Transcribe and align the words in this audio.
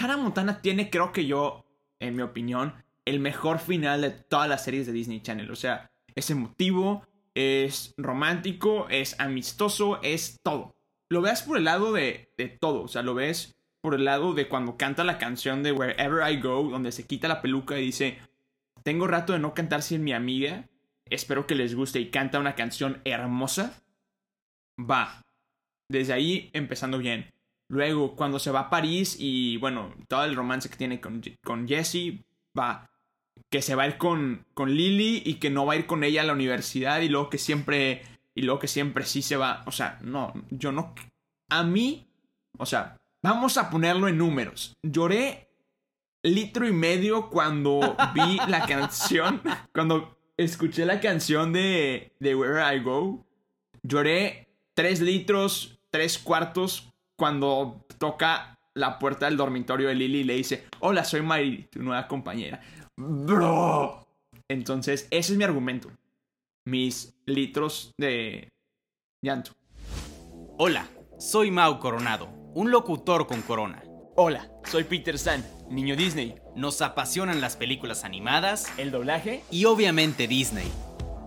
Hannah 0.00 0.16
Montana 0.16 0.62
tiene, 0.62 0.90
creo 0.90 1.12
que 1.12 1.26
yo, 1.26 1.64
en 1.98 2.16
mi 2.16 2.22
opinión, 2.22 2.74
el 3.04 3.20
mejor 3.20 3.58
final 3.58 4.00
de 4.00 4.10
todas 4.10 4.48
las 4.48 4.64
series 4.64 4.86
de 4.86 4.92
Disney 4.92 5.20
Channel. 5.20 5.50
O 5.50 5.56
sea, 5.56 5.90
es 6.14 6.30
emotivo, 6.30 7.06
es 7.34 7.94
romántico, 7.96 8.88
es 8.88 9.18
amistoso, 9.20 10.00
es 10.02 10.40
todo. 10.42 10.74
Lo 11.08 11.20
ves 11.22 11.42
por 11.42 11.58
el 11.58 11.64
lado 11.64 11.92
de, 11.92 12.32
de 12.38 12.48
todo. 12.48 12.82
O 12.82 12.88
sea, 12.88 13.02
lo 13.02 13.14
ves 13.14 13.56
por 13.80 13.94
el 13.94 14.04
lado 14.04 14.34
de 14.34 14.48
cuando 14.48 14.76
canta 14.76 15.04
la 15.04 15.18
canción 15.18 15.62
de 15.62 15.72
Wherever 15.72 16.30
I 16.30 16.40
Go, 16.40 16.70
donde 16.70 16.92
se 16.92 17.06
quita 17.06 17.28
la 17.28 17.42
peluca 17.42 17.78
y 17.78 17.86
dice, 17.86 18.18
tengo 18.82 19.06
rato 19.06 19.32
de 19.32 19.38
no 19.38 19.54
cantar 19.54 19.82
sin 19.82 20.04
mi 20.04 20.12
amiga, 20.12 20.68
espero 21.06 21.46
que 21.46 21.54
les 21.54 21.74
guste 21.74 22.00
y 22.00 22.10
canta 22.10 22.38
una 22.38 22.54
canción 22.54 23.00
hermosa. 23.04 23.82
Va. 24.78 25.24
Desde 25.88 26.12
ahí 26.12 26.50
empezando 26.52 26.98
bien. 26.98 27.32
Luego, 27.70 28.14
cuando 28.16 28.38
se 28.38 28.50
va 28.50 28.60
a 28.60 28.70
París 28.70 29.16
y 29.18 29.56
bueno, 29.56 29.94
todo 30.08 30.24
el 30.24 30.36
romance 30.36 30.68
que 30.68 30.76
tiene 30.76 31.00
con, 31.00 31.22
con 31.42 31.66
Jessie, 31.66 32.24
va. 32.58 32.90
Que 33.48 33.62
se 33.62 33.74
va 33.74 33.84
a 33.84 33.88
ir 33.88 33.96
con, 33.96 34.44
con 34.52 34.74
Lily 34.74 35.22
y 35.24 35.36
que 35.36 35.48
no 35.48 35.64
va 35.64 35.72
a 35.72 35.76
ir 35.76 35.86
con 35.86 36.04
ella 36.04 36.20
a 36.20 36.24
la 36.26 36.34
universidad 36.34 37.00
y 37.00 37.08
luego 37.08 37.30
que 37.30 37.38
siempre. 37.38 38.02
Y 38.34 38.42
luego 38.42 38.60
que 38.60 38.68
siempre 38.68 39.04
sí 39.06 39.22
se 39.22 39.36
va. 39.36 39.62
O 39.66 39.72
sea, 39.72 39.98
no, 40.02 40.32
yo 40.50 40.72
no. 40.72 40.94
A 41.48 41.64
mí, 41.64 42.06
o 42.58 42.66
sea, 42.66 43.00
Vamos 43.22 43.58
a 43.58 43.68
ponerlo 43.68 44.08
en 44.08 44.16
números. 44.16 44.78
Lloré 44.82 45.50
litro 46.22 46.66
y 46.66 46.72
medio 46.72 47.28
cuando 47.28 47.96
vi 48.14 48.38
la 48.48 48.64
canción. 48.66 49.42
Cuando 49.74 50.16
escuché 50.38 50.86
la 50.86 51.00
canción 51.00 51.52
de, 51.52 52.12
de 52.18 52.34
Where 52.34 52.74
I 52.74 52.80
Go. 52.80 53.26
Lloré 53.82 54.48
tres 54.74 55.00
litros, 55.00 55.80
tres 55.90 56.18
cuartos 56.18 56.89
cuando 57.20 57.84
toca 57.98 58.58
la 58.72 58.98
puerta 58.98 59.26
del 59.26 59.36
dormitorio 59.36 59.88
de 59.88 59.94
Lily 59.94 60.20
y 60.20 60.24
le 60.24 60.36
dice, 60.36 60.64
hola, 60.78 61.04
soy 61.04 61.20
Mary, 61.20 61.68
tu 61.70 61.82
nueva 61.82 62.08
compañera. 62.08 62.62
Bro. 62.96 64.06
Entonces, 64.48 65.06
ese 65.10 65.32
es 65.32 65.38
mi 65.38 65.44
argumento. 65.44 65.90
Mis 66.64 67.14
litros 67.26 67.92
de 67.98 68.48
llanto. 69.22 69.52
Hola, 70.56 70.86
soy 71.18 71.50
Mau 71.50 71.78
Coronado 71.78 72.40
un 72.54 72.70
locutor 72.70 73.26
con 73.26 73.42
corona. 73.42 73.82
Hola, 74.16 74.50
soy 74.64 74.84
Peter 74.84 75.18
San, 75.18 75.44
niño 75.68 75.96
Disney. 75.96 76.34
Nos 76.56 76.82
apasionan 76.82 77.40
las 77.40 77.56
películas 77.56 78.04
animadas, 78.04 78.66
el 78.76 78.90
doblaje 78.90 79.44
y 79.50 79.64
obviamente 79.66 80.26
Disney. 80.26 80.70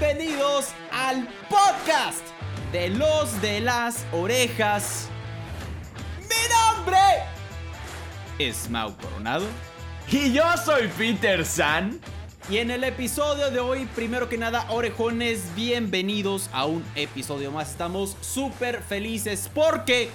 Bienvenidos 0.00 0.70
al 0.90 1.28
podcast 1.48 2.26
de 2.72 2.88
Los 2.88 3.40
de 3.40 3.60
las 3.60 4.04
Orejas. 4.12 5.08
¡Mi 6.18 6.74
nombre! 6.76 6.98
Es 8.40 8.68
Mau 8.68 8.96
Coronado 8.96 9.46
y 10.10 10.32
yo 10.32 10.42
soy 10.64 10.88
Peter 10.98 11.46
San. 11.46 12.00
Y 12.50 12.58
en 12.58 12.72
el 12.72 12.82
episodio 12.82 13.52
de 13.52 13.60
hoy, 13.60 13.86
primero 13.94 14.28
que 14.28 14.36
nada, 14.36 14.66
orejones, 14.70 15.54
bienvenidos 15.54 16.50
a 16.52 16.64
un 16.64 16.84
episodio 16.96 17.52
más. 17.52 17.70
Estamos 17.70 18.16
súper 18.20 18.82
felices 18.82 19.48
porque 19.54 20.10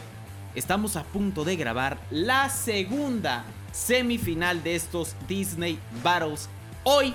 estamos 0.55 0.97
a 0.97 1.03
punto 1.03 1.45
de 1.45 1.55
grabar 1.55 1.99
la 2.11 2.49
segunda 2.49 3.45
semifinal 3.71 4.61
de 4.61 4.75
estos 4.75 5.15
Disney 5.25 5.79
Battles. 6.03 6.49
Hoy, 6.83 7.13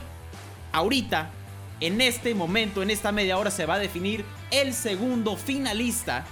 ahorita, 0.73 1.31
en 1.81 2.01
este 2.01 2.35
momento, 2.35 2.83
en 2.83 2.91
esta 2.91 3.13
media 3.13 3.39
hora, 3.39 3.51
se 3.51 3.67
va 3.67 3.75
a 3.75 3.79
definir 3.79 4.25
el 4.51 4.75
segundo 4.75 5.37
finalista, 5.37 6.25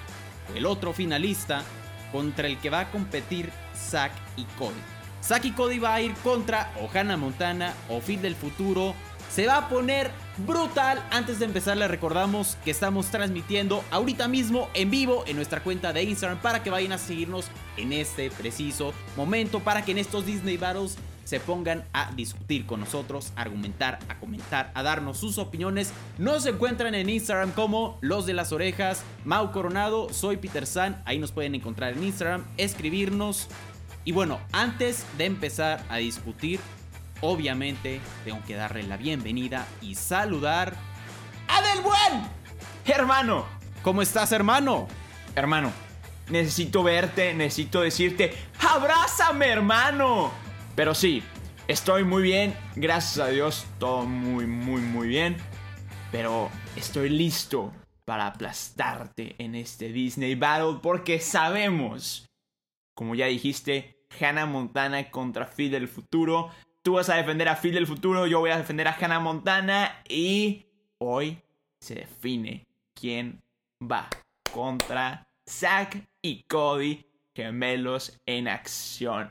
el 0.54 0.66
otro 0.66 0.92
finalista, 0.92 1.62
contra 2.12 2.47
el 2.47 2.58
que 2.58 2.70
va 2.70 2.80
a 2.80 2.91
competir 2.91 3.50
Zack 3.75 4.12
y 4.36 4.44
Cody. 4.58 4.75
Saki 5.22 5.53
Cody 5.53 5.78
va 5.78 5.94
a 5.94 6.00
ir 6.00 6.14
contra 6.14 6.72
o 6.80 7.16
Montana 7.16 7.75
o 7.88 8.00
Phil 8.00 8.20
del 8.20 8.34
futuro. 8.34 8.94
Se 9.30 9.47
va 9.47 9.56
a 9.56 9.69
poner 9.69 10.10
brutal. 10.38 11.03
Antes 11.10 11.38
de 11.38 11.44
empezar 11.44 11.76
les 11.76 11.88
recordamos 11.88 12.59
que 12.64 12.72
estamos 12.72 13.06
transmitiendo 13.06 13.84
ahorita 13.92 14.26
mismo 14.26 14.69
en 14.74 14.91
vivo 14.91 15.24
en 15.26 15.36
nuestra 15.36 15.62
cuenta 15.62 15.92
de 15.92 16.03
Instagram 16.03 16.41
para 16.41 16.62
que 16.62 16.70
vayan 16.70 16.92
a 16.92 16.98
seguirnos 16.98 17.47
en 17.76 17.92
este 17.92 18.30
preciso 18.30 18.92
momento 19.16 19.60
para 19.60 19.84
que 19.84 19.92
en 19.92 19.98
estos 19.98 20.26
Disney 20.26 20.56
Battles 20.56 20.98
se 21.25 21.41
pongan 21.41 21.84
a 21.93 22.10
discutir 22.12 22.66
con 22.66 22.81
nosotros, 22.81 23.33
a 23.37 23.43
argumentar, 23.43 23.99
a 24.09 24.19
comentar, 24.19 24.71
a 24.75 24.83
darnos 24.83 25.19
sus 25.19 25.38
opiniones. 25.38 25.93
Nos 26.19 26.47
encuentran 26.47 26.94
en 26.94 27.09
Instagram 27.09 27.53
como 27.53 27.99
Los 28.00 28.27
de 28.27 28.34
las 28.34 28.53
Orejas, 28.53 29.05
Mau 29.25 29.53
Coronado, 29.53 30.12
soy 30.12 30.37
Peter 30.37 30.66
San, 30.66 31.03
ahí 31.05 31.19
nos 31.19 31.33
pueden 31.33 31.55
encontrar 31.55 31.93
en 31.93 32.05
Instagram, 32.05 32.44
escribirnos 32.56 33.49
y 34.05 34.12
bueno, 34.12 34.41
antes 34.53 35.06
de 35.16 35.27
empezar 35.27 35.84
a 35.88 35.99
discutir, 35.99 36.59
obviamente 37.21 38.00
tengo 38.25 38.43
que 38.44 38.56
darle 38.56 38.83
la 38.83 38.97
bienvenida 38.97 39.66
y 39.81 39.94
saludar 39.94 40.75
a 41.47 41.62
Del 41.62 41.83
Buen. 41.83 42.27
Hermano, 42.84 43.47
¿cómo 43.83 44.03
estás, 44.03 44.33
hermano? 44.33 44.89
Hermano, 45.37 45.72
necesito 46.31 46.83
verte, 46.83 47.33
necesito 47.33 47.81
decirte, 47.81 48.34
abrázame, 48.59 49.49
hermano. 49.49 50.33
Pero 50.75 50.94
sí, 50.94 51.22
estoy 51.69 52.05
muy 52.05 52.22
bien, 52.22 52.55
gracias 52.77 53.27
a 53.27 53.31
Dios, 53.31 53.66
todo 53.78 54.05
muy, 54.05 54.47
muy, 54.47 54.81
muy 54.81 55.09
bien. 55.09 55.37
Pero 56.10 56.50
estoy 56.77 57.09
listo 57.09 57.72
para 58.05 58.27
aplastarte 58.27 59.34
en 59.38 59.55
este 59.55 59.88
Disney 59.88 60.34
Battle 60.34 60.81
porque 60.83 61.21
sabemos 61.21 62.27
como 62.94 63.15
ya 63.15 63.27
dijiste, 63.27 63.97
Hannah 64.21 64.47
Montana 64.47 65.10
contra 65.10 65.47
Phil 65.47 65.71
del 65.71 65.88
futuro. 65.88 66.50
Tú 66.83 66.94
vas 66.94 67.09
a 67.09 67.16
defender 67.16 67.49
a 67.49 67.56
Phil 67.56 67.75
del 67.75 67.87
futuro, 67.87 68.27
yo 68.27 68.41
voy 68.41 68.50
a 68.50 68.59
defender 68.59 68.89
a 68.89 68.97
Hannah 68.99 69.21
Montana 69.21 70.03
y 70.09 70.66
hoy 70.99 71.41
se 71.81 71.94
define 71.94 72.66
quién 72.94 73.43
va 73.83 74.09
contra 74.53 75.27
Zack 75.49 76.06
y 76.22 76.43
Cody, 76.44 77.04
gemelos 77.34 78.21
en 78.27 78.49
acción. 78.49 79.31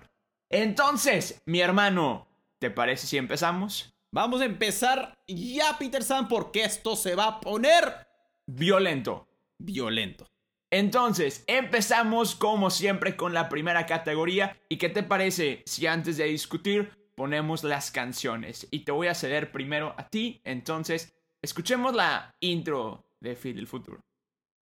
Entonces, 0.52 1.42
mi 1.46 1.62
hermano, 1.62 2.28
¿te 2.60 2.70
parece 2.70 3.08
si 3.08 3.18
empezamos? 3.18 3.96
Vamos 4.12 4.42
a 4.42 4.46
empezar 4.46 5.18
ya, 5.26 5.78
Peter 5.80 6.04
San, 6.04 6.28
porque 6.28 6.66
esto 6.66 6.98
se 6.98 7.16
va 7.16 7.28
a 7.28 7.40
poner 7.40 8.06
violento. 8.46 9.30
Violento. 9.58 10.28
Entonces, 10.70 11.46
empezamos 11.48 12.36
como 12.36 12.70
siempre 12.70 13.16
con 13.16 13.34
la 13.34 13.48
primera 13.48 13.86
categoría. 13.86 14.58
¿Y 14.68 14.76
qué 14.76 14.90
te 14.90 15.04
parece 15.04 15.64
si 15.66 15.88
antes 15.88 16.18
de 16.18 16.26
discutir 16.26 16.92
ponemos 17.16 17.64
las 17.64 17.90
canciones? 17.90 18.68
Y 18.72 18.80
te 18.80 18.92
voy 18.92 19.08
a 19.08 19.16
ceder 19.16 19.54
primero 19.54 19.96
a 19.98 20.10
ti. 20.10 20.42
Entonces, 20.44 21.14
escuchemos 21.42 21.96
la 21.96 22.36
intro 22.42 23.06
de 23.22 23.38
Phil 23.38 23.56
del 23.56 23.68
futuro. 23.68 24.02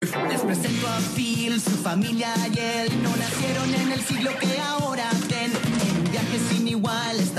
Les 0.01 0.41
presento 0.41 0.87
a 0.87 0.99
Phil, 1.15 1.59
su 1.59 1.77
familia 1.77 2.33
y 2.53 2.59
él 2.59 3.03
no 3.03 3.15
nacieron 3.15 3.73
en 3.73 3.91
el 3.91 4.01
siglo 4.01 4.31
que 4.39 4.59
ahora 4.59 5.09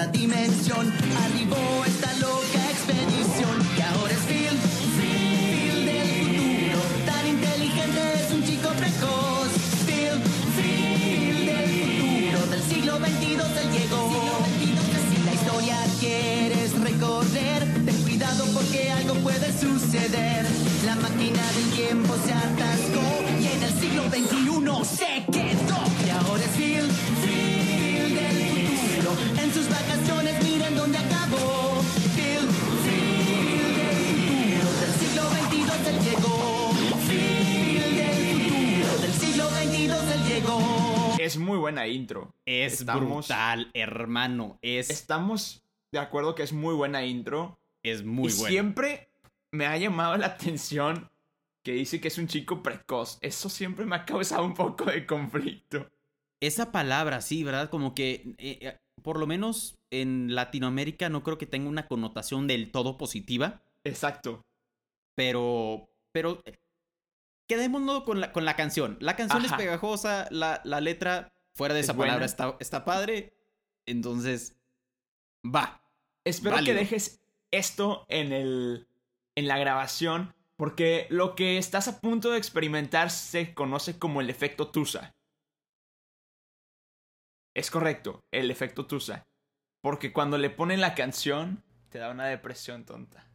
dimensión 0.07 0.93
arribó 1.25 1.85
esta 1.87 2.13
loca 2.15 2.71
expedición 2.71 3.57
y 3.77 3.81
ahora 3.81 4.13
es 4.13 4.21
Phil, 4.21 4.59
Phil 4.97 5.87
del 5.87 6.09
futuro, 6.27 6.81
tan 7.07 7.27
inteligente 7.27 8.01
es 8.15 8.33
un 8.33 8.45
chico 8.45 8.69
precoz. 8.71 9.49
Phil, 9.87 10.23
Phil 10.57 11.47
del 11.47 11.71
futuro, 12.01 12.47
del 12.51 12.63
siglo 12.63 12.99
XXII 12.99 13.61
él 13.63 13.71
llegó. 13.73 14.45
Si 15.11 15.25
la 15.25 15.35
historia 15.35 15.79
quieres 16.01 16.79
recorrer, 16.81 17.85
ten 17.85 18.03
cuidado 18.03 18.45
porque 18.55 18.91
algo 18.91 19.15
puede 19.17 19.53
suceder. 19.59 20.52
Es 41.25 41.37
muy 41.39 41.57
buena 41.59 41.87
intro. 41.87 42.35
Es 42.45 42.81
Estamos- 42.81 43.27
brutal, 43.29 43.71
hermano. 43.75 44.59
Es, 44.61 44.91
Estamos 44.91 45.63
de 45.93 46.01
acuerdo 46.01 46.35
que 46.35 46.43
es 46.43 46.53
muy 46.53 46.75
buena 46.75 47.05
intro. 47.05 47.59
es 47.85 48.05
muy 48.05 48.31
y 48.33 48.35
bueno. 48.37 48.49
siempre 48.49 49.09
me 49.53 49.67
ha 49.67 49.77
llamado 49.77 50.17
la 50.17 50.27
atención 50.27 51.11
que 51.65 51.73
dice 51.73 52.01
que 52.01 52.09
es 52.09 52.19
un 52.19 52.27
chico 52.27 52.63
precoz. 52.63 53.19
Eso 53.21 53.49
siempre 53.49 53.85
me 53.85 53.95
ha 53.97 54.05
causado 54.05 54.45
un 54.45 54.55
poco 54.55 54.85
de 54.87 55.07
conflicto. 55.07 55.89
Esa 56.41 56.73
palabra, 56.73 57.21
sí, 57.21 57.45
¿verdad? 57.45 57.71
Como 57.71 57.95
que, 57.95 58.35
eh, 58.39 58.59
eh, 58.61 58.79
por 59.03 59.19
lo 59.21 59.29
menos 59.29 59.79
en 59.93 60.35
Latinoamérica, 60.35 61.09
no 61.09 61.23
creo 61.23 61.39
que 61.39 61.47
tenga 61.47 61.69
una 61.69 61.87
connotación 61.87 62.49
del 62.49 62.73
todo 62.73 62.99
positiva. 62.99 63.63
Exacto. 63.85 64.43
Pero, 65.15 65.89
pero, 66.13 66.43
quedémonos 67.55 68.05
con 68.05 68.21
la, 68.21 68.33
con 68.33 68.45
la 68.45 68.57
canción. 68.57 68.97
La 69.01 69.17
canción 69.17 69.45
Ajá. 69.45 69.57
es 69.57 69.63
pegajosa, 69.63 70.27
la, 70.31 70.61
la 70.65 70.81
letra, 70.81 71.33
fuera 71.55 71.75
de 71.75 71.81
Es 71.81 71.87
esa 71.87 71.97
palabra, 71.97 72.25
está, 72.25 72.57
está 72.61 72.85
padre. 72.85 73.35
Entonces, 73.87 74.57
va. 75.45 75.83
Espero 76.25 76.55
Válido. 76.55 76.75
que 76.75 76.81
dejes 76.81 77.21
esto 77.51 78.07
en 78.09 78.33
el 78.33 78.89
en 79.35 79.49
la 79.49 79.59
grabación 79.59 80.35
porque 80.57 81.07
lo 81.11 81.35
que 81.35 81.59
estás 81.59 81.89
a 81.89 82.01
punto 82.01 82.31
de 82.31 82.39
experimentar 82.39 83.11
se 83.11 83.55
conoce 83.55 83.99
como 83.99 84.21
el 84.21 84.31
efecto 84.31 84.71
Tusa. 84.71 85.17
Es 87.55 87.71
correcto, 87.71 88.25
el 88.31 88.51
efecto 88.51 88.87
Tusa. 88.87 89.27
Porque 89.83 90.13
cuando 90.13 90.39
le 90.39 90.51
ponen 90.51 90.81
la 90.81 90.95
canción 90.95 91.65
te 91.89 91.99
da 91.99 92.11
una 92.11 92.27
depresión 92.27 92.85
tonta. 92.85 93.32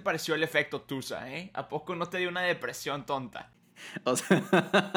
Te 0.00 0.04
pareció 0.04 0.34
el 0.34 0.42
efecto 0.42 0.80
Tusa, 0.80 1.30
eh? 1.30 1.50
¿A 1.52 1.68
poco 1.68 1.94
no 1.94 2.08
te 2.08 2.16
dio 2.18 2.30
una 2.30 2.40
depresión 2.40 3.04
tonta? 3.04 3.52
O 4.04 4.16
sea, 4.16 4.40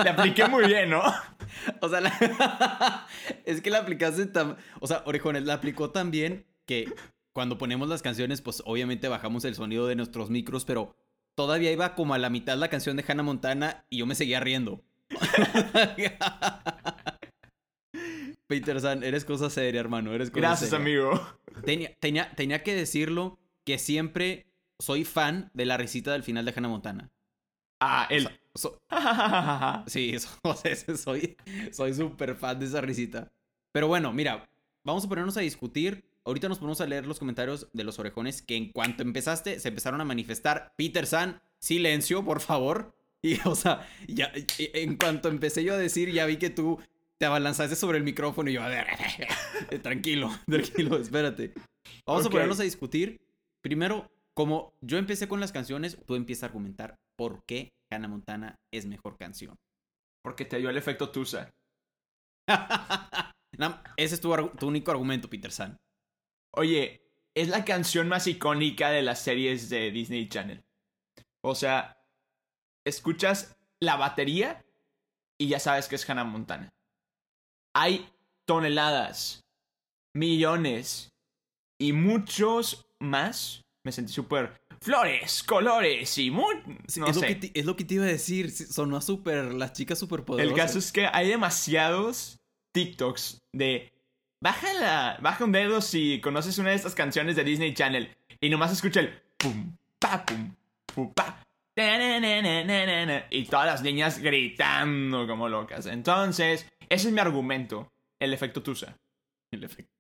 Te 0.02 0.08
apliqué 0.10 0.48
muy 0.48 0.66
bien, 0.66 0.90
¿no? 0.92 1.02
o 1.82 1.90
sea, 1.90 2.00
la- 2.02 3.08
es 3.46 3.62
que 3.62 3.70
la 3.70 3.80
aplicaste 3.80 4.26
tan... 4.28 4.56
O 4.80 4.88
sea, 4.88 5.04
Orejones, 5.06 5.44
la 5.44 5.56
aplicó 5.56 5.92
tan 5.92 6.10
bien 6.10 6.46
que 6.66 6.92
cuando 7.34 7.58
ponemos 7.58 7.90
las 7.90 8.02
canciones, 8.02 8.42
pues 8.42 8.64
obviamente 8.66 9.08
bajamos 9.10 9.44
el 9.46 9.56
sonido 9.56 9.88
de 9.88 9.96
nuestros 9.96 10.30
micros, 10.30 10.64
pero 10.66 10.96
todavía 11.36 11.72
iba 11.72 11.96
como 11.96 12.14
a 12.14 12.18
la 12.18 12.30
mitad 12.30 12.58
la 12.58 12.70
canción 12.70 12.96
de 12.96 13.04
Hannah 13.08 13.24
Montana 13.24 13.86
y 13.90 13.98
yo 13.98 14.06
me 14.06 14.16
seguía 14.16 14.40
riendo. 14.40 14.84
Peter 18.48 18.80
San, 18.80 19.04
eres 19.04 19.26
cosa 19.26 19.50
seria, 19.50 19.80
hermano, 19.80 20.14
eres 20.14 20.30
cosa 20.30 20.40
Gracias, 20.42 20.70
seria. 20.70 20.82
amigo. 20.84 21.38
Tenía, 21.66 21.94
tenía, 22.00 22.32
tenía 22.36 22.64
que 22.64 22.74
decirlo 22.76 23.40
que 23.66 23.78
siempre 23.80 24.48
soy 24.84 25.06
fan 25.06 25.50
de 25.54 25.66
la 25.66 25.78
risita 25.78 26.12
del 26.12 26.24
final 26.24 26.44
de 26.46 26.54
Hannah 26.56 26.68
Montana. 26.68 27.10
Ah. 27.80 28.08
So- 28.56 28.80
sí, 29.88 30.18
so- 30.20 30.30
o 30.44 30.56
sea, 30.56 30.76
soy 30.98 31.38
soy 31.72 31.94
súper 31.94 32.36
fan 32.36 32.60
de 32.60 32.66
esa 32.66 32.82
risita. 32.82 33.32
Pero 33.72 33.88
bueno, 33.88 34.12
mira, 34.14 34.50
vamos 34.84 35.06
a 35.06 35.10
ponernos 35.10 35.38
a 35.38 35.42
discutir. 35.42 36.04
Ahorita 36.26 36.48
nos 36.48 36.60
ponemos 36.60 36.80
a 36.82 36.86
leer 36.86 37.06
los 37.06 37.20
comentarios 37.20 37.68
de 37.74 37.84
los 37.84 38.00
orejones 38.00 38.42
que 38.42 38.56
en 38.56 38.72
cuanto 38.72 39.04
empezaste 39.04 39.60
se 39.60 39.70
empezaron 39.70 40.00
a 40.02 40.06
manifestar. 40.06 40.74
Peter 40.78 41.06
San, 41.06 41.42
silencio, 41.60 42.24
por 42.24 42.40
favor. 42.42 42.96
Y, 43.26 43.40
o 43.46 43.56
sea, 43.56 43.88
ya, 44.06 44.34
en 44.58 44.98
cuanto 44.98 45.30
empecé 45.30 45.64
yo 45.64 45.74
a 45.74 45.78
decir, 45.78 46.12
ya 46.12 46.26
vi 46.26 46.36
que 46.36 46.50
tú 46.50 46.78
te 47.18 47.26
abalanzaste 47.26 47.78
sobre 47.78 47.98
el 47.98 48.04
micrófono 48.04 48.50
y 48.50 48.54
yo, 48.56 48.62
a 48.62 48.68
ver, 48.68 48.86
tranquilo, 49.82 50.30
tranquilo, 50.46 50.98
espérate. 50.98 51.54
Vamos 52.06 52.26
a 52.26 52.30
ponernos 52.30 52.60
a 52.60 52.64
discutir. 52.64 53.22
Primero, 53.62 54.12
como 54.36 54.74
yo 54.82 54.98
empecé 54.98 55.28
con 55.28 55.40
las 55.40 55.52
canciones, 55.52 55.98
tú 56.06 56.16
empiezas 56.16 56.44
a 56.44 56.46
argumentar 56.48 56.96
por 57.18 57.44
qué 57.46 57.74
Hannah 57.92 58.08
Montana 58.08 58.56
es 58.72 58.86
mejor 58.86 59.18
canción. 59.18 59.56
Porque 60.24 60.46
te 60.46 60.58
dio 60.58 60.70
el 60.70 60.78
efecto 60.78 61.12
Tusa. 61.12 61.54
Ese 63.98 64.16
es 64.16 64.22
tu 64.22 64.34
único 64.62 64.92
argumento, 64.92 65.30
Peter 65.30 65.52
San. 65.52 65.78
Oye, 66.56 67.04
es 67.36 67.50
la 67.50 67.66
canción 67.66 68.08
más 68.08 68.28
icónica 68.28 68.90
de 68.90 69.02
las 69.02 69.22
series 69.22 69.70
de 69.70 69.92
Disney 69.92 70.28
Channel. 70.30 70.64
O 71.44 71.56
sea, 71.56 71.98
escuchas 72.86 73.58
la 73.80 73.96
batería 73.96 74.66
y 75.40 75.48
ya 75.50 75.60
sabes 75.60 75.88
que 75.88 75.96
es 75.96 76.10
Hannah 76.10 76.24
Montana. 76.24 76.70
Hay 77.76 78.10
toneladas, 78.46 79.42
millones 80.16 81.10
y 81.80 81.94
muchos 81.94 82.86
más. 83.00 83.62
Me 83.84 83.92
sentí 83.92 84.14
súper 84.14 84.62
flores, 84.82 85.44
colores 85.44 86.18
y 86.18 86.32
mu 86.32 86.44
no 86.98 87.08
es, 87.08 87.16
sé. 87.16 87.22
lo 87.22 87.22
que 87.22 87.36
te, 87.36 87.60
es 87.60 87.66
lo 87.66 87.76
que 87.76 87.84
te 87.84 87.96
iba 87.96 88.06
a 88.06 88.08
decir. 88.08 88.52
Sonó 88.52 89.02
súper. 89.02 89.54
Las 89.54 89.74
chicas 89.74 90.00
súper 90.00 90.24
poderosas. 90.24 90.58
El 90.58 90.58
caso 90.58 90.80
es 90.80 90.92
que 90.92 91.08
hay 91.12 91.28
demasiados 91.28 92.40
TikToks 92.72 93.42
de 93.52 93.92
baja 94.42 94.74
la, 94.74 95.18
baja 95.22 95.44
un 95.44 95.52
dedo 95.52 95.82
si 95.82 96.20
conoces 96.22 96.58
una 96.58 96.70
de 96.72 96.76
estas 96.76 96.96
canciones 96.96 97.36
de 97.36 97.44
Disney 97.44 97.74
Channel 97.74 98.10
y 98.42 98.50
nomás 98.50 98.72
escucha 98.72 99.00
el 99.00 99.22
pum 99.38 99.76
pa 100.00 100.26
pum 100.26 100.54
pum 100.94 101.14
pa 101.14 101.44
y 103.30 103.46
todas 103.46 103.66
las 103.66 103.82
niñas 103.82 104.20
gritando 104.20 105.25
como 105.28 105.50
locas. 105.50 105.88
Entonces, 105.88 106.68
ese 106.90 107.08
es 107.08 107.13
mi 107.13 107.20
argumento, 107.20 107.92
el 108.20 108.34
efecto 108.34 108.62
Tusa. 108.62 108.98
El 109.52 109.63
efecto. 109.63 109.92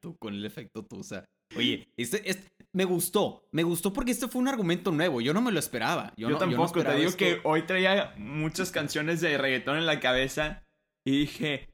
Tú 0.00 0.16
con 0.16 0.32
el 0.34 0.44
efecto 0.46 0.84
Tusa. 0.84 1.24
Oye, 1.56 1.88
este, 1.96 2.28
este- 2.30 2.55
me 2.76 2.84
gustó. 2.84 3.42
Me 3.52 3.62
gustó 3.62 3.90
porque 3.92 4.10
este 4.12 4.28
fue 4.28 4.40
un 4.42 4.48
argumento 4.48 4.92
nuevo. 4.92 5.22
Yo 5.22 5.32
no 5.32 5.40
me 5.40 5.50
lo 5.50 5.58
esperaba. 5.58 6.12
Yo, 6.16 6.28
Yo, 6.28 6.28
no- 6.28 6.32
no 6.34 6.38
tampoco, 6.40 6.72
te 6.74 6.78
esperaba 6.80 6.96
digo 6.98 7.08
esto. 7.08 7.18
que 7.18 7.40
hoy 7.44 7.62
traía 7.62 8.12
muchas 8.18 8.70
canciones 8.70 9.20
de 9.22 9.38
reggaetón 9.38 9.78
en 9.78 9.86
la 9.86 9.98
cabeza 9.98 10.62
y 11.06 11.20
dije... 11.20 11.70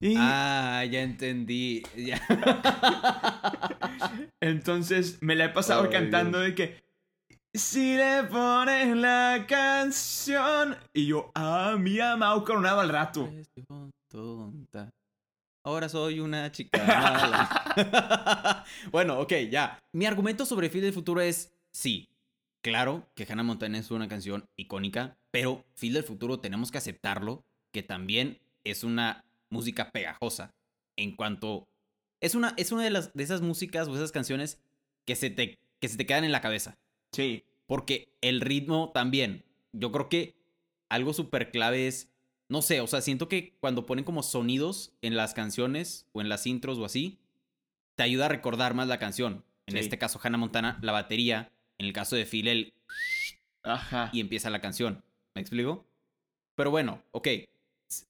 y- 0.00 0.14
Ah, 0.16 0.84
ya 0.88 1.02
entendí. 1.02 1.82
Ya. 1.96 2.20
Entonces 4.40 5.18
me 5.22 5.34
la 5.34 5.46
he 5.46 5.48
pasado 5.50 5.88
cantando 5.90 6.40
de 6.40 6.54
que 6.54 6.82
si 7.54 7.96
le 7.96 8.22
pones 8.24 8.96
la 8.96 9.44
canción 9.48 10.76
y 10.94 11.06
yo 11.06 11.30
ah 11.34 11.76
mi 11.78 11.98
amado 12.00 12.44
coronado 12.44 12.80
al 12.80 12.88
rato. 12.88 13.30
Tonta. 14.10 14.90
Ahora 15.64 15.88
soy 15.88 16.18
una 16.18 16.50
chica 16.50 16.82
mala. 16.84 18.64
bueno, 18.90 19.20
ok, 19.20 19.32
ya. 19.50 19.78
Mi 19.92 20.06
argumento 20.06 20.44
sobre 20.44 20.70
Phil 20.70 20.82
del 20.82 20.92
Futuro 20.92 21.20
es 21.20 21.52
sí. 21.72 22.08
Claro 22.62 23.08
que 23.14 23.26
Hannah 23.28 23.42
Montana 23.42 23.78
es 23.78 23.90
una 23.90 24.08
canción 24.08 24.44
icónica, 24.56 25.16
pero 25.30 25.64
Phil 25.78 25.94
del 25.94 26.04
Futuro 26.04 26.40
tenemos 26.40 26.70
que 26.70 26.78
aceptarlo 26.78 27.44
que 27.72 27.82
también 27.82 28.40
es 28.64 28.84
una 28.84 29.24
música 29.50 29.90
pegajosa. 29.90 30.50
En 30.96 31.16
cuanto. 31.16 31.68
Es 32.20 32.34
una, 32.34 32.54
es 32.56 32.70
una 32.70 32.84
de, 32.84 32.90
las, 32.90 33.12
de 33.14 33.24
esas 33.24 33.40
músicas 33.40 33.88
o 33.88 33.94
esas 33.94 34.12
canciones 34.12 34.60
que 35.06 35.16
se, 35.16 35.30
te, 35.30 35.58
que 35.80 35.88
se 35.88 35.96
te 35.96 36.06
quedan 36.06 36.24
en 36.24 36.32
la 36.32 36.40
cabeza. 36.40 36.78
Sí, 37.12 37.44
Porque 37.66 38.12
el 38.20 38.40
ritmo 38.40 38.90
también. 38.92 39.44
Yo 39.72 39.90
creo 39.90 40.08
que 40.08 40.36
algo 40.88 41.12
súper 41.14 41.50
clave 41.50 41.86
es. 41.86 42.11
No 42.52 42.60
sé, 42.62 42.82
o 42.82 42.86
sea, 42.86 43.00
siento 43.00 43.28
que 43.28 43.56
cuando 43.60 43.86
ponen 43.86 44.04
como 44.04 44.22
sonidos 44.22 44.92
en 45.00 45.16
las 45.16 45.32
canciones 45.32 46.06
o 46.12 46.20
en 46.20 46.28
las 46.28 46.46
intros 46.46 46.76
o 46.78 46.84
así, 46.84 47.18
te 47.94 48.02
ayuda 48.02 48.26
a 48.26 48.28
recordar 48.28 48.74
más 48.74 48.88
la 48.88 48.98
canción. 48.98 49.42
En 49.66 49.72
Sí. 49.74 49.78
este 49.80 49.96
caso, 49.96 50.20
Hannah 50.22 50.36
Montana, 50.38 50.78
la 50.82 50.92
batería. 50.92 51.50
En 51.78 51.86
el 51.86 51.92
caso 51.94 52.14
de 52.14 52.26
Phil, 52.26 52.46
el. 52.48 52.74
ajá. 53.62 54.10
Y 54.12 54.20
empieza 54.20 54.50
la 54.50 54.60
canción. 54.60 55.02
¿Me 55.34 55.40
explico? 55.40 55.86
Pero 56.54 56.70
bueno, 56.70 57.02
ok. 57.12 57.28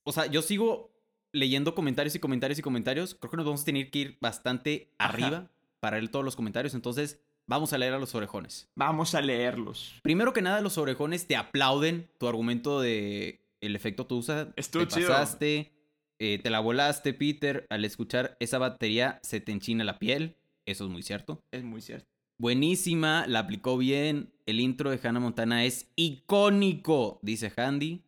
O 0.03 0.11
sea, 0.13 0.27
yo 0.27 0.43
sigo 0.43 0.91
leyendo 1.31 1.75
comentarios 1.77 2.15
y 2.15 2.19
comentarios 2.19 2.59
y 2.59 2.63
comentarios. 2.63 3.15
Creo 3.15 3.31
que 3.31 3.37
nos 3.37 3.47
vamos 3.47 3.63
a 3.63 3.65
tener 3.65 3.91
que 3.91 3.99
ir 4.01 4.19
bastante 4.21 4.91
Ajá. 4.99 5.13
arriba 5.13 5.51
para 5.79 5.99
leer 5.99 6.11
todos 6.11 6.25
los 6.25 6.37
comentarios. 6.37 6.75
Entonces, 6.75 7.21
Vamos 7.49 7.73
a 7.73 7.79
leer 7.79 7.93
a 7.93 7.99
los 7.99 8.15
orejones. 8.15 8.69
Vamos 8.77 9.17
a 9.17 9.21
leerlos. 9.21 9.95
Primero 10.03 10.33
que 10.33 10.43
nada, 10.43 10.61
los 10.61 10.79
orejones 10.79 11.27
te 11.27 11.35
aplauden 11.35 12.09
tu 12.17 12.29
argumento 12.29 12.81
de 12.81 13.42
el 13.63 13.77
efecto 13.77 14.07
Tusa. 14.07 14.53
Estuvo 14.57 14.87
te 14.87 14.97
chido. 14.97 15.09
pasaste, 15.09 15.73
eh, 16.19 16.39
te 16.43 16.51
la 16.51 16.61
volaste, 16.61 17.15
Peter. 17.15 17.67
Al 17.71 17.85
escuchar 17.85 18.37
esa 18.41 18.59
batería 18.59 19.19
se 19.23 19.41
te 19.41 19.53
enchina 19.53 19.85
la 19.85 19.99
piel. 19.99 20.37
Eso 20.67 20.85
es 20.85 20.91
muy 20.91 21.03
cierto. 21.03 21.43
Es 21.51 21.65
muy 21.65 21.81
cierto. 21.81 22.07
Buenísima, 22.39 23.27
la 23.29 23.41
aplicó 23.41 23.79
bien. 23.79 24.33
El 24.47 24.61
intro 24.61 24.91
de 24.91 25.01
Hannah 25.03 25.21
Montana 25.21 25.65
es 25.65 25.91
icónico, 25.97 27.21
dice 27.23 27.53
Handy. 27.57 28.05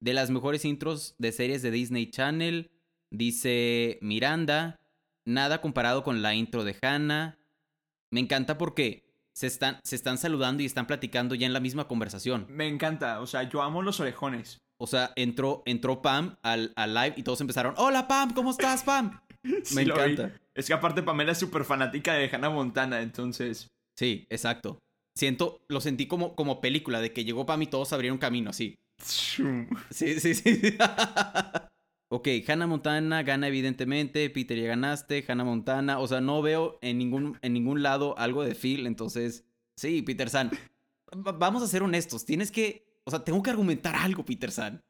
De 0.00 0.12
las 0.12 0.30
mejores 0.30 0.64
intros 0.64 1.14
de 1.18 1.32
series 1.32 1.62
de 1.62 1.70
Disney 1.70 2.10
Channel, 2.10 2.70
dice 3.10 3.98
Miranda. 4.02 4.78
Nada 5.24 5.60
comparado 5.60 6.02
con 6.04 6.20
la 6.20 6.34
intro 6.34 6.64
de 6.64 6.76
Hannah. 6.82 7.38
Me 8.10 8.20
encanta 8.20 8.58
porque 8.58 9.06
se 9.32 9.46
están, 9.46 9.80
se 9.84 9.96
están 9.96 10.18
saludando 10.18 10.62
y 10.62 10.66
están 10.66 10.86
platicando 10.86 11.34
ya 11.34 11.46
en 11.46 11.52
la 11.52 11.60
misma 11.60 11.86
conversación. 11.88 12.46
Me 12.48 12.68
encanta. 12.68 13.20
O 13.20 13.26
sea, 13.26 13.44
yo 13.44 13.62
amo 13.62 13.82
los 13.82 14.00
orejones. 14.00 14.58
O 14.78 14.86
sea, 14.86 15.12
entró, 15.16 15.62
entró 15.66 16.02
Pam 16.02 16.36
al, 16.42 16.72
al 16.76 16.94
live 16.94 17.14
y 17.16 17.22
todos 17.22 17.40
empezaron. 17.40 17.74
Hola 17.78 18.06
Pam, 18.08 18.32
¿cómo 18.34 18.50
estás 18.50 18.82
Pam? 18.82 19.20
Sí 19.64 19.76
Me 19.76 19.82
encanta. 19.82 20.32
Es 20.54 20.66
que 20.66 20.72
aparte 20.72 21.02
Pamela 21.04 21.32
es 21.32 21.38
súper 21.38 21.64
fanática 21.64 22.14
de 22.14 22.28
Hannah 22.28 22.50
Montana, 22.50 23.00
entonces... 23.00 23.68
Sí, 23.96 24.26
exacto. 24.28 24.78
Siento, 25.16 25.64
lo 25.68 25.80
sentí 25.80 26.06
como, 26.06 26.34
como 26.34 26.60
película 26.60 27.00
de 27.00 27.12
que 27.12 27.24
llegó 27.24 27.46
Pam 27.46 27.62
y 27.62 27.66
todos 27.68 27.92
abrieron 27.92 28.18
camino, 28.18 28.50
así. 28.50 28.74
Sí, 29.02 30.18
sí, 30.20 30.34
sí. 30.34 30.76
ok, 32.10 32.28
Hannah 32.48 32.66
Montana 32.66 33.22
gana 33.22 33.48
evidentemente, 33.48 34.28
Peter 34.30 34.58
ya 34.58 34.66
ganaste, 34.68 35.24
Hannah 35.26 35.44
Montana, 35.44 35.98
o 35.98 36.06
sea, 36.06 36.20
no 36.20 36.42
veo 36.42 36.78
en 36.82 36.98
ningún, 36.98 37.38
en 37.42 37.52
ningún 37.52 37.82
lado 37.82 38.18
algo 38.18 38.42
de 38.44 38.54
Phil, 38.54 38.86
entonces, 38.86 39.44
sí, 39.76 40.02
Peter 40.02 40.28
San. 40.28 40.50
Va- 41.26 41.32
Vamos 41.32 41.62
a 41.62 41.66
ser 41.68 41.82
honestos, 41.82 42.24
tienes 42.24 42.50
que, 42.50 42.85
o 43.06 43.10
sea, 43.10 43.24
tengo 43.24 43.42
que 43.42 43.50
argumentar 43.50 43.94
algo, 43.94 44.24
Peter 44.24 44.50
San. 44.50 44.82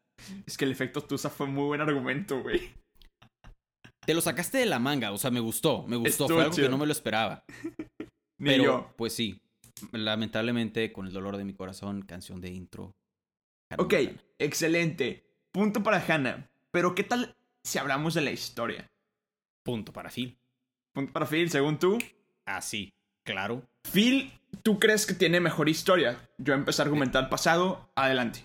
Es 0.46 0.56
que 0.56 0.64
el 0.64 0.72
efecto 0.72 1.02
Tusa 1.02 1.28
fue 1.30 1.46
muy 1.46 1.64
buen 1.64 1.80
argumento, 1.80 2.42
güey. 2.42 2.72
Te 4.04 4.14
lo 4.14 4.20
sacaste 4.20 4.58
de 4.58 4.66
la 4.66 4.78
manga, 4.78 5.12
o 5.12 5.18
sea, 5.18 5.30
me 5.30 5.40
gustó, 5.40 5.84
me 5.86 5.96
gustó, 5.96 6.08
Estuvo 6.24 6.28
fue 6.28 6.42
algo 6.44 6.54
chido. 6.54 6.68
que 6.68 6.70
no 6.70 6.78
me 6.78 6.86
lo 6.86 6.92
esperaba. 6.92 7.44
Ni 8.38 8.50
Pero, 8.50 8.64
yo. 8.64 8.94
pues 8.96 9.12
sí, 9.14 9.40
lamentablemente, 9.92 10.92
con 10.92 11.06
el 11.06 11.12
dolor 11.12 11.36
de 11.36 11.44
mi 11.44 11.54
corazón, 11.54 12.02
canción 12.02 12.40
de 12.40 12.50
intro. 12.50 12.94
Hannah 13.70 13.82
Ok, 13.82 13.92
Montana. 13.94 14.22
excelente. 14.38 15.24
Punto 15.52 15.82
para 15.82 16.04
Hannah. 16.06 16.48
Pero 16.70 16.94
¿qué 16.94 17.02
tal 17.02 17.34
si 17.64 17.78
hablamos 17.78 18.14
de 18.14 18.20
la 18.20 18.30
historia? 18.30 18.86
Punto 19.64 19.92
para 19.92 20.10
Phil. 20.10 20.38
Punto 20.94 21.12
para 21.12 21.26
Phil, 21.26 21.50
según 21.50 21.78
tú. 21.78 21.98
Así, 22.46 22.92
claro. 23.24 23.62
Phil, 23.90 24.30
¿tú 24.62 24.78
crees 24.78 25.06
que 25.06 25.14
tiene 25.14 25.40
mejor 25.40 25.68
historia? 25.68 26.28
Yo 26.38 26.54
empecé 26.54 26.82
a 26.82 26.84
argumentar 26.84 27.28
pasado. 27.28 27.90
Adelante. 27.94 28.44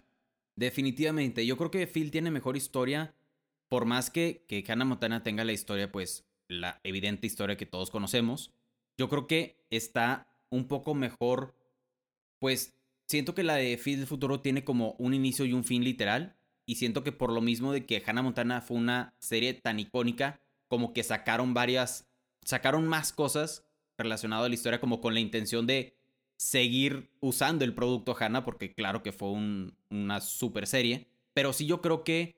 Definitivamente, 0.55 1.45
yo 1.45 1.57
creo 1.57 1.71
que 1.71 1.87
Phil 1.87 2.11
tiene 2.11 2.29
mejor 2.29 2.57
historia, 2.57 3.15
por 3.69 3.85
más 3.85 4.09
que, 4.09 4.45
que 4.47 4.63
Hannah 4.67 4.85
Montana 4.85 5.23
tenga 5.23 5.43
la 5.43 5.53
historia, 5.53 5.91
pues 5.91 6.25
la 6.47 6.79
evidente 6.83 7.25
historia 7.25 7.57
que 7.57 7.65
todos 7.65 7.89
conocemos. 7.89 8.51
Yo 8.97 9.09
creo 9.09 9.27
que 9.27 9.63
está 9.69 10.27
un 10.49 10.67
poco 10.67 10.93
mejor, 10.93 11.55
pues 12.39 12.73
siento 13.07 13.33
que 13.33 13.43
la 13.43 13.55
de 13.55 13.77
Phil 13.77 13.99
del 13.99 14.07
futuro 14.07 14.41
tiene 14.41 14.63
como 14.63 14.95
un 14.99 15.13
inicio 15.13 15.45
y 15.45 15.53
un 15.53 15.63
fin 15.63 15.83
literal, 15.83 16.35
y 16.65 16.75
siento 16.75 17.03
que 17.03 17.11
por 17.11 17.31
lo 17.31 17.41
mismo 17.41 17.73
de 17.73 17.85
que 17.85 18.03
Hannah 18.05 18.21
Montana 18.21 18.61
fue 18.61 18.77
una 18.77 19.15
serie 19.19 19.53
tan 19.53 19.79
icónica, 19.79 20.41
como 20.67 20.93
que 20.93 21.03
sacaron 21.03 21.53
varias, 21.53 22.07
sacaron 22.43 22.87
más 22.87 23.11
cosas 23.11 23.65
relacionadas 23.97 24.45
a 24.45 24.49
la 24.49 24.55
historia, 24.55 24.79
como 24.79 25.01
con 25.01 25.13
la 25.13 25.19
intención 25.19 25.65
de 25.65 25.97
seguir 26.41 27.11
usando 27.19 27.63
el 27.63 27.75
producto 27.75 28.15
Hannah, 28.19 28.43
porque 28.43 28.73
claro 28.73 29.03
que 29.03 29.11
fue 29.11 29.29
un- 29.29 29.75
una 29.91 30.19
super 30.21 30.65
serie. 30.65 31.07
Pero 31.35 31.53
sí 31.53 31.67
yo 31.67 31.81
creo 31.81 32.03
que 32.03 32.35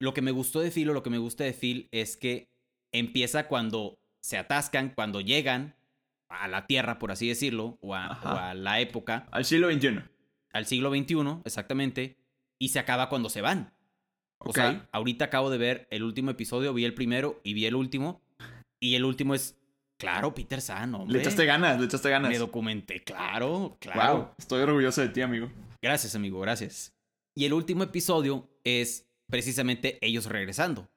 lo 0.00 0.14
que 0.14 0.22
me 0.22 0.30
gustó 0.30 0.60
de 0.60 0.70
Phil 0.70 0.88
o 0.88 0.94
lo 0.94 1.02
que 1.02 1.10
me 1.10 1.18
gusta 1.18 1.44
de 1.44 1.52
Phil 1.52 1.86
es 1.92 2.16
que 2.16 2.48
empieza 2.92 3.48
cuando 3.48 3.98
se 4.22 4.38
atascan, 4.38 4.92
cuando 4.94 5.20
llegan 5.20 5.74
a 6.30 6.48
la 6.48 6.66
Tierra, 6.66 6.98
por 6.98 7.12
así 7.12 7.28
decirlo, 7.28 7.76
o 7.82 7.94
a, 7.94 8.50
o 8.52 8.54
la 8.54 8.80
época, 8.80 9.28
Al 9.30 9.44
siglo 9.44 9.70
XXI. 9.70 10.00
al 10.54 10.64
siglo 10.64 10.90
XXI, 10.90 11.42
exactamente, 11.44 12.16
y 12.58 12.70
se 12.70 12.78
acaba 12.78 13.10
cuando 13.10 13.28
se 13.28 13.42
van. 13.42 13.74
O 14.38 14.48
Ok. 14.48 14.54
sea, 14.56 14.88
ahorita 14.92 15.26
acabo 15.26 15.50
de 15.50 15.58
ver 15.58 15.86
el 15.90 16.02
último 16.04 16.30
episodio, 16.30 16.72
vi 16.72 16.86
el 16.86 16.94
primero 16.94 17.38
y 17.44 17.52
vi 17.52 17.66
el 17.66 17.74
último, 17.74 18.22
y 18.80 18.94
el 18.94 19.04
último 19.04 19.34
es, 19.34 19.58
claro, 20.02 20.34
Peter 20.34 20.60
San, 20.60 20.94
hombre. 20.94 21.14
Le 21.14 21.20
echaste 21.20 21.44
ganas, 21.44 21.78
le 21.78 21.86
echaste 21.86 22.10
ganas. 22.10 22.30
Me 22.30 22.38
documenté, 22.38 23.02
claro, 23.02 23.76
claro. 23.80 24.14
Wow, 24.14 24.28
estoy 24.36 24.62
orgulloso 24.62 25.00
de 25.00 25.08
ti, 25.08 25.20
amigo. 25.20 25.48
Gracias, 25.80 26.14
amigo, 26.16 26.40
gracias. 26.40 26.92
Y 27.34 27.44
el 27.44 27.52
último 27.52 27.84
episodio 27.84 28.48
es 28.64 29.06
precisamente 29.28 29.98
ellos 30.00 30.26
regresando. 30.26 30.88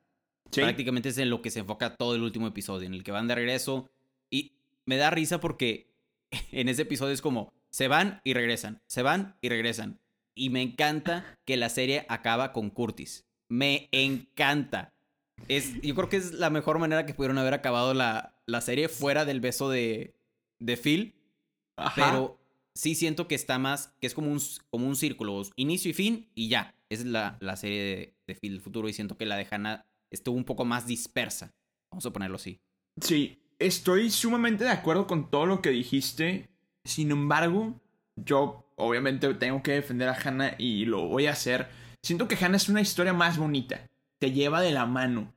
Sí. 0.51 0.61
Prácticamente 0.61 1.09
es 1.09 1.17
en 1.19 1.29
lo 1.29 1.41
que 1.41 1.51
se 1.51 1.59
enfoca 1.59 1.95
todo 1.95 2.15
el 2.15 2.23
último 2.23 2.47
episodio, 2.47 2.87
en 2.87 2.93
el 2.95 3.03
que 3.03 3.11
van 3.11 3.27
de 3.27 3.35
regreso. 3.35 3.89
Y 4.31 4.53
me 4.85 4.97
da 4.97 5.11
risa 5.11 5.39
porque 5.39 5.91
en 6.51 6.67
ese 6.67 6.81
episodio 6.81 7.13
es 7.13 7.21
como, 7.21 7.53
se 7.69 7.87
van 7.87 8.21
y 8.23 8.33
regresan, 8.33 8.81
se 8.87 9.03
van 9.03 9.37
y 9.39 9.49
regresan. 9.49 9.99
Y 10.33 10.49
me 10.49 10.63
encanta 10.63 11.37
que 11.45 11.57
la 11.57 11.69
serie 11.69 12.05
acaba 12.09 12.53
con 12.53 12.71
Curtis. 12.71 13.25
Me 13.49 13.87
encanta. 13.91 14.94
Es, 15.47 15.79
yo 15.81 15.95
creo 15.95 16.09
que 16.09 16.17
es 16.17 16.33
la 16.33 16.49
mejor 16.49 16.79
manera 16.79 17.05
que 17.05 17.13
pudieron 17.13 17.37
haber 17.37 17.53
acabado 17.53 17.93
la, 17.93 18.35
la 18.45 18.61
serie 18.61 18.89
fuera 18.89 19.25
del 19.25 19.41
beso 19.41 19.69
de, 19.69 20.15
de 20.59 20.77
Phil. 20.77 21.15
Ajá. 21.77 21.93
Pero 21.95 22.39
sí 22.73 22.95
siento 22.95 23.27
que 23.27 23.35
está 23.35 23.59
más, 23.59 23.93
que 23.99 24.07
es 24.07 24.13
como 24.13 24.31
un, 24.31 24.41
como 24.69 24.87
un 24.87 24.95
círculo, 24.95 25.41
inicio 25.55 25.91
y 25.91 25.93
fin 25.93 26.29
y 26.35 26.49
ya. 26.49 26.75
Es 26.89 27.05
la, 27.05 27.37
la 27.41 27.55
serie 27.55 27.83
de, 27.83 28.17
de 28.27 28.35
Phil 28.35 28.53
del 28.53 28.61
futuro 28.61 28.87
y 28.87 28.93
siento 28.93 29.17
que 29.17 29.25
la 29.25 29.37
de 29.37 29.47
Hannah 29.49 29.85
estuvo 30.11 30.35
un 30.35 30.45
poco 30.45 30.65
más 30.65 30.87
dispersa. 30.87 31.53
Vamos 31.91 32.05
a 32.05 32.11
ponerlo 32.11 32.35
así. 32.35 32.59
Sí, 33.01 33.41
estoy 33.59 34.09
sumamente 34.09 34.63
de 34.63 34.69
acuerdo 34.69 35.07
con 35.07 35.29
todo 35.29 35.45
lo 35.45 35.61
que 35.61 35.69
dijiste. 35.69 36.49
Sin 36.83 37.11
embargo, 37.11 37.81
yo 38.15 38.71
obviamente 38.77 39.33
tengo 39.33 39.63
que 39.63 39.71
defender 39.73 40.09
a 40.09 40.19
Hannah 40.19 40.55
y 40.57 40.85
lo 40.85 41.07
voy 41.07 41.25
a 41.27 41.31
hacer. 41.31 41.69
Siento 42.03 42.27
que 42.27 42.35
Hannah 42.35 42.57
es 42.57 42.69
una 42.69 42.81
historia 42.81 43.13
más 43.13 43.37
bonita. 43.37 43.89
Te 44.25 44.31
lleva 44.31 44.59
de 44.59 44.71
la 44.71 44.87
mano. 44.87 45.31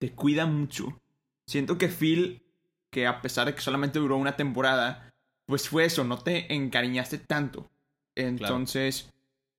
Te 0.00 0.10
cuida 0.10 0.44
mucho. 0.44 1.00
Siento 1.46 1.78
que 1.78 1.86
Phil, 1.86 2.42
que 2.90 3.06
a 3.06 3.22
pesar 3.22 3.46
de 3.46 3.54
que 3.54 3.60
solamente 3.60 4.00
duró 4.00 4.16
una 4.16 4.34
temporada, 4.34 5.14
pues 5.46 5.68
fue 5.68 5.84
eso, 5.84 6.02
no 6.02 6.18
te 6.18 6.52
encariñaste 6.52 7.18
tanto. 7.18 7.70
Entonces, 8.16 9.12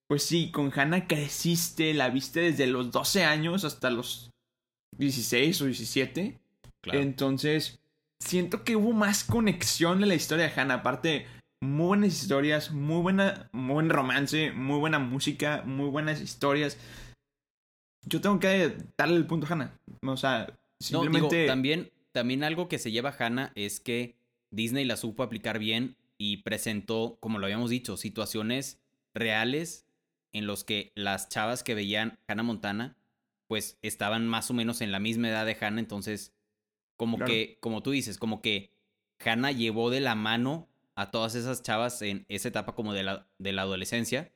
pues 0.07 0.23
sí, 0.23 0.51
con 0.51 0.77
Hannah 0.77 1.07
creciste, 1.07 1.93
la 1.93 2.09
viste 2.09 2.41
desde 2.41 2.67
los 2.67 2.91
12 2.91 3.23
años 3.23 3.63
hasta 3.63 3.89
los 3.89 4.33
16 4.97 5.61
o 5.61 5.65
17. 5.67 6.37
Entonces, 6.87 7.79
siento 8.19 8.65
que 8.65 8.75
hubo 8.75 8.91
más 8.91 9.23
conexión 9.23 10.03
en 10.03 10.09
la 10.09 10.15
historia 10.15 10.49
de 10.49 10.59
Hannah. 10.59 10.73
Aparte, 10.73 11.27
muy 11.61 11.87
buenas 11.87 12.21
historias, 12.21 12.71
muy 12.71 13.01
buena, 13.01 13.47
muy 13.53 13.75
buen 13.75 13.89
romance, 13.89 14.51
muy 14.51 14.79
buena 14.79 14.99
música, 14.99 15.63
muy 15.65 15.87
buenas 15.87 16.19
historias. 16.19 16.77
Yo 18.05 18.21
tengo 18.21 18.39
que 18.39 18.77
darle 18.97 19.15
el 19.17 19.25
punto 19.27 19.47
a 19.47 19.49
Hannah. 19.53 19.79
O 20.05 20.17
sea, 20.17 20.47
No, 20.91 21.01
digo, 21.01 21.03
simplemente. 21.03 21.47
también, 21.47 21.91
también 22.11 22.43
algo 22.43 22.67
que 22.67 22.77
se 22.79 22.91
lleva 22.91 23.15
Hannah 23.17 23.51
es 23.55 23.79
que 23.79 24.15
Disney 24.51 24.85
la 24.85 24.97
supo 24.97 25.23
aplicar 25.23 25.59
bien 25.59 25.97
y 26.17 26.37
presentó, 26.37 27.17
como 27.19 27.39
lo 27.39 27.45
habíamos 27.45 27.69
dicho, 27.69 27.97
situaciones 27.97 28.79
reales 29.13 29.85
en 30.33 30.47
los 30.47 30.63
que 30.63 30.91
las 30.95 31.29
chavas 31.29 31.63
que 31.63 31.75
veían 31.75 32.19
Hannah 32.27 32.43
Montana, 32.43 32.95
pues 33.47 33.77
estaban 33.81 34.27
más 34.27 34.49
o 34.49 34.53
menos 34.53 34.81
en 34.81 34.91
la 34.91 34.99
misma 34.99 35.29
edad 35.29 35.45
de 35.45 35.57
Hannah, 35.59 35.79
entonces, 35.79 36.33
como 36.97 37.17
Claro. 37.17 37.31
que, 37.31 37.57
como 37.61 37.81
tú 37.83 37.91
dices, 37.91 38.17
como 38.17 38.41
que 38.41 38.71
Hannah 39.23 39.51
llevó 39.51 39.89
de 39.89 40.01
la 40.01 40.15
mano 40.15 40.67
a 40.95 41.11
todas 41.11 41.35
esas 41.35 41.61
chavas 41.63 42.01
en 42.01 42.25
esa 42.29 42.47
etapa 42.49 42.75
como 42.75 42.93
de 42.93 43.03
la, 43.03 43.27
de 43.39 43.51
la 43.53 43.63
adolescencia. 43.63 44.31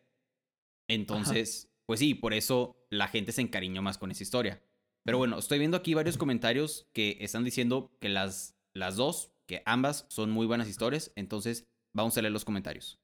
Entonces, 0.87 1.69
pues 1.85 1.99
sí, 1.99 2.13
por 2.13 2.33
eso 2.33 2.75
la 2.89 3.07
gente 3.07 3.31
se 3.31 3.41
encariñó 3.41 3.81
más 3.81 3.97
con 3.97 4.11
esa 4.11 4.23
historia. 4.23 4.61
Pero 5.03 5.17
bueno, 5.17 5.39
estoy 5.39 5.59
viendo 5.59 5.77
aquí 5.77 5.93
varios 5.93 6.17
comentarios 6.17 6.87
que 6.93 7.17
están 7.21 7.43
diciendo 7.43 7.91
que 7.99 8.09
las, 8.09 8.55
las 8.73 8.95
dos, 8.95 9.31
que 9.45 9.63
ambas 9.65 10.05
son 10.09 10.31
muy 10.31 10.45
buenas 10.45 10.67
historias. 10.67 11.11
Entonces, 11.15 11.67
vamos 11.93 12.17
a 12.17 12.21
leer 12.21 12.31
los 12.31 12.45
comentarios. 12.45 12.99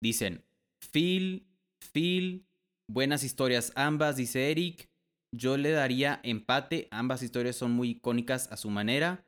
Dicen, 0.00 0.44
Phil, 0.92 1.46
Phil, 1.92 2.46
buenas 2.88 3.24
historias 3.24 3.72
ambas, 3.74 4.16
dice 4.16 4.50
Eric. 4.50 4.88
Yo 5.32 5.56
le 5.56 5.70
daría 5.70 6.20
empate, 6.22 6.88
ambas 6.90 7.22
historias 7.22 7.56
son 7.56 7.72
muy 7.72 7.90
icónicas 7.90 8.50
a 8.52 8.56
su 8.56 8.70
manera. 8.70 9.24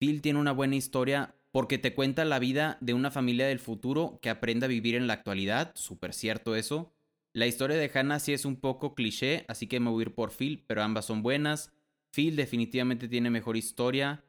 Phil 0.00 0.22
tiene 0.22 0.40
una 0.40 0.52
buena 0.52 0.76
historia 0.76 1.36
porque 1.52 1.78
te 1.78 1.94
cuenta 1.94 2.24
la 2.24 2.40
vida 2.40 2.78
de 2.80 2.94
una 2.94 3.10
familia 3.10 3.46
del 3.46 3.60
futuro 3.60 4.18
que 4.20 4.30
aprende 4.30 4.66
a 4.66 4.68
vivir 4.68 4.96
en 4.96 5.06
la 5.06 5.12
actualidad, 5.12 5.72
súper 5.76 6.12
cierto 6.12 6.56
eso. 6.56 6.93
La 7.34 7.48
historia 7.48 7.76
de 7.76 7.90
Hannah 7.92 8.20
sí 8.20 8.32
es 8.32 8.44
un 8.44 8.54
poco 8.54 8.94
cliché, 8.94 9.44
así 9.48 9.66
que 9.66 9.80
me 9.80 9.90
voy 9.90 10.02
a 10.02 10.06
ir 10.06 10.14
por 10.14 10.30
Phil, 10.30 10.62
pero 10.68 10.84
ambas 10.84 11.06
son 11.06 11.20
buenas. 11.24 11.72
Phil 12.12 12.36
definitivamente 12.36 13.08
tiene 13.08 13.28
mejor 13.28 13.56
historia 13.56 14.24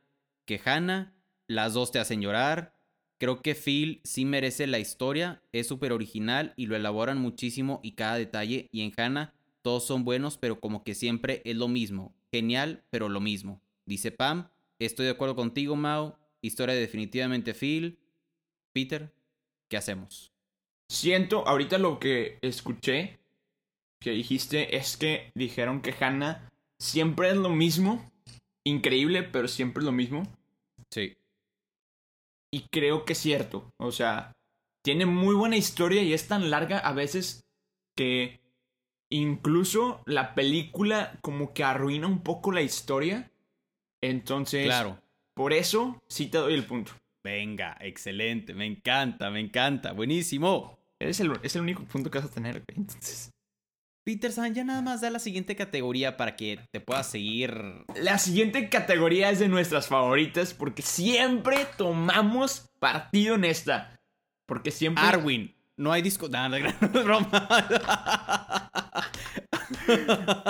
que 0.46 0.60
Hannah. 0.66 1.14
Las 1.46 1.76
dos 1.76 1.92
te 1.92 2.00
hacen 2.00 2.20
llorar. 2.22 2.74
Creo 3.20 3.44
que 3.44 3.54
Phil 3.54 4.02
sí 4.04 4.26
merece 4.26 4.66
la 4.66 4.80
historia, 4.80 5.44
es 5.52 5.68
súper 5.68 5.94
original 5.94 6.56
y 6.58 6.66
lo 6.66 6.76
elaboran 6.76 7.20
muchísimo 7.20 7.80
y 7.84 7.92
cada 7.92 8.16
detalle. 8.16 8.70
Y 8.72 8.82
en 8.82 8.92
Hannah 8.98 9.36
todos 9.62 9.86
son 9.86 10.04
buenos, 10.04 10.40
pero 10.40 10.60
como 10.60 10.84
que 10.84 10.96
siempre 10.96 11.44
es 11.46 11.56
lo 11.56 11.68
mismo. 11.68 12.16
Genial, 12.32 12.86
pero 12.90 13.08
lo 13.08 13.22
mismo. 13.22 13.62
Dice 13.86 14.12
Pam, 14.12 14.50
estoy 14.80 15.06
de 15.06 15.12
acuerdo 15.12 15.36
contigo, 15.36 15.76
Mao. 15.76 16.18
Historia 16.42 16.74
definitivamente 16.74 17.54
Phil. 17.54 18.00
Peter, 18.74 19.14
¿qué 19.68 19.78
hacemos? 19.78 20.35
Siento, 20.90 21.48
ahorita 21.48 21.78
lo 21.78 22.00
que 22.00 22.38
escuché 22.42 23.20
que 24.02 24.12
dijiste 24.12 24.76
es 24.76 24.98
que 24.98 25.32
dijeron 25.34 25.82
que 25.82 25.96
Hannah 26.00 26.52
siempre 26.80 27.30
es 27.30 27.38
lo 27.38 27.50
mismo. 27.50 28.12
Increíble, 28.64 29.24
pero 29.24 29.48
siempre 29.48 29.82
es 29.82 29.86
lo 29.86 29.92
mismo. 29.92 30.24
Sí. 30.92 31.18
Y 32.52 32.68
creo 32.72 33.06
que 33.06 33.14
es 33.14 33.20
cierto. 33.20 33.72
O 33.78 33.92
sea, 33.92 34.32
tiene 34.84 35.06
muy 35.06 35.36
buena 35.36 35.58
historia 35.58 36.04
y 36.04 36.14
es 36.14 36.28
tan 36.28 36.50
larga 36.52 36.80
a 36.80 36.94
veces 36.94 37.44
que 37.96 38.40
incluso 39.10 40.02
la 40.06 40.36
película 40.36 41.18
como 41.22 41.54
que 41.54 41.64
arruina 41.64 42.08
un 42.08 42.22
poco 42.22 42.52
la 42.52 42.62
historia. 42.62 43.32
Entonces, 44.02 44.66
Claro. 44.66 45.02
por 45.34 45.54
eso 45.54 46.02
sí 46.08 46.28
te 46.28 46.38
doy 46.38 46.54
el 46.54 46.66
punto. 46.66 46.92
Venga, 47.26 47.76
excelente. 47.80 48.54
Me 48.54 48.68
encanta, 48.68 49.32
me 49.32 49.40
encanta. 49.40 49.94
Buenísimo. 49.94 50.78
Eres 51.00 51.20
el, 51.20 51.34
es 51.42 51.56
el 51.56 51.64
único 51.64 51.84
punto 51.84 52.12
que 52.12 52.20
vas 52.20 52.28
a 52.28 52.32
tener, 52.32 52.64
güey. 52.64 52.78
Entonces, 52.78 53.32
Peter 54.04 54.32
San, 54.32 54.54
ya 54.54 54.64
nada 54.64 54.84
más 54.84 55.02
da 55.02 55.10
la 55.10 55.18
siguiente 55.18 55.56
categoría 55.56 56.18
para 56.18 56.36
que 56.36 56.60
te 56.70 56.80
puedas 56.82 57.10
seguir. 57.10 57.84
la 57.96 58.20
siguiente 58.20 58.70
categoría 58.70 59.32
es 59.32 59.40
de 59.40 59.48
nuestras 59.48 59.88
favoritas 59.88 60.54
porque 60.54 60.84
siempre 60.84 61.66
tomamos 61.80 62.70
partido 62.78 63.34
en 63.34 63.46
esta. 63.46 64.00
Porque 64.46 64.70
siempre... 64.70 65.04
Arwin. 65.04 65.56
No 65.78 65.92
hay 65.92 66.04
disco. 66.04 66.30
Nada, 66.30 66.50
no, 66.50 66.58
es 66.68 66.80
broma. 66.92 68.70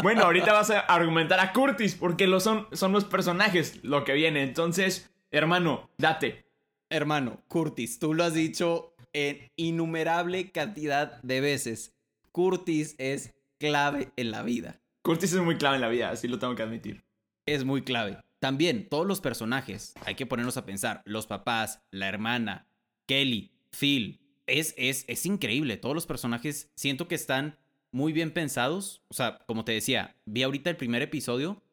Bueno, 0.03 0.23
ahorita 0.23 0.51
vas 0.51 0.71
a 0.71 0.81
argumentar 0.81 1.39
a 1.39 1.53
Curtis 1.53 1.95
porque 1.95 2.27
lo 2.27 2.41
son, 2.41 2.67
son 2.73 2.91
los 2.91 3.05
personajes 3.05 3.81
lo 3.81 4.03
que 4.03 4.11
viene. 4.11 4.43
Entonces, 4.43 5.09
hermano, 5.31 5.89
date. 5.97 6.44
Hermano, 6.89 7.41
Curtis, 7.47 7.99
tú 7.99 8.13
lo 8.13 8.23
has 8.23 8.33
dicho 8.33 8.95
en 9.13 9.51
innumerable 9.55 10.51
cantidad 10.51 11.21
de 11.23 11.41
veces. 11.41 11.93
Curtis 12.31 12.95
es 12.97 13.33
clave 13.57 14.11
en 14.17 14.31
la 14.31 14.43
vida. 14.43 14.81
Curtis 15.01 15.33
es 15.33 15.41
muy 15.41 15.57
clave 15.57 15.75
en 15.75 15.81
la 15.81 15.87
vida, 15.87 16.09
así 16.09 16.27
lo 16.27 16.39
tengo 16.39 16.55
que 16.55 16.63
admitir. 16.63 17.03
Es 17.45 17.63
muy 17.63 17.83
clave. 17.83 18.17
También, 18.39 18.89
todos 18.89 19.07
los 19.07 19.21
personajes, 19.21 19.93
hay 20.05 20.15
que 20.15 20.25
ponernos 20.25 20.57
a 20.57 20.65
pensar. 20.65 21.01
Los 21.05 21.27
papás, 21.27 21.81
la 21.91 22.07
hermana, 22.07 22.67
Kelly, 23.07 23.51
Phil. 23.71 24.19
Es, 24.47 24.75
es, 24.77 25.05
es 25.07 25.25
increíble. 25.25 25.77
Todos 25.77 25.95
los 25.95 26.05
personajes 26.05 26.69
siento 26.75 27.07
que 27.07 27.15
están 27.15 27.57
muy 27.91 28.13
bien 28.13 28.31
pensados. 28.31 29.01
O 29.07 29.13
sea, 29.13 29.39
como 29.47 29.65
te 29.65 29.71
decía, 29.71 30.15
vi 30.25 30.43
ahorita 30.43 30.69
el 30.69 30.77
primer 30.77 31.01
episodio. 31.01 31.63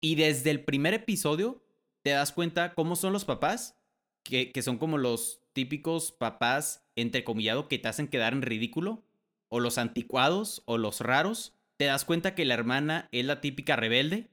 Y 0.00 0.16
desde 0.16 0.50
el 0.50 0.64
primer 0.64 0.92
episodio 0.92 1.62
te 2.02 2.10
das 2.10 2.32
cuenta 2.32 2.74
cómo 2.74 2.96
son 2.96 3.12
los 3.12 3.24
papás. 3.24 3.76
Que, 4.24 4.50
que 4.50 4.62
son 4.62 4.78
como 4.78 4.98
los 4.98 5.40
típicos 5.52 6.10
papás, 6.10 6.84
entrecomillado, 6.96 7.68
que 7.68 7.78
te 7.78 7.88
hacen 7.88 8.08
quedar 8.08 8.32
en 8.32 8.42
ridículo. 8.42 9.04
O 9.48 9.60
los 9.60 9.78
anticuados, 9.78 10.62
o 10.64 10.78
los 10.78 11.00
raros. 11.00 11.52
Te 11.76 11.84
das 11.84 12.04
cuenta 12.04 12.34
que 12.34 12.44
la 12.44 12.54
hermana 12.54 13.08
es 13.12 13.24
la 13.24 13.40
típica 13.40 13.76
rebelde 13.76 14.28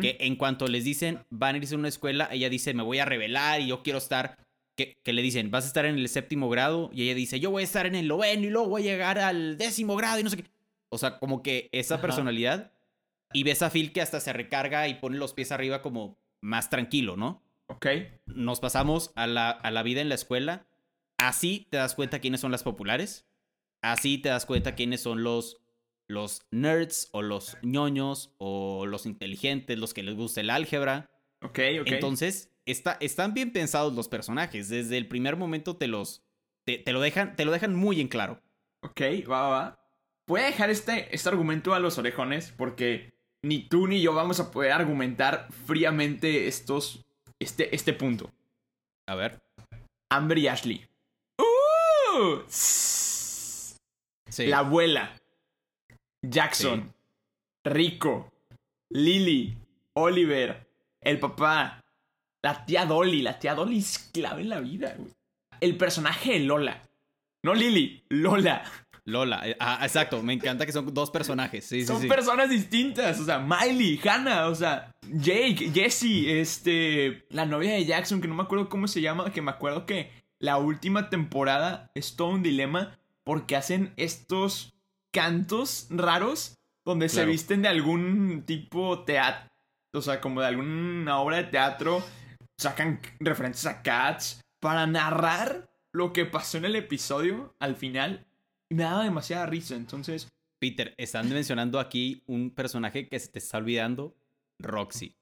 que 0.00 0.16
en 0.20 0.36
cuanto 0.36 0.66
les 0.66 0.84
dicen 0.84 1.20
van 1.30 1.54
a 1.54 1.58
irse 1.58 1.74
a 1.74 1.78
una 1.78 1.88
escuela, 1.88 2.28
ella 2.32 2.48
dice, 2.48 2.74
me 2.74 2.82
voy 2.82 2.98
a 2.98 3.04
revelar 3.04 3.60
y 3.60 3.68
yo 3.68 3.82
quiero 3.82 3.98
estar, 3.98 4.36
que, 4.76 4.98
que 5.02 5.12
le 5.12 5.22
dicen, 5.22 5.50
vas 5.50 5.64
a 5.64 5.68
estar 5.68 5.84
en 5.84 5.96
el 5.96 6.08
séptimo 6.08 6.48
grado 6.48 6.90
y 6.92 7.02
ella 7.02 7.14
dice, 7.14 7.38
yo 7.38 7.50
voy 7.50 7.62
a 7.62 7.64
estar 7.64 7.86
en 7.86 7.94
el 7.94 8.08
noveno 8.08 8.46
y 8.46 8.50
luego 8.50 8.68
voy 8.68 8.82
a 8.82 8.92
llegar 8.92 9.18
al 9.18 9.58
décimo 9.58 9.94
grado 9.96 10.18
y 10.18 10.24
no 10.24 10.30
sé 10.30 10.38
qué. 10.38 10.44
O 10.88 10.98
sea, 10.98 11.18
como 11.18 11.42
que 11.42 11.68
esa 11.72 11.96
Ajá. 11.96 12.02
personalidad 12.02 12.72
y 13.32 13.44
ves 13.44 13.62
a 13.62 13.70
Phil 13.70 13.92
que 13.92 14.00
hasta 14.00 14.18
se 14.18 14.32
recarga 14.32 14.88
y 14.88 14.94
pone 14.94 15.18
los 15.18 15.34
pies 15.34 15.52
arriba 15.52 15.82
como 15.82 16.18
más 16.40 16.68
tranquilo, 16.68 17.16
¿no? 17.16 17.42
Ok. 17.70 17.86
Nos 18.26 18.60
pasamos 18.60 19.12
a 19.14 19.26
la, 19.26 19.50
a 19.50 19.70
la 19.70 19.82
vida 19.82 20.00
en 20.00 20.08
la 20.08 20.16
escuela. 20.16 20.66
Así 21.18 21.66
te 21.70 21.76
das 21.76 21.94
cuenta 21.94 22.18
quiénes 22.18 22.40
son 22.40 22.50
las 22.50 22.62
populares. 22.62 23.26
Así 23.82 24.18
te 24.18 24.28
das 24.28 24.44
cuenta 24.44 24.74
quiénes 24.74 25.00
son 25.02 25.22
los, 25.22 25.62
los 26.08 26.42
nerds 26.50 27.08
o 27.12 27.22
los 27.22 27.56
ñoños 27.62 28.34
o 28.38 28.86
los 28.86 29.06
inteligentes, 29.06 29.78
los 29.78 29.94
que 29.94 30.02
les 30.02 30.16
gusta 30.16 30.40
el 30.40 30.50
álgebra. 30.50 31.10
Ok, 31.42 31.60
ok. 31.80 31.86
Entonces, 31.86 32.50
está, 32.66 32.98
están 33.00 33.34
bien 33.34 33.52
pensados 33.52 33.94
los 33.94 34.08
personajes. 34.08 34.68
Desde 34.68 34.98
el 34.98 35.08
primer 35.08 35.36
momento 35.36 35.76
te 35.76 35.86
los. 35.86 36.22
Te, 36.64 36.78
te 36.78 36.92
lo, 36.92 37.00
dejan, 37.00 37.36
te 37.36 37.44
lo 37.44 37.52
dejan 37.52 37.74
muy 37.74 38.00
en 38.00 38.08
claro. 38.08 38.42
Ok, 38.82 39.00
va, 39.30 39.42
va, 39.42 39.48
va. 39.48 39.80
Voy 40.26 40.40
a 40.40 40.44
dejar 40.44 40.70
este, 40.70 41.14
este 41.14 41.28
argumento 41.28 41.74
a 41.74 41.80
los 41.80 41.98
orejones 41.98 42.52
porque 42.56 43.14
ni 43.42 43.68
tú 43.68 43.86
ni 43.86 44.00
yo 44.00 44.12
vamos 44.12 44.40
a 44.40 44.50
poder 44.50 44.72
argumentar 44.72 45.48
fríamente 45.66 46.46
estos, 46.46 47.04
este, 47.40 47.74
este 47.74 47.92
punto. 47.92 48.30
A 49.08 49.14
ver. 49.14 49.40
Amber 50.12 50.38
y 50.38 50.48
Ashley. 50.48 50.86
¡Uh! 51.40 52.42
Sí. 52.48 54.46
La 54.46 54.58
abuela. 54.58 55.16
Jackson. 56.22 56.92
Rico. 57.64 58.32
Lily. 58.90 59.56
Oliver. 59.94 60.68
El 61.00 61.18
papá. 61.18 61.80
La 62.42 62.64
tía 62.64 62.86
Dolly. 62.86 63.22
La 63.22 63.38
tía 63.38 63.54
Dolly 63.54 63.78
es 63.78 64.10
clave 64.12 64.42
en 64.42 64.48
la 64.48 64.60
vida, 64.60 64.94
güey. 64.96 65.12
El 65.60 65.76
personaje 65.76 66.32
de 66.32 66.40
Lola. 66.40 66.82
No 67.42 67.54
Lily, 67.54 68.04
Lola. 68.10 68.64
Lola. 69.10 69.46
eh, 69.48 69.56
Ah, 69.60 69.80
exacto. 69.82 70.22
Me 70.22 70.32
encanta 70.32 70.64
que 70.66 70.72
son 70.72 70.92
dos 70.94 71.10
personajes. 71.10 71.64
Sí, 71.64 71.84
Son 71.84 72.00
sí. 72.00 72.08
personas 72.08 72.48
distintas. 72.48 73.20
O 73.20 73.24
sea, 73.24 73.38
Miley, 73.38 74.00
Hannah, 74.02 74.48
o 74.48 74.54
sea, 74.54 74.92
Jake, 75.08 75.70
Jesse, 75.74 76.26
este. 76.40 77.26
La 77.30 77.44
novia 77.46 77.72
de 77.74 77.84
Jackson, 77.84 78.20
que 78.20 78.28
no 78.28 78.34
me 78.34 78.42
acuerdo 78.42 78.68
cómo 78.68 78.88
se 78.88 79.00
llama, 79.00 79.32
que 79.32 79.42
me 79.42 79.50
acuerdo 79.50 79.84
que 79.86 80.10
la 80.38 80.56
última 80.56 81.10
temporada 81.10 81.90
es 81.94 82.16
todo 82.16 82.28
un 82.28 82.42
dilema 82.42 82.98
porque 83.24 83.56
hacen 83.56 83.92
estos 83.96 84.72
cantos 85.12 85.86
raros 85.90 86.56
donde 86.84 87.08
se 87.08 87.24
visten 87.26 87.62
de 87.62 87.68
algún 87.68 88.44
tipo 88.46 89.04
teatro. 89.04 89.50
O 89.92 90.00
sea, 90.00 90.20
como 90.20 90.40
de 90.40 90.46
alguna 90.46 91.18
obra 91.20 91.36
de 91.38 91.44
teatro. 91.44 92.02
Sacan 92.58 93.00
referencias 93.20 93.72
a 93.74 93.82
Cats 93.82 94.40
para 94.60 94.86
narrar 94.86 95.70
lo 95.92 96.12
que 96.12 96.26
pasó 96.26 96.58
en 96.58 96.66
el 96.66 96.76
episodio 96.76 97.54
al 97.58 97.74
final. 97.74 98.26
Y 98.70 98.74
me 98.74 98.84
daba 98.84 99.04
demasiada 99.04 99.46
risa. 99.46 99.74
Entonces, 99.74 100.28
Peter, 100.60 100.94
están 100.96 101.28
mencionando 101.28 101.78
aquí 101.80 102.22
un 102.26 102.50
personaje 102.50 103.08
que 103.08 103.18
se 103.18 103.28
te 103.28 103.38
está 103.38 103.58
olvidando. 103.58 104.16
Roxy. 104.60 105.16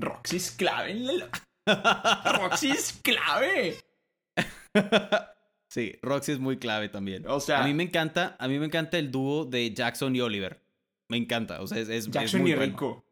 Roxy 0.00 0.36
es 0.36 0.50
clave. 0.50 0.90
en 0.92 1.06
la- 1.18 1.30
Roxy 2.40 2.70
es 2.70 2.98
clave. 3.02 3.76
Sí, 5.70 5.98
Roxy 6.00 6.32
es 6.32 6.38
muy 6.38 6.56
clave 6.58 6.88
también. 6.88 7.26
O 7.28 7.40
sea- 7.40 7.62
a 7.62 7.66
mí 7.66 7.74
me 7.74 7.82
encanta, 7.82 8.36
a 8.38 8.48
mí 8.48 8.58
me 8.58 8.64
encanta 8.64 8.96
el 8.98 9.10
dúo 9.10 9.44
de 9.44 9.74
Jackson 9.74 10.16
y 10.16 10.20
Oliver. 10.22 10.62
Me 11.10 11.18
encanta, 11.18 11.60
o 11.60 11.66
sea, 11.66 11.76
es, 11.78 11.90
es- 11.90 12.06
es 12.06 12.10
Jackson 12.10 12.40
muy 12.40 12.52
y 12.52 12.54
bueno. 12.54 12.72
Rico. 12.72 13.04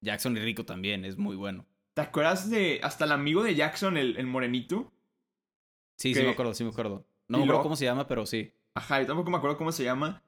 Jackson 0.00 0.36
y 0.36 0.40
Rico 0.40 0.64
también, 0.64 1.04
es 1.04 1.16
muy 1.18 1.36
bueno. 1.36 1.66
¿Te 1.94 2.02
acuerdas 2.02 2.50
de 2.50 2.80
hasta 2.82 3.04
el 3.04 3.12
amigo 3.12 3.44
de 3.44 3.54
Jackson, 3.54 3.96
el, 3.96 4.16
el 4.16 4.26
morenito? 4.26 4.92
Sí, 5.98 6.12
Que- 6.12 6.18
sí 6.20 6.24
me 6.26 6.32
acuerdo, 6.32 6.52
sí 6.52 6.64
me 6.64 6.70
acuerdo. 6.70 7.06
No 7.28 7.38
me 7.38 7.44
acuerdo 7.44 7.62
cómo 7.62 7.76
se 7.76 7.84
llama, 7.84 8.08
pero 8.08 8.26
sí. 8.26 8.52
Ajá, 8.74 9.00
yo 9.00 9.06
tampoco 9.06 9.30
me 9.30 9.36
acuerdo 9.36 9.56
cómo 9.56 9.72
se 9.72 9.84
llama. 9.84 10.22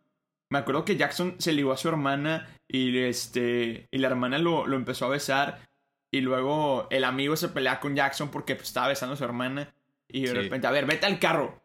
Me 0.50 0.58
acuerdo 0.58 0.84
que 0.84 0.96
Jackson 0.96 1.36
se 1.38 1.52
ligó 1.52 1.72
a 1.72 1.76
su 1.76 1.88
hermana 1.88 2.46
y 2.68 2.98
este 2.98 3.88
y 3.90 3.98
la 3.98 4.08
hermana 4.08 4.38
lo, 4.38 4.66
lo 4.66 4.76
empezó 4.76 5.06
a 5.06 5.10
besar 5.10 5.66
y 6.10 6.20
luego 6.20 6.88
el 6.90 7.04
amigo 7.04 7.36
se 7.36 7.48
pelea 7.48 7.80
con 7.80 7.96
Jackson 7.96 8.30
porque 8.30 8.54
pues, 8.54 8.68
estaba 8.68 8.88
besando 8.88 9.14
a 9.14 9.16
su 9.16 9.24
hermana 9.24 9.72
y 10.08 10.22
de 10.22 10.28
Sí. 10.28 10.34
repente, 10.34 10.66
a 10.66 10.70
ver, 10.70 10.84
vete 10.86 11.06
al 11.06 11.18
carro. 11.18 11.62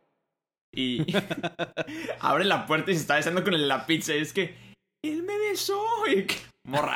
Y 0.72 1.06
abre 2.22 2.46
la 2.46 2.66
puerta 2.66 2.92
y 2.92 2.94
se 2.96 3.02
está 3.02 3.16
besando 3.16 3.44
con 3.44 3.68
la 3.68 3.86
pizza 3.86 4.16
y 4.16 4.20
es 4.20 4.32
que 4.32 4.56
él 5.02 5.24
me 5.24 5.38
besó 5.38 5.84
y 6.08 6.24
que- 6.26 6.36
morra. 6.64 6.94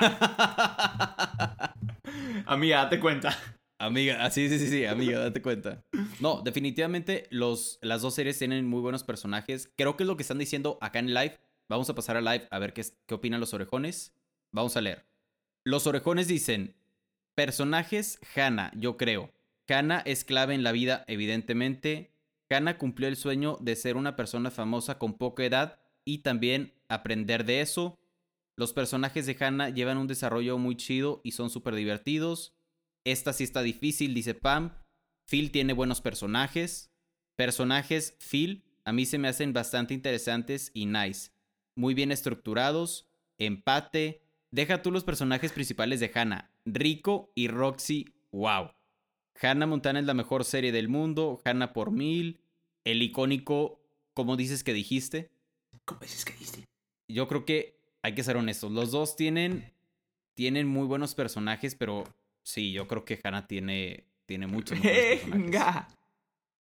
Amiga, 2.46 2.84
date 2.84 3.00
cuenta. 3.00 3.38
Amiga, 3.82 4.24
ah, 4.24 4.30
sí, 4.30 4.48
sí, 4.48 4.60
sí, 4.60 4.86
amiga, 4.86 5.18
date 5.18 5.42
cuenta. 5.42 5.84
No, 6.20 6.44
definitivamente 6.44 7.26
los, 7.32 7.80
las 7.82 8.04
dos 8.04 8.14
series 8.14 8.38
tienen 8.38 8.68
muy 8.68 8.80
buenos 8.80 9.04
personajes. 9.04 9.74
Creo 9.76 9.98
que 9.98 10.04
es 10.04 10.08
lo 10.08 10.16
que 10.16 10.22
están 10.22 10.38
diciendo 10.38 10.78
acá 10.82 11.00
en 11.00 11.16
live. 11.16 11.40
Vamos 11.68 11.90
a 11.90 11.96
pasar 11.96 12.16
a 12.16 12.22
live 12.22 12.48
a 12.52 12.60
ver 12.60 12.74
qué, 12.74 12.86
qué 13.08 13.16
opinan 13.16 13.40
los 13.40 13.56
orejones. 13.56 14.14
Vamos 14.52 14.78
a 14.78 14.82
leer. 14.82 15.08
Los 15.64 15.88
orejones 15.88 16.28
dicen, 16.28 16.76
personajes 17.34 18.20
Hannah, 18.36 18.72
yo 18.76 18.98
creo. 18.98 19.34
Hannah 19.68 20.04
es 20.06 20.26
clave 20.26 20.54
en 20.54 20.62
la 20.62 20.74
vida, 20.74 21.04
evidentemente. 21.08 22.14
Hannah 22.52 22.78
cumplió 22.78 23.08
el 23.08 23.16
sueño 23.16 23.58
de 23.62 23.76
ser 23.76 23.98
una 23.98 24.16
persona 24.16 24.52
famosa 24.52 25.00
con 25.00 25.18
poca 25.18 25.44
edad 25.44 25.80
y 26.06 26.20
también 26.20 26.76
aprender 26.88 27.46
de 27.46 27.62
eso. 27.62 27.98
Los 28.56 28.74
personajes 28.74 29.26
de 29.26 29.36
Hannah 29.40 29.70
llevan 29.70 29.98
un 29.98 30.06
desarrollo 30.06 30.60
muy 30.60 30.76
chido 30.76 31.20
y 31.24 31.32
son 31.32 31.50
súper 31.50 31.74
divertidos. 31.74 32.54
Esta 33.04 33.34
sí 33.34 33.44
está 33.44 33.62
difícil, 33.62 34.14
dice 34.14 34.34
Pam. 34.34 34.74
Phil 35.28 35.52
tiene 35.52 35.74
buenos 35.74 36.02
personajes. 36.02 36.92
Personajes, 37.36 38.18
Phil, 38.20 38.64
a 38.84 38.94
mí 38.94 39.06
se 39.06 39.18
me 39.18 39.28
hacen 39.28 39.54
bastante 39.54 39.94
interesantes 39.94 40.72
y 40.74 40.86
nice. 40.86 41.32
Muy 41.76 41.94
bien 41.94 42.12
estructurados, 42.12 43.08
empate. 43.38 44.22
Deja 44.52 44.82
tú 44.82 44.92
los 44.92 45.04
personajes 45.04 45.52
principales 45.52 46.00
de 46.00 46.12
Hannah. 46.14 46.52
Rico 46.66 47.32
y 47.36 47.48
Roxy, 47.48 48.14
wow. 48.32 48.72
Hannah 49.42 49.66
Montana 49.66 50.00
es 50.00 50.06
la 50.06 50.14
mejor 50.14 50.44
serie 50.44 50.72
del 50.72 50.90
mundo. 50.90 51.42
Hannah 51.44 51.74
por 51.74 51.92
mil. 51.92 52.42
El 52.84 53.02
icónico, 53.02 53.80
¿cómo 54.14 54.36
dices 54.36 54.64
que 54.64 54.74
dijiste? 54.74 55.32
¿Cómo 55.86 56.02
dices 56.02 56.26
que 56.26 56.34
diste? 56.34 56.66
Yo 57.08 57.28
creo 57.28 57.46
que 57.46 57.80
hay 58.04 58.14
que 58.14 58.24
ser 58.24 58.38
honestos. 58.38 58.72
Los 58.72 58.92
dos 58.92 59.16
tienen, 59.16 59.74
tienen 60.36 60.68
muy 60.68 60.86
buenos 60.86 61.16
personajes, 61.16 61.76
pero 61.76 62.04
sí, 62.44 62.72
yo 62.72 62.88
creo 62.88 63.06
que 63.06 63.20
Hannah 63.24 63.48
tiene, 63.48 64.06
tiene 64.26 64.48
muchos. 64.48 64.80
Venga. 64.82 65.88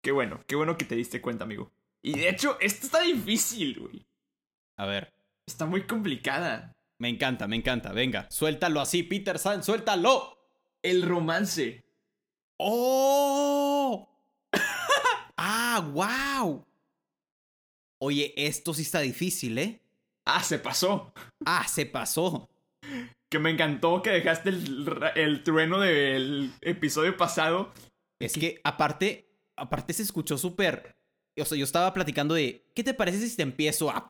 Qué 0.02 0.12
bueno, 0.12 0.40
qué 0.48 0.56
bueno 0.56 0.78
que 0.78 0.86
te 0.86 0.96
diste 0.96 1.22
cuenta, 1.22 1.44
amigo. 1.44 1.72
Y 2.02 2.18
de 2.18 2.30
hecho, 2.30 2.58
esto 2.62 2.86
está 2.86 3.02
difícil, 3.02 3.80
güey. 3.80 4.06
A 4.78 4.86
ver, 4.86 5.14
Está 5.46 5.66
muy 5.66 5.86
complicada. 5.88 6.76
me 7.00 7.10
encanta, 7.10 7.48
me 7.48 7.56
encanta. 7.56 7.92
Venga, 7.92 8.28
suéltalo 8.30 8.80
así, 8.82 9.04
Peter 9.04 9.38
San, 9.40 9.64
suéltalo. 9.64 10.38
El 10.82 11.02
romance. 11.02 11.84
¡Oh! 12.58 14.08
¡Ah, 15.38 15.82
wow! 15.92 16.66
Oye, 18.00 18.34
esto 18.38 18.74
sí 18.74 18.84
está 18.84 19.00
difícil, 19.02 19.58
¿eh? 19.58 19.82
Ah, 20.26 20.44
se 20.44 20.60
pasó. 20.60 21.12
Ah, 21.46 21.68
se 21.68 21.86
pasó. 21.86 22.50
Que 23.30 23.40
me 23.40 23.52
encantó 23.52 24.02
que 24.02 24.10
dejaste 24.10 24.50
el, 24.50 25.44
trueno 25.44 25.80
del 25.80 26.52
episodio 26.62 27.16
pasado. 27.16 27.72
Es 28.20 28.34
que 28.34 28.60
aparte, 28.64 29.30
aparte 29.56 29.94
se 29.94 30.04
escuchó 30.04 30.38
súper... 30.38 30.96
O 31.40 31.46
sea, 31.46 31.58
yo 31.58 31.64
estaba 31.64 31.94
platicando 31.94 32.34
de, 32.36 32.66
¿qué 32.76 32.84
te 32.84 32.94
parece 32.94 33.28
si 33.30 33.36
te 33.36 33.44
empiezo 33.44 33.90
a 33.92 34.10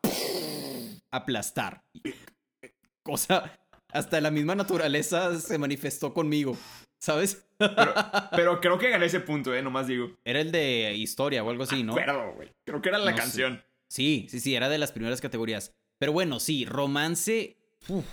aplastar? 1.12 1.84
Cosa, 3.02 3.58
hasta 3.92 4.20
la 4.20 4.30
misma 4.30 4.54
naturaleza 4.54 5.38
se 5.38 5.58
manifestó 5.58 6.12
conmigo, 6.12 6.56
¿sabes? 6.98 7.46
Pero, 7.58 7.94
pero 8.32 8.60
creo 8.60 8.78
que 8.78 8.90
gané 8.90 9.06
ese 9.06 9.20
punto, 9.20 9.54
eh, 9.54 9.62
nomás 9.62 9.86
digo. 9.86 10.16
Era 10.24 10.40
el 10.40 10.50
de 10.50 10.94
historia 10.96 11.44
o 11.44 11.50
algo 11.50 11.62
así, 11.64 11.82
¿no? 11.84 11.92
Acuerdo, 11.92 12.32
güey. 12.34 12.50
Creo 12.64 12.82
que 12.82 12.88
era 12.88 12.98
la 12.98 13.10
No 13.12 13.16
sé. 13.16 13.22
canción. 13.22 13.62
Sí, 13.88 14.26
sí, 14.30 14.40
sí, 14.40 14.54
era 14.54 14.68
de 14.68 14.78
las 14.78 14.92
primeras 14.92 15.20
categorías. 15.20 15.72
Pero 15.98 16.12
bueno, 16.12 16.40
sí, 16.40 16.64
romance. 16.64 17.58
uf. 17.88 18.04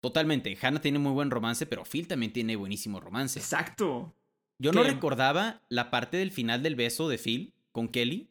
Totalmente. 0.00 0.56
Hannah 0.60 0.80
tiene 0.80 0.98
muy 0.98 1.12
buen 1.12 1.30
romance, 1.30 1.66
pero 1.66 1.84
Phil 1.84 2.08
también 2.08 2.32
tiene 2.32 2.56
buenísimo 2.56 3.00
romance. 3.00 3.38
Exacto. 3.38 4.14
Yo 4.58 4.72
no 4.72 4.82
recordaba 4.82 5.62
la 5.68 5.90
parte 5.90 6.16
del 6.16 6.30
final 6.32 6.62
del 6.62 6.74
beso 6.74 7.08
de 7.08 7.18
Phil 7.18 7.54
con 7.72 7.88
Kelly. 7.88 8.30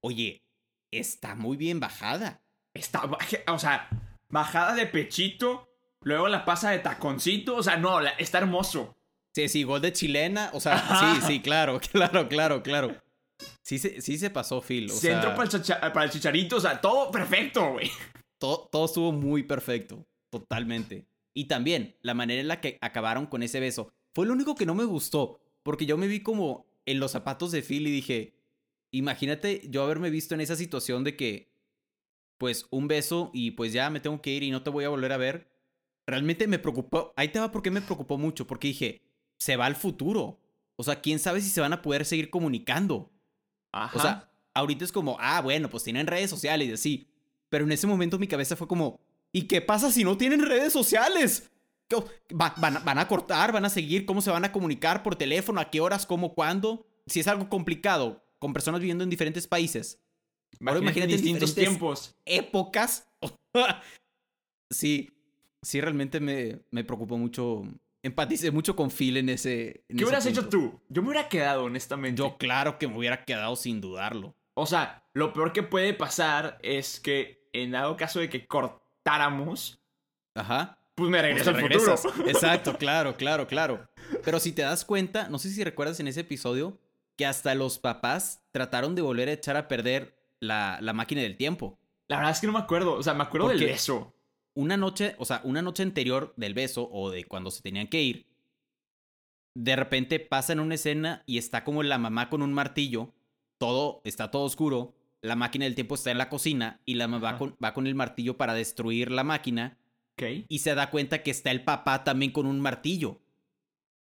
Oye, 0.00 0.42
está 0.90 1.34
muy 1.34 1.56
bien 1.56 1.80
bajada. 1.80 2.42
Está, 2.74 3.02
o 3.48 3.58
sea, 3.58 3.88
bajada 4.28 4.74
de 4.74 4.86
pechito. 4.86 5.68
Luego 6.02 6.28
la 6.28 6.44
pasa 6.44 6.70
de 6.70 6.78
taconcito. 6.80 7.56
O 7.56 7.62
sea, 7.62 7.76
no, 7.76 8.00
la- 8.00 8.10
está 8.10 8.38
hermoso. 8.38 8.96
Sí, 9.34 9.48
sí, 9.48 9.62
gol 9.64 9.80
de 9.80 9.92
chilena. 9.92 10.50
O 10.52 10.60
sea, 10.60 10.74
Ajá. 10.74 11.14
sí, 11.16 11.26
sí, 11.26 11.40
claro, 11.40 11.80
claro, 11.92 12.28
claro, 12.28 12.62
claro. 12.62 12.96
Sí 13.62 13.78
se, 13.78 14.00
sí 14.00 14.18
se 14.18 14.30
pasó 14.30 14.60
Phil. 14.60 14.90
O 14.90 14.94
Centro 14.94 15.34
sea, 15.34 15.36
para, 15.36 15.86
el 15.86 15.92
para 15.92 16.04
el 16.04 16.10
chicharito. 16.10 16.56
O 16.56 16.60
sea, 16.60 16.80
todo 16.80 17.10
perfecto, 17.10 17.72
güey. 17.72 17.90
todo, 18.38 18.68
todo 18.70 18.84
estuvo 18.86 19.12
muy 19.12 19.42
perfecto. 19.42 20.04
Totalmente. 20.32 21.06
Y 21.34 21.44
también 21.44 21.94
la 22.00 22.14
manera 22.14 22.40
en 22.40 22.48
la 22.48 22.60
que 22.62 22.78
acabaron 22.80 23.26
con 23.26 23.42
ese 23.42 23.60
beso. 23.60 23.92
Fue 24.14 24.26
lo 24.26 24.32
único 24.32 24.54
que 24.54 24.64
no 24.64 24.74
me 24.74 24.84
gustó. 24.84 25.40
Porque 25.62 25.84
yo 25.84 25.98
me 25.98 26.08
vi 26.08 26.20
como 26.20 26.66
en 26.86 27.00
los 27.00 27.12
zapatos 27.12 27.52
de 27.52 27.62
Phil 27.62 27.86
y 27.86 27.90
dije, 27.90 28.34
imagínate 28.90 29.60
yo 29.68 29.84
haberme 29.84 30.08
visto 30.08 30.34
en 30.34 30.40
esa 30.40 30.56
situación 30.56 31.04
de 31.04 31.16
que, 31.16 31.52
pues, 32.38 32.66
un 32.70 32.88
beso 32.88 33.30
y 33.34 33.52
pues 33.52 33.74
ya 33.74 33.90
me 33.90 34.00
tengo 34.00 34.22
que 34.22 34.30
ir 34.30 34.42
y 34.42 34.50
no 34.50 34.62
te 34.62 34.70
voy 34.70 34.84
a 34.84 34.88
volver 34.88 35.12
a 35.12 35.18
ver. 35.18 35.52
Realmente 36.06 36.46
me 36.46 36.58
preocupó. 36.58 37.12
Ahí 37.14 37.28
te 37.28 37.38
va 37.38 37.52
porque 37.52 37.70
me 37.70 37.82
preocupó 37.82 38.16
mucho. 38.16 38.46
Porque 38.46 38.68
dije, 38.68 39.02
se 39.36 39.56
va 39.56 39.66
al 39.66 39.76
futuro. 39.76 40.40
O 40.76 40.82
sea, 40.82 41.02
quién 41.02 41.18
sabe 41.18 41.42
si 41.42 41.50
se 41.50 41.60
van 41.60 41.74
a 41.74 41.82
poder 41.82 42.06
seguir 42.06 42.30
comunicando. 42.30 43.12
Ajá. 43.70 43.98
O 43.98 44.00
sea, 44.00 44.32
ahorita 44.54 44.86
es 44.86 44.92
como, 44.92 45.18
ah, 45.20 45.42
bueno, 45.42 45.68
pues 45.68 45.84
tienen 45.84 46.06
redes 46.06 46.30
sociales 46.30 46.68
y 46.68 46.72
así. 46.72 47.08
Pero 47.50 47.64
en 47.64 47.72
ese 47.72 47.86
momento 47.86 48.18
mi 48.18 48.26
cabeza 48.26 48.56
fue 48.56 48.66
como, 48.66 48.98
¿y 49.32 49.42
qué 49.48 49.60
pasa 49.60 49.90
si 49.90 50.04
no 50.04 50.16
tienen 50.16 50.42
redes 50.44 50.72
sociales? 50.72 51.50
¿Qué- 51.88 51.96
va- 52.34 52.54
van, 52.58 52.76
a- 52.76 52.80
van 52.80 52.98
a 52.98 53.08
cortar? 53.08 53.52
¿Van 53.52 53.64
a 53.64 53.70
seguir? 53.70 54.06
¿Cómo 54.06 54.20
se 54.20 54.30
van 54.30 54.44
a 54.44 54.52
comunicar 54.52 55.02
por 55.02 55.16
teléfono? 55.16 55.60
¿A 55.60 55.70
qué 55.70 55.80
horas? 55.80 56.06
¿Cómo? 56.06 56.34
¿Cuándo? 56.34 56.86
Si 57.06 57.20
es 57.20 57.26
algo 57.28 57.48
complicado, 57.48 58.24
con 58.38 58.52
personas 58.52 58.80
viviendo 58.80 59.04
en 59.04 59.10
diferentes 59.10 59.46
países. 59.46 60.00
ahora 60.64 60.78
imagínate 60.80 61.12
en 61.14 61.20
distintos 61.20 61.54
tiempos. 61.54 62.14
Épocas. 62.24 63.06
sí, 64.70 65.10
sí, 65.62 65.80
realmente 65.80 66.20
me, 66.20 66.60
me 66.70 66.84
preocupó 66.84 67.18
mucho. 67.18 67.62
Empaticé 68.04 68.50
mucho 68.50 68.74
con 68.74 68.90
Phil 68.90 69.16
en 69.16 69.28
ese. 69.28 69.84
en 69.88 69.96
¿Qué 69.96 70.02
ese 70.02 70.04
hubieras 70.06 70.26
hecho 70.26 70.48
tú? 70.48 70.80
Yo 70.88 71.02
me 71.02 71.10
hubiera 71.10 71.28
quedado, 71.28 71.64
honestamente. 71.64 72.18
Yo, 72.18 72.36
claro 72.36 72.78
que 72.78 72.88
me 72.88 72.96
hubiera 72.98 73.24
quedado 73.24 73.54
sin 73.54 73.80
dudarlo. 73.80 74.34
O 74.54 74.66
sea, 74.66 75.06
lo 75.14 75.32
peor 75.32 75.52
que 75.52 75.62
puede 75.62 75.94
pasar 75.94 76.58
es 76.62 76.98
que 77.00 77.48
en 77.52 77.70
dado 77.72 77.96
caso 77.96 78.18
de 78.18 78.28
que 78.28 78.46
cortáramos, 79.02 79.80
Ajá. 80.34 80.78
pues 80.94 81.10
me 81.10 81.18
Pues 81.18 81.44
regreso 81.44 81.52
te 81.52 81.58
al 81.58 81.72
futuro. 81.72 81.94
Exacto, 82.28 82.76
claro, 82.78 83.16
claro, 83.16 83.46
claro. 83.46 83.88
Pero 84.24 84.40
si 84.40 84.52
te 84.52 84.62
das 84.62 84.84
cuenta, 84.84 85.28
no 85.28 85.38
sé 85.38 85.50
si 85.50 85.62
recuerdas 85.64 86.00
en 86.00 86.08
ese 86.08 86.20
episodio 86.20 86.78
que 87.16 87.26
hasta 87.26 87.54
los 87.54 87.78
papás 87.78 88.42
trataron 88.52 88.94
de 88.94 89.02
volver 89.02 89.28
a 89.28 89.32
echar 89.32 89.56
a 89.56 89.68
perder 89.68 90.16
la, 90.40 90.78
la 90.80 90.92
máquina 90.92 91.22
del 91.22 91.36
tiempo. 91.36 91.78
La 92.08 92.16
verdad 92.16 92.32
es 92.32 92.40
que 92.40 92.46
no 92.46 92.52
me 92.52 92.58
acuerdo. 92.58 92.94
O 92.94 93.02
sea, 93.02 93.14
me 93.14 93.22
acuerdo 93.22 93.48
¿Por 93.48 93.56
del 93.56 93.66
beso. 93.66 94.14
Una 94.54 94.76
noche, 94.76 95.14
o 95.18 95.24
sea, 95.24 95.40
una 95.44 95.62
noche 95.62 95.82
anterior 95.82 96.34
del 96.36 96.54
beso 96.54 96.88
o 96.90 97.10
de 97.10 97.24
cuando 97.24 97.50
se 97.50 97.62
tenían 97.62 97.88
que 97.88 98.02
ir, 98.02 98.26
de 99.54 99.76
repente 99.76 100.20
pasa 100.20 100.52
en 100.52 100.60
una 100.60 100.74
escena 100.74 101.22
y 101.26 101.38
está 101.38 101.64
como 101.64 101.82
la 101.82 101.98
mamá 101.98 102.28
con 102.28 102.42
un 102.42 102.52
martillo, 102.52 103.12
todo 103.58 104.00
está 104.04 104.30
todo 104.30 104.42
oscuro, 104.44 104.94
la 105.22 105.36
máquina 105.36 105.64
del 105.64 105.74
tiempo 105.74 105.94
está 105.94 106.10
en 106.10 106.18
la 106.18 106.28
cocina 106.28 106.80
y 106.84 106.94
la 106.94 107.06
mamá 107.08 107.38
con- 107.38 107.56
va 107.62 107.72
con 107.74 107.86
el 107.86 107.94
martillo 107.94 108.36
para 108.36 108.54
destruir 108.54 109.10
la 109.10 109.24
máquina 109.24 109.78
y 110.48 110.58
se 110.58 110.74
da 110.74 110.90
cuenta 110.90 111.22
que 111.22 111.30
está 111.30 111.50
el 111.50 111.64
papá 111.64 112.04
también 112.04 112.32
con 112.32 112.46
un 112.46 112.60
martillo. 112.60 113.20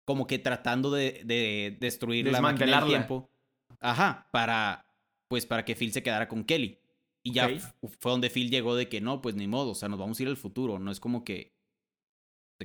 Como 0.05 0.27
que 0.27 0.39
tratando 0.39 0.91
de, 0.91 1.23
de 1.25 1.77
destruir 1.81 2.27
la 2.33 2.41
máquina 2.53 2.67
del 2.67 2.75
tiempo. 2.89 3.31
Ajá, 3.81 4.29
para 4.33 4.87
pues 5.29 5.45
para 5.45 5.65
que 5.65 5.75
Phil 5.75 5.93
se 5.93 6.03
quedara 6.03 6.29
con 6.29 6.45
Kelly. 6.45 6.79
Y 7.23 7.33
ya 7.33 7.47
fue 8.01 8.13
donde 8.13 8.31
Phil 8.31 8.51
llegó 8.51 8.75
de 8.77 8.89
que 8.89 9.01
no, 9.03 9.21
pues 9.21 9.35
ni 9.35 9.47
modo, 9.47 9.73
o 9.73 9.75
sea, 9.75 9.89
nos 9.91 9.99
vamos 9.99 10.19
a 10.19 10.23
ir 10.23 10.29
al 10.29 10.37
futuro, 10.39 10.79
no 10.79 10.91
es 10.91 11.01
como 11.01 11.25
que 11.25 11.53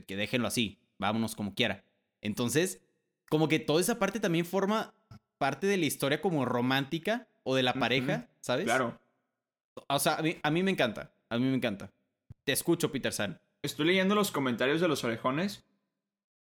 que 0.08 0.16
déjenlo 0.16 0.48
así, 0.48 0.80
vámonos 1.00 1.36
como 1.36 1.54
quiera. 1.54 1.84
Entonces, 2.22 2.82
como 3.30 3.48
que 3.48 3.60
toda 3.60 3.82
esa 3.82 4.00
parte 4.00 4.20
también 4.20 4.46
forma 4.46 4.94
parte 5.38 5.68
de 5.68 5.78
la 5.78 5.86
historia 5.86 6.22
como 6.22 6.46
romántica 6.46 7.28
o 7.46 7.56
de 7.56 7.64
la 7.64 7.74
pareja, 7.74 8.30
¿sabes? 8.42 8.66
Claro. 8.66 9.00
O 9.90 10.00
sea, 10.00 10.16
a 10.16 10.22
mí, 10.22 10.38
a 10.42 10.52
mí 10.52 10.64
me 10.64 10.72
encanta, 10.72 11.14
a 11.32 11.38
mí 11.38 11.46
me 11.46 11.56
encanta. 11.56 11.90
Te 12.46 12.54
escucho, 12.54 12.92
Peter 12.92 13.14
San. 13.14 13.40
Estoy 13.64 13.86
leyendo 13.88 14.16
los 14.16 14.32
comentarios 14.32 14.82
de 14.82 14.88
los 14.88 15.04
orejones. 15.04 15.64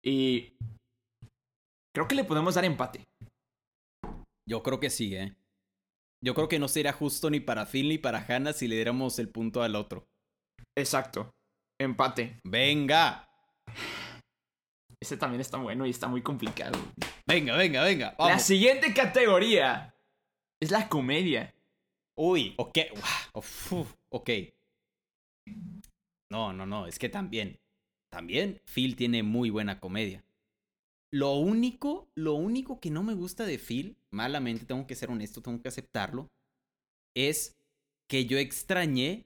Y. 0.04 0.54
Creo 1.95 2.08
que 2.08 2.15
le 2.15 2.23
podemos 2.23 2.56
dar 2.56 2.65
empate. 2.65 3.04
Yo 4.47 4.62
creo 4.63 4.80
que 4.80 4.89
sí, 4.89 5.15
¿eh? 5.15 5.36
Yo 6.23 6.34
creo 6.36 6.47
que 6.47 6.60
no 6.60 6.67
sería 6.67 6.93
justo 6.93 7.30
ni 7.30 7.39
para 7.39 7.65
Phil 7.65 7.89
ni 7.89 7.97
para 7.97 8.26
Hannah 8.26 8.54
si 8.54 8.67
le 8.67 8.76
diéramos 8.76 9.19
el 9.19 9.30
punto 9.30 9.62
al 9.63 9.76
otro. 9.76 10.06
Exacto. 10.78 11.32
Empate. 11.80 12.39
Venga, 12.43 13.28
Ese 15.00 15.17
también 15.17 15.41
está 15.41 15.58
bueno 15.58 15.86
y 15.86 15.91
está 15.91 16.08
muy 16.08 16.21
complicado. 16.23 16.78
venga, 17.28 17.56
venga, 17.56 17.84
venga. 17.84 18.15
La 18.17 18.39
siguiente 18.39 18.93
categoría 18.93 19.93
es 20.60 20.72
la 20.72 20.89
comedia. 20.89 21.54
Uy, 22.15 22.54
ok. 22.58 22.78
uf, 23.34 23.96
ok. 24.10 24.30
No, 26.30 26.54
no, 26.54 26.65
no. 26.65 26.88
Es 26.88 27.00
que 27.00 27.10
también. 27.10 27.60
También 28.10 28.62
Phil 28.65 28.96
tiene 28.96 29.22
muy 29.24 29.50
buena 29.50 29.80
comedia. 29.80 30.24
Lo 31.12 31.36
único, 31.36 32.10
lo 32.15 32.34
único 32.34 32.80
que 32.80 32.89
no 32.89 33.04
me 33.04 33.13
gusta 33.13 33.46
de 33.46 33.60
Phil, 33.60 33.98
malamente, 34.12 34.65
tengo 34.65 34.88
que 34.88 34.96
ser 34.96 35.10
honesto, 35.10 35.41
tengo 35.41 35.62
que 35.62 35.70
aceptarlo, 35.70 36.28
es 37.15 37.56
que 38.10 38.26
yo 38.26 38.38
extrañé 38.38 39.26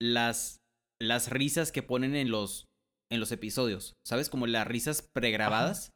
las, 0.00 0.60
las 1.00 1.30
risas 1.30 1.72
que 1.72 1.82
ponen 1.82 2.14
en 2.14 2.30
los, 2.30 2.66
en 3.10 3.20
los 3.20 3.32
episodios. 3.32 3.94
¿Sabes? 4.06 4.28
Como 4.28 4.46
las 4.46 4.66
risas 4.66 5.02
pregrabadas 5.02 5.92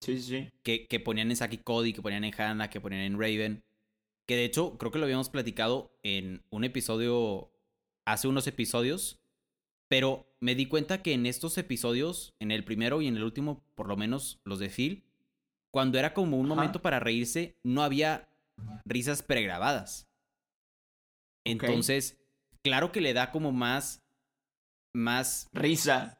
Sí, 0.00 0.20
sí, 0.20 0.22
sí. 0.22 0.48
que, 0.62 0.86
que 0.86 1.00
ponían 1.00 1.30
en 1.30 1.36
Saki 1.36 1.58
Cody, 1.58 1.92
que 1.92 2.02
ponían 2.02 2.24
en 2.24 2.34
Hannah, 2.40 2.70
que 2.70 2.80
ponían 2.80 3.02
en 3.02 3.18
Raven. 3.18 3.62
Que 4.26 4.36
de 4.36 4.44
hecho, 4.44 4.78
creo 4.78 4.90
que 4.90 4.98
lo 4.98 5.04
habíamos 5.04 5.28
platicado 5.28 5.92
en 6.02 6.42
un 6.50 6.64
episodio, 6.64 7.50
hace 8.06 8.28
unos 8.28 8.46
episodios. 8.46 9.20
Pero 9.88 10.26
me 10.40 10.54
di 10.54 10.66
cuenta 10.66 11.02
que 11.02 11.12
en 11.12 11.26
estos 11.26 11.58
episodios, 11.58 12.34
en 12.40 12.50
el 12.50 12.64
primero 12.64 13.02
y 13.02 13.06
en 13.06 13.16
el 13.16 13.22
último, 13.22 13.62
por 13.74 13.86
lo 13.86 13.96
menos 13.96 14.40
los 14.44 14.58
de 14.58 14.70
Phil, 14.70 15.04
cuando 15.70 15.98
era 15.98 16.14
como 16.14 16.38
un 16.38 16.46
Ajá. 16.46 16.54
momento 16.54 16.80
para 16.82 17.00
reírse, 17.00 17.58
no 17.62 17.82
había 17.82 18.28
risas 18.86 19.22
pregrabadas. 19.22 20.08
Entonces, 21.44 22.18
claro 22.62 22.92
que 22.92 23.00
le 23.00 23.12
da 23.12 23.30
como 23.30 23.52
más, 23.52 24.02
más 24.94 25.48
Risa. 25.52 26.18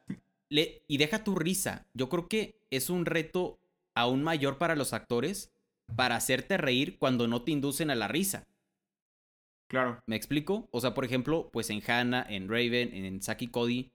le- 0.49 0.83
y 0.87 0.97
deja 0.97 1.23
tu 1.23 1.35
risa. 1.35 1.87
Yo 1.93 2.09
creo 2.09 2.27
que 2.27 2.61
es 2.69 2.89
un 2.89 3.05
reto 3.05 3.59
aún 3.95 4.23
mayor 4.23 4.57
para 4.57 4.75
los 4.75 4.93
actores 4.93 5.51
para 5.95 6.15
hacerte 6.15 6.57
reír 6.57 6.97
cuando 6.97 7.27
no 7.27 7.43
te 7.43 7.51
inducen 7.51 7.89
a 7.89 7.95
la 7.95 8.07
risa. 8.07 8.47
Claro. 9.67 9.99
¿Me 10.05 10.15
explico? 10.15 10.67
O 10.71 10.81
sea, 10.81 10.93
por 10.93 11.05
ejemplo, 11.05 11.49
pues 11.51 11.69
en 11.69 11.81
Hannah, 11.85 12.25
en 12.29 12.49
Raven, 12.49 12.93
en 12.93 13.21
Saki 13.21 13.47
Cody, 13.47 13.91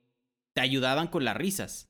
te 0.53 0.61
ayudaban 0.61 1.09
con 1.09 1.25
las 1.25 1.37
risas. 1.37 1.89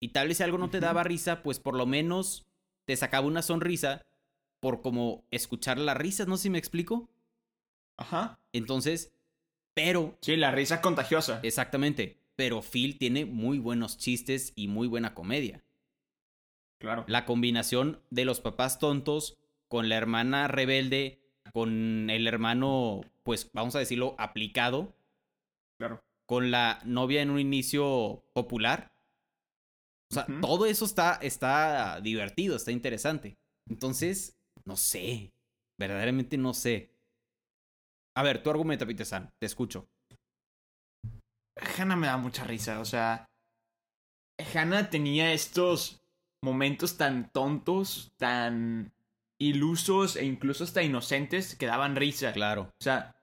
Y 0.00 0.08
tal 0.08 0.28
vez 0.28 0.38
si 0.38 0.42
algo 0.42 0.58
no 0.58 0.70
te 0.70 0.80
daba 0.80 1.04
risa, 1.04 1.42
pues 1.42 1.60
por 1.60 1.76
lo 1.76 1.86
menos 1.86 2.46
te 2.86 2.96
sacaba 2.96 3.26
una 3.26 3.42
sonrisa 3.42 4.04
por 4.60 4.82
como 4.82 5.24
escuchar 5.30 5.78
las 5.78 5.96
risas, 5.96 6.26
¿no 6.26 6.36
si 6.36 6.50
me 6.50 6.58
explico? 6.58 7.08
Ajá. 7.96 8.38
Entonces, 8.52 9.12
pero 9.74 10.16
Sí, 10.20 10.36
la 10.36 10.50
risa 10.50 10.80
contagiosa. 10.80 11.40
Exactamente. 11.42 12.18
Pero 12.36 12.62
Phil 12.62 12.98
tiene 12.98 13.26
muy 13.26 13.58
buenos 13.58 13.98
chistes 13.98 14.52
y 14.56 14.68
muy 14.68 14.88
buena 14.88 15.14
comedia. 15.14 15.62
Claro. 16.80 17.04
La 17.08 17.26
combinación 17.26 18.02
de 18.10 18.24
los 18.24 18.40
papás 18.40 18.78
tontos 18.78 19.38
con 19.68 19.88
la 19.88 19.96
hermana 19.96 20.48
rebelde, 20.48 21.20
con 21.52 22.08
el 22.10 22.26
hermano, 22.26 23.02
pues 23.22 23.50
vamos 23.52 23.76
a 23.76 23.80
decirlo, 23.80 24.14
aplicado, 24.18 24.96
Claro. 25.78 26.02
con 26.26 26.50
la 26.50 26.80
novia 26.84 27.22
en 27.22 27.30
un 27.30 27.38
inicio 27.38 28.24
popular. 28.34 28.92
O 30.10 30.14
sea, 30.14 30.26
todo 30.40 30.66
eso 30.66 30.84
está, 30.84 31.14
está 31.22 32.00
divertido, 32.00 32.56
está 32.56 32.72
interesante. 32.72 33.36
Entonces, 33.68 34.36
no 34.64 34.76
sé. 34.76 35.32
Verdaderamente 35.78 36.36
no 36.36 36.52
sé. 36.52 36.90
A 38.16 38.22
ver, 38.22 38.42
tu 38.42 38.50
argumento, 38.50 38.86
Peter 38.86 39.06
San, 39.06 39.30
te 39.38 39.46
escucho. 39.46 39.88
Hannah 41.78 41.96
me 41.96 42.06
da 42.08 42.16
mucha 42.16 42.44
risa, 42.44 42.80
o 42.80 42.84
sea. 42.84 43.26
Hannah 44.54 44.90
tenía 44.90 45.32
estos 45.32 45.99
momentos 46.42 46.96
tan 46.96 47.30
tontos, 47.32 48.12
tan 48.16 48.92
ilusos 49.38 50.16
e 50.16 50.24
incluso 50.24 50.64
hasta 50.64 50.82
inocentes 50.82 51.54
que 51.56 51.66
daban 51.66 51.96
risa. 51.96 52.32
Claro. 52.32 52.62
O 52.78 52.82
sea, 52.82 53.16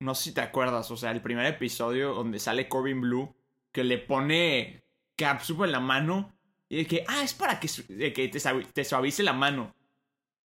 no 0.00 0.14
sé 0.14 0.24
si 0.24 0.32
te 0.32 0.40
acuerdas, 0.40 0.90
o 0.90 0.96
sea, 0.96 1.10
el 1.10 1.20
primer 1.22 1.46
episodio 1.46 2.14
donde 2.14 2.38
sale 2.38 2.68
Corbin 2.68 3.00
Blue, 3.00 3.34
que 3.72 3.84
le 3.84 3.98
pone 3.98 4.82
cápsula 5.16 5.66
en 5.66 5.72
la 5.72 5.80
mano 5.80 6.32
y 6.68 6.76
de 6.78 6.86
que, 6.86 7.04
ah, 7.08 7.22
es 7.22 7.34
para 7.34 7.60
que, 7.60 7.68
te, 7.68 8.38
suavi- 8.38 8.66
te 8.72 8.84
suavice 8.84 9.22
la 9.22 9.32
mano. 9.32 9.74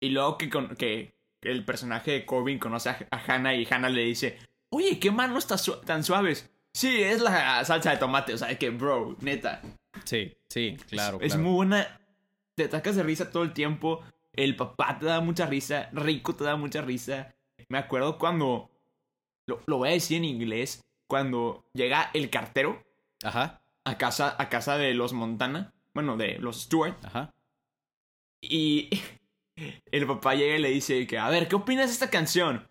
Y 0.00 0.10
luego 0.10 0.38
que, 0.38 0.48
con- 0.48 0.76
que 0.76 1.14
el 1.42 1.64
personaje 1.64 2.12
de 2.12 2.26
Corbin 2.26 2.58
conoce 2.58 2.90
a, 2.90 2.98
a 3.10 3.16
Hannah 3.26 3.54
y 3.54 3.66
Hannah 3.70 3.88
le 3.88 4.02
dice, 4.04 4.38
oye, 4.70 4.98
¿qué 4.98 5.10
manos 5.10 5.46
tan, 5.46 5.58
su- 5.58 5.80
tan 5.80 6.04
suaves? 6.04 6.48
Sí, 6.74 7.02
es 7.02 7.20
la 7.20 7.64
salsa 7.64 7.90
de 7.90 7.96
tomate, 7.98 8.32
o 8.34 8.38
sea, 8.38 8.56
que, 8.58 8.70
bro, 8.70 9.16
neta. 9.20 9.60
Sí, 10.04 10.32
sí, 10.48 10.76
claro. 10.88 11.18
Es 11.20 11.32
claro. 11.34 11.42
muy 11.48 11.54
buena. 11.54 12.00
Te 12.56 12.64
atacas 12.64 12.96
de 12.96 13.02
risa 13.02 13.30
todo 13.30 13.42
el 13.42 13.52
tiempo. 13.52 14.00
El 14.32 14.56
papá 14.56 14.98
te 14.98 15.06
da 15.06 15.20
mucha 15.20 15.46
risa. 15.46 15.88
Rico 15.92 16.34
te 16.34 16.44
da 16.44 16.56
mucha 16.56 16.82
risa. 16.82 17.34
Me 17.68 17.78
acuerdo 17.78 18.18
cuando. 18.18 18.70
Lo, 19.46 19.60
lo 19.66 19.78
voy 19.78 19.88
a 19.88 19.92
decir 19.92 20.18
en 20.18 20.24
inglés. 20.24 20.80
Cuando 21.08 21.64
llega 21.74 22.10
el 22.14 22.30
cartero 22.30 22.82
Ajá, 23.22 23.60
a 23.84 23.98
casa, 23.98 24.34
a 24.38 24.48
casa 24.48 24.78
de 24.78 24.94
los 24.94 25.12
Montana. 25.12 25.74
Bueno, 25.94 26.16
de 26.16 26.38
los 26.38 26.62
Stewart. 26.62 26.96
ajá. 27.04 27.30
Y 28.42 28.88
el 29.92 30.06
papá 30.06 30.34
llega 30.34 30.56
y 30.56 30.60
le 30.60 30.70
dice 30.70 31.06
que, 31.06 31.18
a 31.18 31.28
ver, 31.28 31.48
¿qué 31.48 31.56
opinas 31.56 31.86
de 31.88 31.92
esta 31.92 32.08
canción? 32.10 32.66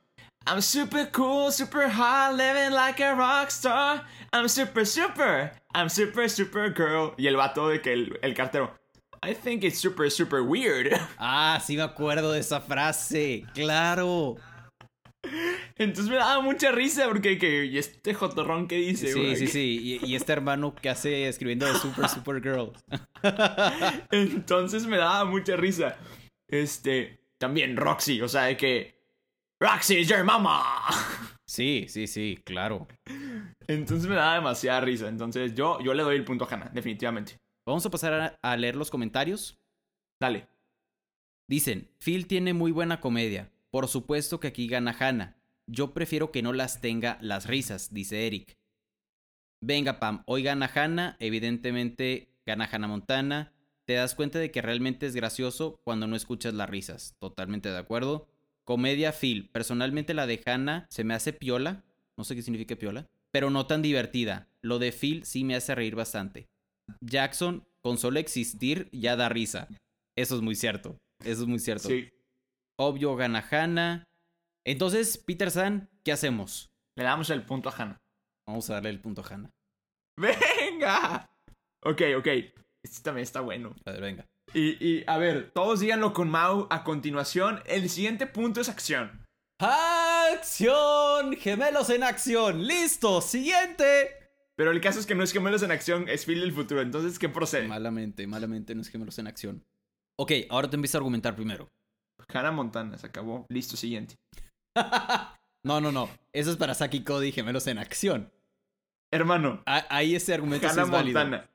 I'm 0.47 0.61
super 0.61 1.11
cool, 1.11 1.51
super 1.51 1.87
hot, 1.87 2.35
living 2.35 2.73
like 2.73 3.01
a 3.03 3.13
rockstar. 3.13 4.05
I'm 4.33 4.49
super, 4.49 4.87
super. 4.87 5.51
I'm 5.75 5.87
super, 5.87 6.27
super 6.27 6.73
girl. 6.73 7.13
Y 7.17 7.27
el 7.27 7.35
vato 7.35 7.67
de 7.67 7.79
que 7.81 7.93
el, 7.93 8.19
el 8.23 8.33
cartero. 8.33 8.75
I 9.23 9.33
think 9.35 9.63
it's 9.63 9.77
super, 9.77 10.09
super 10.09 10.41
weird. 10.41 10.91
Ah, 11.19 11.59
sí 11.63 11.75
me 11.75 11.83
acuerdo 11.83 12.31
de 12.31 12.39
esa 12.39 12.59
frase. 12.59 13.45
Claro. 13.53 14.37
Entonces 15.77 16.09
me 16.09 16.15
daba 16.15 16.41
mucha 16.41 16.71
risa 16.71 17.07
porque 17.07 17.37
que, 17.37 17.65
y 17.65 17.77
este 17.77 18.15
jotorrón 18.15 18.67
que 18.67 18.77
dice, 18.77 19.13
Sí, 19.13 19.35
sí, 19.35 19.47
sí. 19.47 19.99
Y, 20.03 20.05
y 20.07 20.15
este 20.15 20.33
hermano 20.33 20.73
que 20.73 20.89
hace 20.89 21.27
escribiendo 21.27 21.67
de 21.67 21.75
Super 21.75 22.09
Super 22.09 22.41
Girl. 22.41 22.71
Entonces 24.09 24.87
me 24.87 24.97
daba 24.97 25.25
mucha 25.25 25.55
risa. 25.55 25.97
Este, 26.47 27.19
también 27.37 27.77
Roxy, 27.77 28.21
o 28.21 28.27
sea, 28.27 28.43
de 28.43 28.57
que 28.57 28.95
Roxy 29.59 29.99
is 29.99 30.07
your 30.07 30.23
mama. 30.23 30.63
Sí, 31.51 31.85
sí, 31.89 32.07
sí, 32.07 32.39
claro. 32.45 32.87
Entonces 33.67 34.07
me 34.07 34.15
daba 34.15 34.35
demasiada 34.35 34.79
risa. 34.79 35.09
Entonces 35.09 35.53
yo, 35.53 35.81
yo 35.81 35.93
le 35.93 36.01
doy 36.01 36.15
el 36.15 36.23
punto 36.23 36.45
a 36.45 36.47
Hannah, 36.47 36.69
definitivamente. 36.73 37.35
Vamos 37.71 37.85
a 37.85 37.89
pasar 37.89 38.13
a, 38.13 38.39
a 38.41 38.57
leer 38.57 38.75
los 38.75 38.89
comentarios. 38.89 39.57
Dale. 40.19 40.45
Dicen, 41.47 41.89
Phil 41.99 42.27
tiene 42.27 42.53
muy 42.53 42.73
buena 42.73 42.99
comedia. 42.99 43.49
Por 43.69 43.87
supuesto 43.87 44.41
que 44.41 44.49
aquí 44.49 44.67
gana 44.67 44.93
Hannah. 44.99 45.37
Yo 45.67 45.93
prefiero 45.93 46.33
que 46.33 46.41
no 46.41 46.51
las 46.51 46.81
tenga 46.81 47.17
las 47.21 47.47
risas, 47.47 47.93
dice 47.93 48.27
Eric. 48.27 48.57
Venga, 49.61 49.99
Pam, 49.99 50.23
hoy 50.25 50.43
gana 50.43 50.69
Hannah, 50.75 51.15
evidentemente 51.21 52.27
gana 52.45 52.67
Hannah 52.69 52.89
Montana. 52.89 53.53
Te 53.85 53.93
das 53.93 54.15
cuenta 54.15 54.37
de 54.37 54.51
que 54.51 54.61
realmente 54.61 55.05
es 55.05 55.15
gracioso 55.15 55.79
cuando 55.85 56.07
no 56.07 56.17
escuchas 56.17 56.53
las 56.53 56.69
risas. 56.69 57.15
Totalmente 57.19 57.69
de 57.69 57.77
acuerdo. 57.77 58.27
Comedia 58.65 59.13
Phil. 59.13 59.49
Personalmente 59.49 60.13
la 60.13 60.27
de 60.27 60.41
Hannah 60.45 60.87
se 60.89 61.05
me 61.05 61.13
hace 61.13 61.31
piola. 61.31 61.85
No 62.17 62.25
sé 62.25 62.35
qué 62.35 62.41
significa 62.41 62.75
piola. 62.75 63.07
Pero 63.31 63.49
no 63.49 63.65
tan 63.65 63.81
divertida. 63.81 64.49
Lo 64.61 64.77
de 64.77 64.91
Phil 64.91 65.23
sí 65.23 65.45
me 65.45 65.55
hace 65.55 65.73
reír 65.73 65.95
bastante. 65.95 66.49
Jackson, 67.01 67.65
con 67.81 67.97
solo 67.97 68.19
existir, 68.19 68.89
ya 68.91 69.15
da 69.15 69.29
risa. 69.29 69.67
Eso 70.17 70.35
es 70.35 70.41
muy 70.41 70.55
cierto. 70.55 70.97
Eso 71.23 71.43
es 71.43 71.47
muy 71.47 71.59
cierto. 71.59 71.87
Sí. 71.87 72.09
Obvio 72.77 73.15
gana 73.15 73.45
Hannah. 73.49 74.03
Entonces, 74.65 75.17
Peter 75.17 75.51
San, 75.51 75.89
¿qué 76.03 76.11
hacemos? 76.11 76.69
Le 76.95 77.03
damos 77.03 77.29
el 77.29 77.43
punto 77.43 77.69
a 77.69 77.73
Hannah. 77.73 78.01
Vamos 78.47 78.69
a 78.69 78.75
darle 78.75 78.89
el 78.89 78.99
punto 78.99 79.21
a 79.21 79.33
Hannah. 79.33 79.49
¡Venga! 80.17 81.29
Ok, 81.83 82.01
ok. 82.17 82.27
Este 82.83 83.01
también 83.03 83.23
está 83.23 83.41
bueno. 83.41 83.75
A 83.85 83.91
ver, 83.91 84.01
venga. 84.01 84.25
Y, 84.53 84.85
y 84.85 85.03
a 85.07 85.17
ver, 85.17 85.51
todos 85.51 85.79
díganlo 85.79 86.13
con 86.13 86.29
Mau 86.29 86.67
a 86.69 86.83
continuación. 86.83 87.61
El 87.65 87.89
siguiente 87.89 88.27
punto 88.27 88.61
es 88.61 88.69
acción. 88.69 89.25
¡Acción! 89.59 91.35
¡Gemelos 91.37 91.89
en 91.91 92.03
acción! 92.03 92.65
¡Listo! 92.65 93.21
¡Siguiente! 93.21 94.20
Pero 94.61 94.69
el 94.69 94.79
caso 94.79 94.99
es 94.99 95.07
que 95.07 95.15
no 95.15 95.23
es 95.23 95.31
gemelos 95.33 95.63
en 95.63 95.71
acción, 95.71 96.07
es 96.07 96.23
Phil 96.23 96.39
del 96.39 96.51
futuro. 96.53 96.81
Entonces, 96.81 97.17
¿qué 97.17 97.27
procede? 97.27 97.67
Malamente, 97.67 98.27
malamente 98.27 98.75
no 98.75 98.81
es 98.81 98.89
gemelos 98.89 99.17
en 99.17 99.25
acción. 99.25 99.65
Ok, 100.19 100.33
ahora 100.51 100.69
te 100.69 100.75
empiezo 100.75 100.97
a 100.97 100.99
argumentar 100.99 101.35
primero. 101.35 101.67
Hannah 102.31 102.51
Montana 102.51 102.95
se 102.99 103.07
acabó. 103.07 103.47
Listo, 103.49 103.75
siguiente. 103.75 104.17
No, 105.63 105.81
no, 105.81 105.91
no. 105.91 106.11
Eso 106.31 106.51
es 106.51 106.57
para 106.57 106.75
Saki 106.75 107.03
Cody, 107.03 107.31
gemelos 107.31 107.65
en 107.65 107.79
acción. 107.79 108.31
Hermano, 109.11 109.63
Ah, 109.65 109.83
Ahí 109.89 110.13
ese 110.13 110.35
argumento 110.35 110.67
sí 110.69 110.73
Hannah 110.73 110.83
es 110.83 110.89
válido. 110.91 111.19
Montana. 111.19 111.49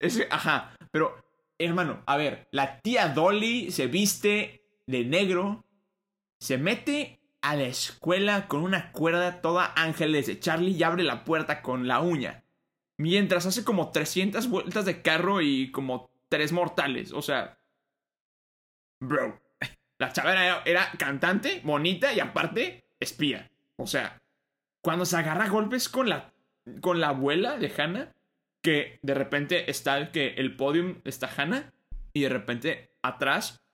Ese, 0.00 0.26
ajá, 0.30 0.74
pero, 0.90 1.22
hermano, 1.58 2.02
a 2.06 2.16
ver, 2.16 2.48
la 2.50 2.80
tía 2.80 3.10
Dolly 3.10 3.70
se 3.70 3.88
viste 3.88 4.64
de 4.86 5.04
negro, 5.04 5.66
se 6.40 6.56
mete 6.56 7.20
a 7.46 7.54
la 7.54 7.62
escuela 7.62 8.48
con 8.48 8.64
una 8.64 8.90
cuerda 8.90 9.40
toda 9.40 9.72
ángeles 9.76 10.40
Charlie 10.40 10.72
y 10.72 10.82
abre 10.82 11.04
la 11.04 11.22
puerta 11.22 11.62
con 11.62 11.86
la 11.86 12.00
uña. 12.00 12.42
Mientras 12.98 13.46
hace 13.46 13.62
como 13.62 13.92
300 13.92 14.48
vueltas 14.48 14.84
de 14.84 15.00
carro 15.00 15.40
y 15.40 15.70
como 15.70 16.10
tres 16.28 16.50
mortales. 16.50 17.12
O 17.12 17.22
sea, 17.22 17.56
bro, 19.00 19.40
la 19.98 20.12
chava 20.12 20.34
era, 20.64 20.90
cantante, 20.98 21.60
bonita 21.62 22.12
y 22.12 22.18
aparte 22.18 22.88
espía. 22.98 23.48
O 23.76 23.86
sea, 23.86 24.20
cuando 24.82 25.04
se 25.04 25.16
agarra 25.16 25.48
golpes 25.48 25.88
con 25.88 26.08
la, 26.08 26.34
con 26.80 26.98
la 27.00 27.10
abuela 27.10 27.58
de 27.58 27.72
Hannah, 27.78 28.12
que 28.60 28.98
de 29.02 29.14
repente 29.14 29.70
está 29.70 29.96
el 29.98 30.10
que 30.10 30.34
el 30.34 30.56
podium 30.56 31.00
está 31.04 31.30
Hannah 31.36 31.72
y 32.12 32.22
de 32.22 32.28
repente 32.28 32.96
atrás 33.02 33.64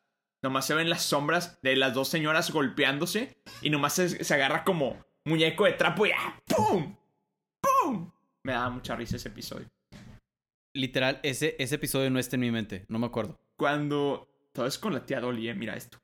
nomás 0.42 0.66
se 0.66 0.74
ven 0.74 0.90
las 0.90 1.02
sombras 1.02 1.60
de 1.62 1.76
las 1.76 1.94
dos 1.94 2.08
señoras 2.08 2.50
golpeándose 2.50 3.36
y 3.60 3.70
nomás 3.70 3.94
se, 3.94 4.24
se 4.24 4.34
agarra 4.34 4.64
como 4.64 5.04
muñeco 5.24 5.64
de 5.64 5.72
trapo 5.72 6.06
y 6.06 6.10
¡ah! 6.10 6.40
¡pum! 6.46 6.96
¡pum! 7.60 8.10
Me 8.44 8.52
daba 8.52 8.70
mucha 8.70 8.96
risa 8.96 9.16
ese 9.16 9.28
episodio. 9.28 9.70
Literal, 10.74 11.20
ese, 11.22 11.54
ese 11.58 11.76
episodio 11.76 12.10
no 12.10 12.18
está 12.18 12.36
en 12.36 12.40
mi 12.40 12.50
mente. 12.50 12.84
No 12.88 12.98
me 12.98 13.06
acuerdo. 13.06 13.38
Cuando 13.56 14.28
todo 14.52 14.66
es 14.66 14.78
con 14.78 14.94
la 14.94 15.06
tía 15.06 15.20
Dolly, 15.20 15.48
eh, 15.48 15.54
mira 15.54 15.76
esto. 15.76 15.98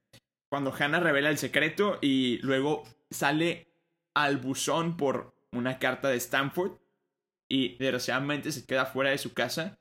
Cuando 0.50 0.72
Hannah 0.72 1.00
revela 1.00 1.30
el 1.30 1.38
secreto 1.38 1.98
y 2.00 2.38
luego 2.38 2.84
sale 3.10 3.72
al 4.14 4.36
buzón 4.36 4.96
por 4.96 5.34
una 5.52 5.78
carta 5.78 6.08
de 6.08 6.16
Stanford 6.16 6.78
y 7.50 7.76
desgraciadamente 7.78 8.52
se 8.52 8.66
queda 8.66 8.86
fuera 8.86 9.10
de 9.10 9.18
su 9.18 9.34
casa 9.34 9.78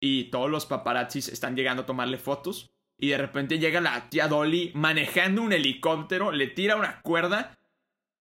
y 0.00 0.24
todos 0.30 0.50
los 0.50 0.66
paparazzis 0.66 1.28
están 1.28 1.56
llegando 1.56 1.82
a 1.82 1.86
tomarle 1.86 2.18
fotos 2.18 2.71
y 3.02 3.08
de 3.08 3.18
repente 3.18 3.58
llega 3.58 3.80
la 3.80 4.08
tía 4.10 4.28
Dolly 4.28 4.70
manejando 4.74 5.42
un 5.42 5.52
helicóptero, 5.52 6.30
le 6.30 6.46
tira 6.46 6.76
una 6.76 7.02
cuerda 7.02 7.58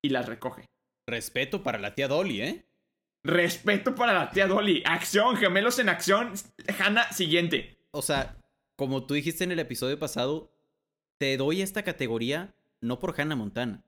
y 0.04 0.10
las 0.10 0.26
recoge. 0.26 0.66
Respeto 1.08 1.62
para 1.62 1.78
la 1.78 1.94
tía 1.94 2.08
Dolly, 2.08 2.42
¿eh? 2.42 2.66
Respeto 3.24 3.94
para 3.94 4.14
la 4.14 4.32
tía 4.32 4.48
Dolly. 4.48 4.82
Acción, 4.84 5.38
gemelos 5.38 5.78
en 5.78 5.90
acción. 5.90 6.34
Hannah, 6.80 7.14
siguiente. 7.14 7.78
O 7.92 8.02
sea, 8.02 8.38
como 8.76 9.06
tú 9.06 9.14
dijiste 9.14 9.44
en 9.44 9.52
el 9.52 9.60
episodio 9.60 10.00
pasado, 10.00 10.52
te 11.20 11.38
doy 11.38 11.62
esta 11.62 11.84
categoría 11.84 12.56
no 12.82 12.98
por 12.98 13.14
Hannah 13.22 13.36
Montana, 13.36 13.84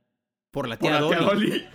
por 0.51 0.67
la 0.67 0.77
Por 0.77 0.91
tía, 0.91 1.01
la 1.01 1.07
tía 1.07 1.19
Dolly. 1.21 1.67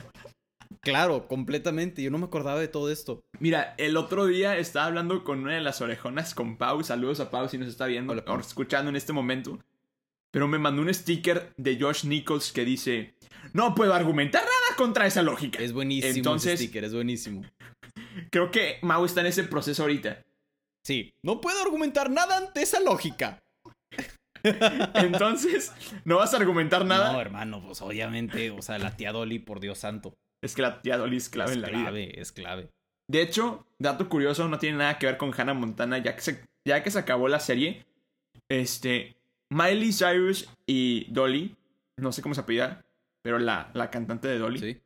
Claro, 0.80 1.26
completamente. 1.28 2.02
Yo 2.02 2.10
no 2.10 2.18
me 2.18 2.26
acordaba 2.26 2.60
de 2.60 2.68
todo 2.68 2.90
esto. 2.90 3.22
Mira, 3.40 3.74
el 3.78 3.96
otro 3.96 4.26
día 4.26 4.56
estaba 4.56 4.86
hablando 4.86 5.24
con 5.24 5.40
una 5.40 5.54
de 5.54 5.60
las 5.60 5.80
orejonas, 5.80 6.34
con 6.34 6.56
Pau. 6.56 6.82
Saludos 6.82 7.20
a 7.20 7.30
Pau 7.30 7.48
si 7.48 7.58
nos 7.58 7.68
está 7.68 7.86
viendo 7.86 8.12
Hola, 8.12 8.24
o 8.26 8.38
escuchando 8.40 8.88
en 8.88 8.96
este 8.96 9.12
momento. 9.12 9.58
Pero 10.30 10.46
me 10.46 10.58
mandó 10.58 10.82
un 10.82 10.92
sticker 10.92 11.52
de 11.56 11.78
Josh 11.80 12.04
Nichols 12.04 12.52
que 12.52 12.64
dice: 12.64 13.14
No 13.52 13.74
puedo 13.74 13.94
argumentar 13.94 14.42
nada 14.42 14.76
contra 14.76 15.06
esa 15.06 15.22
lógica. 15.22 15.58
Es 15.62 15.72
buenísimo 15.72 16.14
Entonces- 16.14 16.54
ese 16.54 16.64
sticker, 16.64 16.84
es 16.84 16.94
buenísimo. 16.94 17.44
Creo 18.30 18.50
que 18.50 18.78
Mau 18.82 19.04
está 19.04 19.20
en 19.20 19.28
ese 19.28 19.44
proceso 19.44 19.82
ahorita. 19.82 20.22
Sí, 20.84 21.12
no 21.22 21.40
puedo 21.40 21.60
argumentar 21.60 22.10
nada 22.10 22.36
ante 22.36 22.62
esa 22.62 22.80
lógica. 22.80 23.42
Entonces, 24.94 25.72
no 26.04 26.16
vas 26.18 26.32
a 26.34 26.36
argumentar 26.36 26.84
nada. 26.84 27.12
No, 27.12 27.20
hermano, 27.20 27.62
pues 27.62 27.82
obviamente, 27.82 28.50
o 28.50 28.62
sea, 28.62 28.78
la 28.78 28.96
tía 28.96 29.12
Dolly, 29.12 29.38
por 29.38 29.60
Dios 29.60 29.78
santo. 29.78 30.14
Es 30.42 30.55
que 30.55 30.62
la 30.62 30.81
tía 30.83 30.96
Dolly 30.96 31.16
es 31.16 31.29
clave 31.29 31.51
es 31.51 31.57
en 31.57 31.62
la 31.62 31.68
vida. 31.68 31.81
clave, 31.83 32.20
es 32.20 32.33
clave. 32.33 32.68
De 33.11 33.22
hecho, 33.22 33.66
dato 33.79 34.09
curioso, 34.09 34.48
no 34.48 34.59
tiene 34.59 34.79
nada 34.79 34.98
que 34.98 35.07
ver 35.07 35.16
con 35.16 35.33
Hannah 35.37 35.55
Montana, 35.55 35.98
ya 35.98 36.14
que 36.14 36.20
se, 36.20 36.44
ya 36.66 36.83
que 36.83 36.90
se 36.90 36.98
acabó 36.98 37.29
la 37.29 37.40
serie. 37.40 37.85
Este. 38.48 39.16
Miley 39.51 39.92
Cyrus 39.92 40.48
y 40.66 41.11
Dolly, 41.11 41.57
no 41.96 42.12
sé 42.12 42.20
cómo 42.20 42.35
se 42.35 42.42
apellida, 42.42 42.85
pero 43.22 43.38
la, 43.38 43.70
la 43.72 43.90
cantante 43.90 44.29
de 44.29 44.38
Dolly, 44.38 44.59
Sí. 44.59 44.81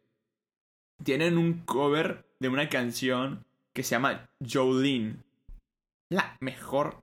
tienen 1.03 1.37
un 1.37 1.65
cover 1.65 2.25
de 2.38 2.49
una 2.49 2.69
canción 2.69 3.45
que 3.75 3.83
se 3.83 3.91
llama 3.97 4.31
Jolene. 4.49 5.17
La 6.11 6.37
mejor. 6.41 7.03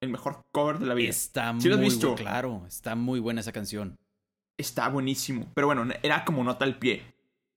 El 0.00 0.10
mejor 0.10 0.44
cover 0.52 0.78
de 0.78 0.86
la 0.86 0.94
vida. 0.94 1.08
Está 1.08 1.54
¿Sí 1.58 1.68
lo 1.68 1.74
has 1.74 1.80
muy 1.80 1.88
visto? 1.88 2.14
claro, 2.14 2.64
está 2.68 2.94
muy 2.94 3.18
buena 3.20 3.40
esa 3.40 3.52
canción. 3.52 3.98
Está 4.58 4.88
buenísimo. 4.88 5.50
Pero 5.54 5.66
bueno, 5.66 5.86
era 6.02 6.24
como 6.24 6.44
nota 6.44 6.64
al 6.64 6.78
pie. 6.78 7.02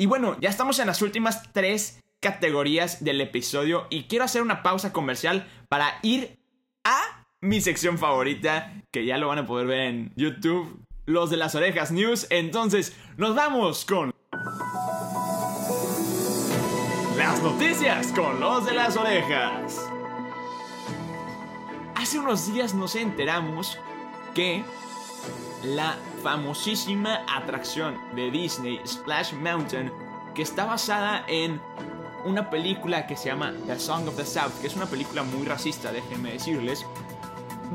Y 0.02 0.08
bueno, 0.08 0.36
ya 0.42 0.50
estamos 0.50 0.80
en 0.80 0.88
las 0.88 1.04
últimas 1.04 1.54
tres 1.54 2.02
categorías 2.20 3.04
del 3.04 3.22
episodio. 3.22 3.86
Y 3.92 4.06
quiero 4.06 4.26
hacer 4.26 4.42
una 4.42 4.64
pausa 4.64 4.92
comercial 4.92 5.48
para 5.70 6.00
ir 6.02 6.40
a 6.84 7.24
mi 7.40 7.62
sección 7.62 8.00
favorita. 8.00 8.74
Que 8.90 9.06
ya 9.06 9.20
lo 9.20 9.28
van 9.28 9.38
a 9.38 9.46
poder 9.46 9.68
ver 9.68 9.82
en 9.82 10.12
YouTube. 10.16 10.84
Los 11.06 11.30
de 11.30 11.38
las 11.38 11.54
orejas 11.54 11.92
news. 11.92 12.26
Entonces, 12.32 12.98
nos 13.18 13.36
vamos 13.36 13.86
con... 13.86 14.12
Las 17.16 17.44
noticias 17.44 18.08
con 18.08 18.40
los 18.40 18.66
de 18.66 18.74
las 18.74 18.98
orejas. 18.98 19.88
Hace 21.94 22.18
unos 22.18 22.52
días 22.52 22.74
nos 22.74 22.96
enteramos 22.96 23.78
que 24.34 24.64
la 25.64 25.96
famosísima 26.22 27.26
atracción 27.28 27.96
de 28.16 28.32
Disney 28.32 28.80
Splash 28.86 29.34
Mountain 29.34 29.92
que 30.36 30.42
está 30.42 30.66
basada 30.66 31.24
en 31.28 31.62
una 32.26 32.50
película 32.50 33.08
que 33.08 33.18
se 33.18 33.30
llama 33.30 33.54
The 33.66 33.80
Song 33.80 34.08
of 34.08 34.16
the 34.16 34.26
South, 34.26 34.54
que 34.62 34.68
es 34.68 34.76
una 34.76 34.86
película 34.86 35.24
muy 35.24 35.46
racista, 35.46 35.92
déjenme 35.92 36.34
decirles, 36.34 36.86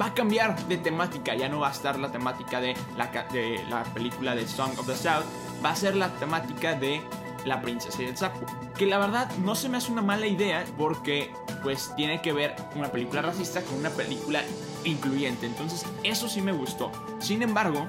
va 0.01 0.07
a 0.07 0.15
cambiar 0.15 0.57
de 0.67 0.77
temática, 0.79 1.35
ya 1.35 1.49
no 1.49 1.61
va 1.61 1.69
a 1.69 1.73
estar 1.73 1.99
la 1.99 2.13
temática 2.13 2.61
de 2.61 2.75
la, 2.97 3.07
de 3.33 3.65
la 3.69 3.83
película 3.85 4.35
de 4.35 4.47
Song 4.47 4.79
of 4.79 4.87
the 4.87 4.97
South, 4.97 5.25
va 5.65 5.71
a 5.71 5.77
ser 5.77 5.97
la 5.97 6.09
temática 6.15 6.75
de 6.75 7.03
la 7.45 7.63
princesa 7.63 8.03
y 8.03 8.07
el 8.07 8.17
sapo. 8.17 8.41
Que 8.77 8.87
la 8.87 8.99
verdad 8.99 9.31
no 9.39 9.55
se 9.55 9.69
me 9.69 9.79
hace 9.79 9.93
una 9.93 10.03
mala 10.03 10.27
idea 10.27 10.65
porque 10.77 11.33
pues 11.63 11.93
tiene 11.97 12.21
que 12.21 12.33
ver 12.33 12.57
una 12.75 12.89
película 12.89 13.23
racista 13.23 13.63
con 13.63 13.77
una 13.77 13.91
película 13.91 14.43
incluyente. 14.85 15.47
Entonces 15.47 15.87
eso 16.03 16.29
sí 16.29 16.43
me 16.43 16.53
gustó. 16.53 16.91
Sin 17.19 17.43
embargo, 17.43 17.87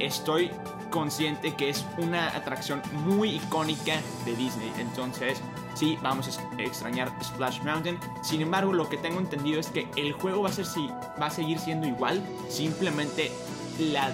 estoy 0.00 0.50
consciente 0.90 1.54
que 1.54 1.70
es 1.70 1.86
una 1.98 2.28
atracción 2.28 2.82
muy 3.04 3.36
icónica 3.36 4.00
de 4.24 4.34
Disney. 4.36 4.72
Entonces 4.78 5.40
sí, 5.74 5.98
vamos 6.02 6.38
a 6.38 6.62
extrañar 6.62 7.10
Splash 7.22 7.62
Mountain. 7.62 7.98
Sin 8.22 8.42
embargo, 8.42 8.72
lo 8.72 8.88
que 8.88 8.96
tengo 8.96 9.20
entendido 9.20 9.60
es 9.60 9.68
que 9.68 9.88
el 9.96 10.12
juego 10.12 10.42
va 10.42 10.50
a, 10.50 10.52
ser, 10.52 10.66
si, 10.66 10.88
va 11.20 11.26
a 11.26 11.30
seguir 11.30 11.58
siendo 11.58 11.86
igual. 11.86 12.22
Simplemente 12.48 13.30
la, 13.78 14.12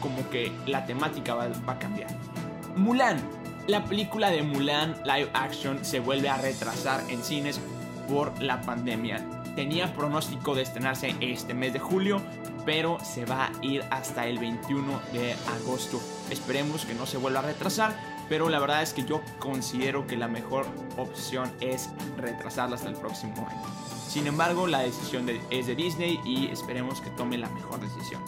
como 0.00 0.28
que 0.30 0.52
la 0.66 0.86
temática 0.86 1.34
va, 1.34 1.48
va 1.68 1.74
a 1.74 1.78
cambiar. 1.78 2.08
Mulan. 2.76 3.20
La 3.66 3.82
película 3.84 4.28
de 4.28 4.42
Mulan 4.42 4.94
live 5.04 5.30
action 5.32 5.82
se 5.86 5.98
vuelve 5.98 6.28
a 6.28 6.36
retrasar 6.36 7.02
en 7.08 7.22
cines 7.22 7.58
por 8.08 8.42
la 8.42 8.60
pandemia. 8.60 9.24
Tenía 9.56 9.94
pronóstico 9.94 10.54
de 10.54 10.62
estrenarse 10.62 11.14
este 11.20 11.54
mes 11.54 11.72
de 11.72 11.78
julio, 11.78 12.20
pero 12.64 12.98
se 13.04 13.24
va 13.24 13.46
a 13.46 13.52
ir 13.62 13.82
hasta 13.90 14.26
el 14.26 14.38
21 14.38 15.00
de 15.12 15.34
agosto. 15.60 16.00
Esperemos 16.30 16.84
que 16.86 16.94
no 16.94 17.06
se 17.06 17.16
vuelva 17.18 17.40
a 17.40 17.42
retrasar, 17.42 17.94
pero 18.28 18.48
la 18.48 18.58
verdad 18.58 18.82
es 18.82 18.92
que 18.94 19.04
yo 19.04 19.20
considero 19.38 20.06
que 20.06 20.16
la 20.16 20.28
mejor 20.28 20.66
opción 20.96 21.50
es 21.60 21.90
retrasarla 22.16 22.76
hasta 22.76 22.88
el 22.88 22.96
próximo 22.96 23.34
año. 23.48 23.62
Sin 24.08 24.26
embargo, 24.26 24.66
la 24.66 24.80
decisión 24.80 25.26
de- 25.26 25.40
es 25.50 25.66
de 25.66 25.74
Disney 25.74 26.20
y 26.24 26.46
esperemos 26.46 27.00
que 27.00 27.10
tome 27.10 27.36
la 27.36 27.48
mejor 27.50 27.80
decisión. 27.80 28.22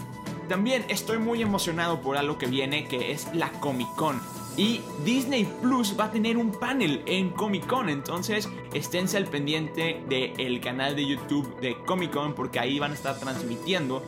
También 0.49 0.85
estoy 0.89 1.19
muy 1.19 1.43
emocionado 1.43 2.01
por 2.01 2.17
algo 2.17 2.39
que 2.39 2.47
viene, 2.47 2.87
que 2.87 3.13
es 3.13 3.29
la 3.35 3.51
Comic 3.53 3.89
Con. 3.97 4.21
Y 4.57 4.81
Disney 5.05 5.45
Plus 5.61 5.99
va 6.01 6.05
a 6.05 6.11
tener 6.11 6.39
un 6.39 6.51
panel 6.51 7.03
en 7.07 7.31
Comic 7.31 7.67
Con. 7.67 7.89
Entonces, 7.91 8.49
esténse 8.73 9.17
al 9.17 9.27
pendiente 9.27 10.03
del 10.09 10.61
canal 10.61 10.97
de 10.97 11.07
YouTube 11.07 11.61
de 11.61 11.77
Comic 11.85 12.13
Con, 12.13 12.35
porque 12.35 12.59
ahí 12.59 12.79
van 12.79 12.93
a 12.93 12.95
estar 12.95 13.19
transmitiendo 13.19 14.03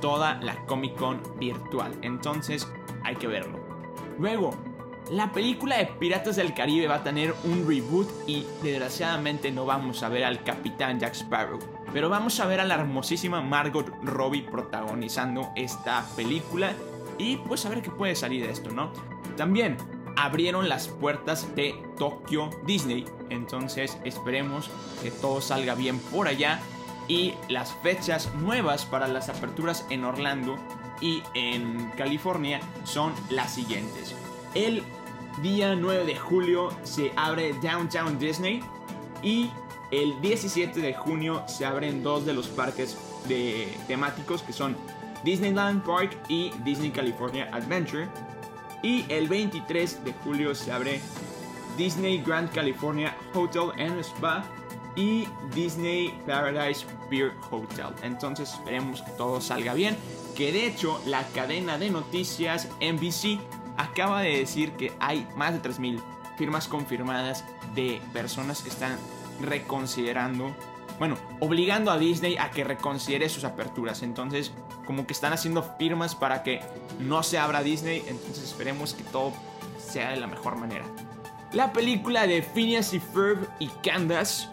toda 0.00 0.40
la 0.40 0.56
Comic 0.66 0.96
Con 0.96 1.20
virtual. 1.38 1.92
Entonces, 2.02 2.66
hay 3.04 3.16
que 3.16 3.26
verlo. 3.26 3.58
Luego, 4.18 4.54
la 5.10 5.32
película 5.32 5.78
de 5.78 5.86
Piratas 5.86 6.36
del 6.36 6.54
Caribe 6.54 6.86
va 6.86 6.96
a 6.96 7.02
tener 7.02 7.34
un 7.44 7.66
reboot 7.66 8.08
y 8.26 8.46
desgraciadamente 8.62 9.50
no 9.50 9.66
vamos 9.66 10.02
a 10.02 10.08
ver 10.08 10.24
al 10.24 10.44
capitán 10.44 11.00
Jack 11.00 11.14
Sparrow. 11.14 11.58
Pero 11.92 12.08
vamos 12.08 12.38
a 12.38 12.46
ver 12.46 12.60
a 12.60 12.64
la 12.64 12.74
hermosísima 12.74 13.40
Margot 13.40 13.92
Robbie 14.04 14.42
protagonizando 14.42 15.50
esta 15.56 16.06
película 16.14 16.72
y 17.18 17.38
pues 17.38 17.66
a 17.66 17.70
ver 17.70 17.82
qué 17.82 17.90
puede 17.90 18.14
salir 18.14 18.46
de 18.46 18.52
esto, 18.52 18.70
¿no? 18.70 18.92
También 19.36 19.76
abrieron 20.16 20.68
las 20.68 20.88
puertas 20.88 21.54
de 21.56 21.74
Tokyo 21.98 22.50
Disney, 22.64 23.04
entonces 23.30 23.98
esperemos 24.04 24.70
que 25.02 25.10
todo 25.10 25.40
salga 25.40 25.74
bien 25.74 25.98
por 25.98 26.28
allá 26.28 26.60
y 27.10 27.34
las 27.48 27.72
fechas 27.72 28.32
nuevas 28.36 28.86
para 28.86 29.08
las 29.08 29.28
aperturas 29.28 29.84
en 29.90 30.04
Orlando 30.04 30.56
y 31.00 31.24
en 31.34 31.90
California 31.96 32.60
son 32.84 33.12
las 33.30 33.52
siguientes. 33.52 34.14
El 34.54 34.84
día 35.42 35.74
9 35.74 36.04
de 36.04 36.14
julio 36.14 36.70
se 36.84 37.12
abre 37.16 37.52
Downtown 37.54 38.16
Disney 38.20 38.62
y 39.24 39.50
el 39.90 40.20
17 40.20 40.80
de 40.80 40.94
junio 40.94 41.42
se 41.48 41.66
abren 41.66 42.04
dos 42.04 42.24
de 42.24 42.32
los 42.32 42.46
parques 42.46 42.96
temáticos 43.88 44.44
que 44.44 44.52
son 44.52 44.76
Disneyland 45.24 45.82
Park 45.82 46.16
y 46.28 46.52
Disney 46.62 46.92
California 46.92 47.50
Adventure. 47.52 48.08
Y 48.84 49.04
el 49.08 49.28
23 49.28 50.04
de 50.04 50.12
julio 50.24 50.54
se 50.54 50.70
abre 50.70 51.00
Disney 51.76 52.22
Grand 52.24 52.52
California 52.52 53.16
Hotel 53.34 53.72
and 53.80 53.98
Spa 53.98 54.44
y 54.96 55.26
Disney 55.54 56.20
Paradise 56.26 56.86
Beer 57.10 57.32
Hotel. 57.50 57.88
Entonces 58.02 58.54
esperemos 58.54 59.02
que 59.02 59.10
todo 59.12 59.40
salga 59.40 59.74
bien. 59.74 59.96
Que 60.36 60.52
de 60.52 60.66
hecho 60.66 61.00
la 61.06 61.22
cadena 61.28 61.78
de 61.78 61.90
noticias 61.90 62.68
NBC 62.80 63.38
acaba 63.76 64.22
de 64.22 64.38
decir 64.38 64.72
que 64.72 64.92
hay 65.00 65.26
más 65.36 65.52
de 65.52 65.68
3.000 65.68 66.00
firmas 66.36 66.68
confirmadas 66.68 67.44
de 67.74 68.00
personas 68.12 68.62
que 68.62 68.70
están 68.70 68.96
reconsiderando, 69.40 70.54
bueno, 70.98 71.16
obligando 71.40 71.90
a 71.90 71.98
Disney 71.98 72.36
a 72.36 72.50
que 72.50 72.64
reconsidere 72.64 73.28
sus 73.28 73.44
aperturas. 73.44 74.02
Entonces, 74.02 74.52
como 74.86 75.06
que 75.06 75.12
están 75.12 75.32
haciendo 75.32 75.62
firmas 75.78 76.14
para 76.14 76.42
que 76.42 76.60
no 76.98 77.22
se 77.22 77.38
abra 77.38 77.62
Disney. 77.62 78.02
Entonces, 78.06 78.44
esperemos 78.44 78.94
que 78.94 79.04
todo 79.04 79.32
sea 79.78 80.10
de 80.10 80.16
la 80.16 80.26
mejor 80.26 80.56
manera. 80.56 80.84
La 81.52 81.72
película 81.72 82.26
de 82.26 82.42
Phineas 82.42 82.94
y 82.94 83.00
Ferb 83.00 83.48
y 83.58 83.68
Candace 83.82 84.48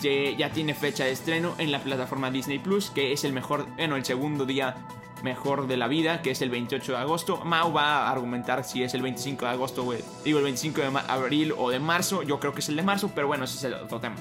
ya 0.00 0.50
tiene 0.50 0.74
fecha 0.74 1.04
de 1.04 1.12
estreno 1.12 1.54
en 1.58 1.72
la 1.72 1.80
plataforma 1.80 2.30
Disney 2.30 2.58
Plus, 2.58 2.90
que 2.90 3.12
es 3.12 3.24
el 3.24 3.32
mejor, 3.32 3.66
bueno, 3.76 3.96
el 3.96 4.04
segundo 4.04 4.46
día 4.46 4.76
mejor 5.22 5.66
de 5.66 5.76
la 5.76 5.88
vida, 5.88 6.22
que 6.22 6.32
es 6.32 6.42
el 6.42 6.50
28 6.50 6.92
de 6.92 6.98
agosto. 6.98 7.44
Mau 7.44 7.72
va 7.72 8.06
a 8.06 8.10
argumentar 8.10 8.64
si 8.64 8.82
es 8.82 8.94
el 8.94 9.02
25 9.02 9.44
de 9.44 9.50
agosto 9.50 9.86
o 9.86 9.94
digo 10.24 10.38
el 10.38 10.44
25 10.44 10.80
de 10.80 11.00
abril 11.08 11.54
o 11.56 11.70
de 11.70 11.78
marzo. 11.78 12.22
Yo 12.22 12.40
creo 12.40 12.52
que 12.52 12.60
es 12.60 12.68
el 12.68 12.76
de 12.76 12.82
marzo, 12.82 13.10
pero 13.14 13.26
bueno, 13.26 13.44
ese 13.44 13.56
es 13.56 13.64
el 13.64 13.74
otro 13.74 14.00
tema. 14.00 14.16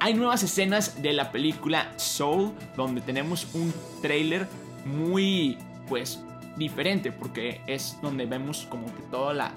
Hay 0.00 0.14
nuevas 0.14 0.42
escenas 0.42 1.02
de 1.02 1.12
la 1.12 1.32
película 1.32 1.92
Soul, 1.96 2.52
donde 2.76 3.00
tenemos 3.00 3.52
un 3.54 3.74
tráiler 4.00 4.48
muy, 4.84 5.58
pues, 5.88 6.22
diferente, 6.56 7.10
porque 7.10 7.60
es 7.66 7.98
donde 8.00 8.26
vemos 8.26 8.66
como 8.70 8.86
que 8.86 9.02
toda 9.10 9.34
la 9.34 9.52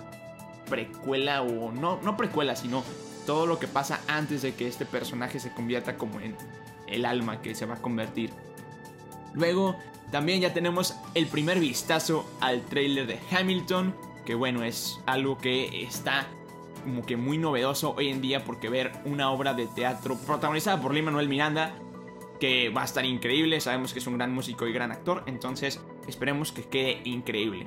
precuela, 0.67 1.43
o 1.43 1.71
no, 1.71 1.99
no 2.01 2.17
precuela, 2.17 2.55
sino 2.55 2.83
todo 3.25 3.45
lo 3.45 3.59
que 3.59 3.67
pasa 3.67 4.01
antes 4.07 4.41
de 4.41 4.53
que 4.53 4.67
este 4.67 4.85
personaje 4.85 5.39
se 5.39 5.53
convierta 5.53 5.97
como 5.97 6.19
en 6.19 6.35
el 6.87 7.05
alma 7.05 7.41
que 7.41 7.55
se 7.55 7.65
va 7.65 7.75
a 7.75 7.81
convertir. 7.81 8.31
Luego, 9.33 9.77
también 10.11 10.41
ya 10.41 10.53
tenemos 10.53 10.95
el 11.13 11.27
primer 11.27 11.59
vistazo 11.59 12.29
al 12.41 12.63
trailer 12.63 13.07
de 13.07 13.19
Hamilton, 13.31 13.95
que 14.25 14.35
bueno, 14.35 14.63
es 14.63 14.99
algo 15.05 15.37
que 15.37 15.83
está 15.83 16.27
como 16.83 17.05
que 17.05 17.15
muy 17.15 17.37
novedoso 17.37 17.93
hoy 17.95 18.09
en 18.09 18.21
día 18.21 18.43
porque 18.43 18.69
ver 18.69 18.91
una 19.05 19.31
obra 19.31 19.53
de 19.53 19.67
teatro 19.67 20.17
protagonizada 20.17 20.81
por 20.81 20.93
Lin 20.93 21.05
Manuel 21.05 21.29
Miranda 21.29 21.73
que 22.39 22.69
va 22.69 22.81
a 22.81 22.85
estar 22.85 23.05
increíble, 23.05 23.61
sabemos 23.61 23.93
que 23.93 23.99
es 23.99 24.07
un 24.07 24.17
gran 24.17 24.33
músico 24.33 24.67
y 24.67 24.73
gran 24.73 24.91
actor, 24.91 25.23
entonces 25.27 25.79
esperemos 26.07 26.51
que 26.51 26.63
quede 26.63 27.01
increíble. 27.05 27.65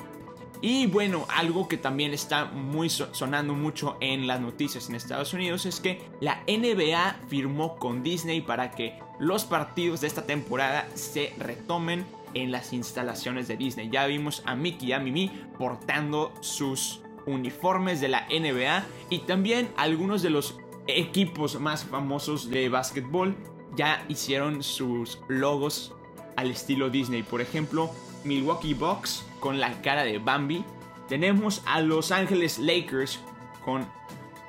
Y 0.66 0.86
bueno, 0.86 1.26
algo 1.28 1.68
que 1.68 1.76
también 1.76 2.14
está 2.14 2.46
muy 2.46 2.88
so- 2.88 3.12
sonando 3.14 3.52
mucho 3.52 3.98
en 4.00 4.26
las 4.26 4.40
noticias 4.40 4.88
en 4.88 4.94
Estados 4.94 5.34
Unidos 5.34 5.66
es 5.66 5.78
que 5.78 6.00
la 6.22 6.42
NBA 6.46 7.16
firmó 7.28 7.76
con 7.76 8.02
Disney 8.02 8.40
para 8.40 8.70
que 8.70 8.98
los 9.20 9.44
partidos 9.44 10.00
de 10.00 10.06
esta 10.06 10.24
temporada 10.24 10.88
se 10.94 11.34
retomen 11.36 12.06
en 12.32 12.50
las 12.50 12.72
instalaciones 12.72 13.46
de 13.46 13.58
Disney. 13.58 13.90
Ya 13.92 14.06
vimos 14.06 14.42
a 14.46 14.54
Mickey 14.54 14.88
y 14.88 14.92
a 14.94 15.00
Mimi 15.00 15.30
portando 15.58 16.32
sus 16.40 17.02
uniformes 17.26 18.00
de 18.00 18.08
la 18.08 18.26
NBA 18.30 18.86
y 19.10 19.18
también 19.18 19.68
algunos 19.76 20.22
de 20.22 20.30
los 20.30 20.56
equipos 20.86 21.60
más 21.60 21.84
famosos 21.84 22.48
de 22.48 22.70
básquetbol 22.70 23.36
ya 23.76 24.02
hicieron 24.08 24.62
sus 24.62 25.18
logos 25.28 25.92
al 26.36 26.50
estilo 26.50 26.88
Disney. 26.88 27.22
Por 27.22 27.42
ejemplo, 27.42 27.90
Milwaukee 28.24 28.74
Bucks 28.74 29.24
con 29.40 29.60
la 29.60 29.80
cara 29.82 30.04
de 30.04 30.18
Bambi. 30.18 30.64
Tenemos 31.08 31.62
a 31.66 31.80
Los 31.80 32.10
Ángeles 32.10 32.58
Lakers 32.58 33.20
con 33.64 33.86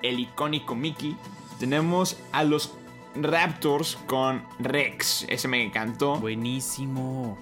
el 0.01 0.19
icónico 0.19 0.75
Mickey. 0.75 1.15
Tenemos 1.59 2.17
a 2.31 2.43
los 2.43 2.73
Raptors 3.15 3.97
con 4.07 4.43
Rex. 4.59 5.25
Ese 5.29 5.47
me 5.47 5.63
encantó. 5.63 6.17
Buenísimo. 6.17 7.37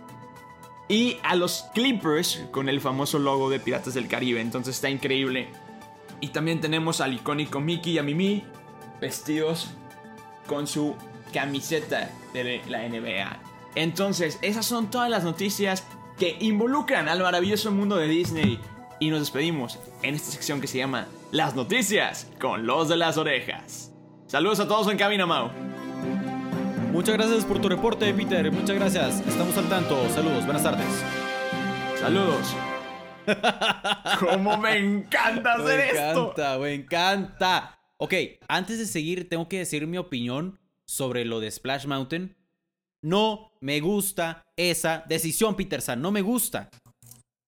Y 0.88 1.17
a 1.23 1.36
los 1.36 1.65
Clippers 1.73 2.45
con 2.51 2.69
el 2.69 2.81
famoso 2.81 3.17
logo 3.19 3.49
de 3.49 3.59
Piratas 3.59 3.93
del 3.93 4.07
Caribe. 4.07 4.41
Entonces 4.41 4.75
está 4.75 4.89
increíble. 4.89 5.49
Y 6.19 6.29
también 6.29 6.61
tenemos 6.61 7.01
al 7.01 7.13
icónico 7.13 7.59
Mickey 7.59 7.93
y 7.93 7.97
a 7.97 8.03
Mimi 8.03 8.43
vestidos 9.01 9.69
con 10.47 10.67
su 10.67 10.95
camiseta 11.34 12.11
de 12.34 12.61
la 12.67 12.88
NBA. 12.88 13.39
Entonces, 13.75 14.38
esas 14.41 14.65
son 14.65 14.91
todas 14.91 15.09
las 15.09 15.23
noticias 15.23 15.84
que 16.18 16.38
involucran 16.39 17.07
al 17.09 17.20
maravilloso 17.22 17.72
mundo 17.72 17.95
de 17.97 18.07
Disney. 18.07 18.59
Y 18.99 19.09
nos 19.09 19.20
despedimos 19.20 19.80
en 20.01 20.16
esta 20.16 20.32
sección 20.32 20.61
que 20.61 20.68
se 20.68 20.78
llama 20.78 21.07
Las 21.32 21.55
noticias 21.55 22.32
con 22.39 22.66
los 22.66 22.88
de 22.89 22.97
las 22.97 23.18
orejas. 23.18 23.91
Saludos 24.28 24.59
a 24.59 24.68
todos 24.68 24.89
en 24.89 24.97
cabina, 24.97 25.26
Mau. 25.26 25.49
Muchas 26.91 27.16
gracias 27.16 27.43
por 27.43 27.59
tu 27.59 27.70
reporte, 27.70 28.14
Peter. 28.14 28.51
Muchas 28.51 28.76
gracias. 28.76 29.20
Estamos 29.28 29.57
al 29.57 29.68
tanto. 29.68 30.07
Saludos. 30.09 30.45
Buenas 30.45 30.64
tardes. 30.64 31.03
Saludos. 31.99 32.55
¿Cómo 34.20 34.57
me 34.57 34.78
encanta 34.78 35.53
hacer 35.53 35.80
me 35.80 35.89
esto? 35.89 36.22
encanta, 36.32 36.57
me 36.59 36.74
encanta. 36.74 37.80
Ok, 37.97 38.14
antes 38.47 38.80
de 38.80 38.86
seguir, 38.86 39.30
tengo 39.30 39.47
que 39.47 39.59
decir 39.59 39.88
mi 39.88 39.97
opinión 39.97 40.59
sobre 40.86 41.26
lo 41.26 41.39
de 41.39 41.49
Splash 41.49 41.88
Mountain. 41.88 42.36
No 43.01 43.53
me 43.64 43.80
gusta 43.80 44.43
esa 44.57 45.05
decisión, 45.07 45.55
Peter 45.55 45.82
San. 45.82 46.01
No 46.01 46.11
me 46.11 46.22
gusta. 46.22 46.70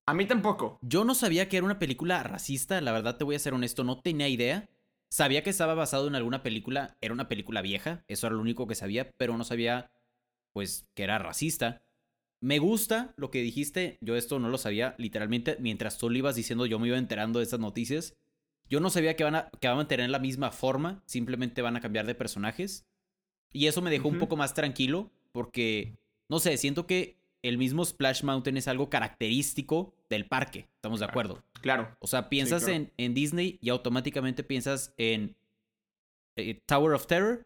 A 0.08 0.14
mí 0.14 0.26
tampoco. 0.26 0.80
Yo 0.82 1.04
no 1.04 1.14
sabía 1.14 1.50
que 1.50 1.58
era 1.58 1.66
una 1.66 1.78
película 1.78 2.24
racista, 2.24 2.80
la 2.80 2.94
verdad 2.94 3.18
te 3.18 3.26
voy 3.26 3.36
a 3.36 3.40
ser 3.40 3.54
honesto, 3.54 3.84
no 3.84 4.00
tenía 4.00 4.30
idea. 4.30 4.70
Sabía 5.10 5.44
que 5.44 5.50
estaba 5.50 5.74
basado 5.74 6.08
en 6.08 6.16
alguna 6.16 6.42
película, 6.42 6.96
era 7.02 7.14
una 7.14 7.28
película 7.28 7.62
vieja, 7.62 8.06
eso 8.08 8.28
era 8.28 8.36
lo 8.38 8.42
único 8.42 8.66
que 8.66 8.76
sabía, 8.76 9.12
pero 9.18 9.38
no 9.38 9.44
sabía, 9.44 9.92
pues, 10.54 10.88
que 10.96 11.04
era 11.04 11.20
racista. 11.20 11.82
Me 12.40 12.60
gusta 12.60 13.14
lo 13.18 13.30
que 13.30 13.42
dijiste, 13.42 13.98
yo 14.00 14.16
esto 14.16 14.40
no 14.40 14.48
lo 14.48 14.58
sabía, 14.58 14.96
literalmente, 14.98 15.58
mientras 15.60 15.98
tú 15.98 16.10
lo 16.10 16.18
ibas 16.18 16.36
diciendo, 16.36 16.66
yo 16.66 16.80
me 16.80 16.88
iba 16.88 16.98
enterando 16.98 17.40
de 17.40 17.44
estas 17.44 17.60
noticias. 17.60 18.16
Yo 18.70 18.80
no 18.80 18.90
sabía 18.90 19.18
que 19.18 19.26
van 19.26 19.36
a, 19.36 19.50
que 19.60 19.68
van 19.68 19.76
a 19.76 19.80
mantener 19.80 20.10
la 20.10 20.20
misma 20.20 20.52
forma, 20.52 21.04
simplemente 21.08 21.62
van 21.62 21.76
a 21.76 21.82
cambiar 21.82 22.08
de 22.08 22.16
personajes. 22.16 22.86
Y 23.52 23.68
eso 23.68 23.82
me 23.82 23.92
dejó 23.92 24.08
un 24.08 24.18
poco 24.18 24.38
más 24.38 24.54
tranquilo, 24.54 25.12
porque, 25.36 25.98
no 26.30 26.40
sé, 26.40 26.58
siento 26.58 26.88
que 26.88 27.18
el 27.44 27.58
mismo 27.58 27.86
Splash 27.86 28.24
Mountain 28.24 28.58
es 28.58 28.68
algo 28.68 28.90
característico 28.90 29.94
del 30.10 30.28
parque, 30.28 30.68
estamos 30.76 31.00
de 31.00 31.06
acuerdo. 31.06 31.44
Claro. 31.62 31.96
O 32.00 32.08
sea, 32.08 32.30
piensas 32.30 32.64
claro. 32.64 32.78
en, 32.78 32.94
en 32.98 33.14
Disney 33.14 33.60
y 33.62 33.70
automáticamente 33.70 34.44
piensas 34.44 34.94
en 34.98 35.36
eh, 36.38 36.60
Tower 36.66 36.94
of 36.94 37.06
Terror, 37.08 37.46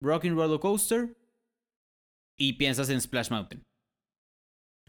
Rocking 0.00 0.34
Roller 0.36 0.60
Coaster 0.60 1.16
y 2.38 2.54
piensas 2.54 2.88
en 2.90 3.00
Splash 3.00 3.30
Mountain. 3.30 3.62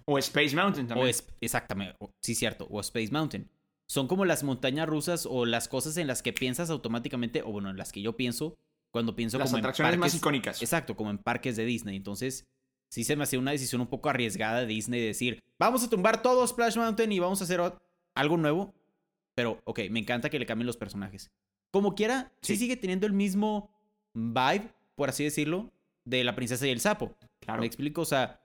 O 0.05 0.17
Space 0.17 0.55
Mountain 0.55 0.87
también. 0.87 1.05
O 1.07 1.09
es, 1.09 1.27
exactamente, 1.41 1.95
o- 1.99 2.11
sí, 2.21 2.35
cierto, 2.35 2.67
o 2.69 2.79
Space 2.81 3.11
Mountain. 3.11 3.49
Son 3.87 4.07
como 4.07 4.23
las 4.25 4.43
montañas 4.43 4.87
rusas 4.87 5.25
o 5.29 5.45
las 5.45 5.67
cosas 5.67 5.97
en 5.97 6.07
las 6.07 6.21
que 6.21 6.31
piensas 6.33 6.69
automáticamente, 6.69 7.41
o 7.41 7.51
bueno, 7.51 7.69
en 7.69 7.77
las 7.77 7.91
que 7.91 8.01
yo 8.01 8.15
pienso 8.15 8.57
cuando 8.91 9.15
pienso 9.15 9.37
Las 9.37 9.49
como 9.49 9.57
en 9.59 9.63
atracciones 9.65 9.97
más 9.97 10.11
parques- 10.13 10.17
icónicas. 10.17 10.61
Exacto, 10.61 10.95
como 10.95 11.11
en 11.11 11.17
parques 11.17 11.55
de 11.55 11.65
Disney. 11.65 11.95
Entonces, 11.97 12.47
sí 12.91 13.03
se 13.03 13.15
me 13.15 13.23
hacía 13.23 13.39
una 13.39 13.51
decisión 13.51 13.81
un 13.81 13.87
poco 13.87 14.09
arriesgada 14.09 14.59
de 14.59 14.65
Disney 14.67 14.99
de 14.99 15.07
decir, 15.07 15.41
vamos 15.57 15.83
a 15.83 15.89
tumbar 15.89 16.21
todo 16.21 16.45
Splash 16.45 16.75
Mountain 16.77 17.11
y 17.11 17.19
vamos 17.19 17.39
a 17.41 17.45
hacer 17.45 17.59
algo 18.15 18.37
nuevo. 18.37 18.73
Pero, 19.33 19.61
ok, 19.63 19.79
me 19.89 19.99
encanta 19.99 20.29
que 20.29 20.37
le 20.37 20.45
cambien 20.45 20.67
los 20.67 20.75
personajes. 20.77 21.31
Como 21.71 21.95
quiera, 21.95 22.31
sí, 22.41 22.53
Sí. 22.53 22.59
sigue 22.59 22.75
teniendo 22.75 23.07
el 23.07 23.13
mismo 23.13 23.71
vibe, 24.13 24.69
por 24.95 25.09
así 25.09 25.23
decirlo, 25.23 25.71
de 26.03 26.23
la 26.25 26.35
princesa 26.35 26.67
y 26.67 26.71
el 26.71 26.81
sapo. 26.81 27.15
Claro. 27.39 27.61
¿Me 27.61 27.65
explico? 27.67 28.01
O 28.01 28.05
sea, 28.05 28.41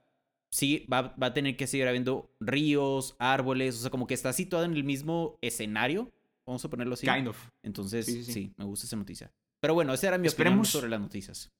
sí, 0.49 0.87
va, 0.91 1.13
va 1.21 1.27
a 1.27 1.33
tener 1.33 1.57
que 1.57 1.67
seguir 1.67 1.87
habiendo 1.89 2.31
ríos, 2.39 3.15
árboles, 3.19 3.75
o 3.75 3.79
sea, 3.81 3.89
como 3.91 4.07
que 4.07 4.13
está 4.13 4.31
situado 4.31 4.63
en 4.63 4.73
el 4.73 4.85
mismo 4.85 5.37
escenario. 5.41 6.09
Vamos 6.45 6.63
a 6.63 6.69
ponerlo 6.69 6.93
así. 6.93 7.05
Kind 7.05 7.27
of. 7.27 7.37
Entonces, 7.63 8.05
Sí, 8.05 8.13
sí, 8.13 8.23
sí, 8.23 8.31
sí. 8.33 8.53
me 8.55 8.63
gusta 8.63 8.85
esa 8.85 8.95
noticia. 8.95 9.29
Pero 9.59 9.73
bueno, 9.73 9.93
esa 9.93 10.07
era 10.07 10.17
mi 10.17 10.27
Esperemos- 10.29 10.53
opinión 10.53 10.65
sobre 10.65 10.89
las 10.89 11.01
noticias. 11.01 11.51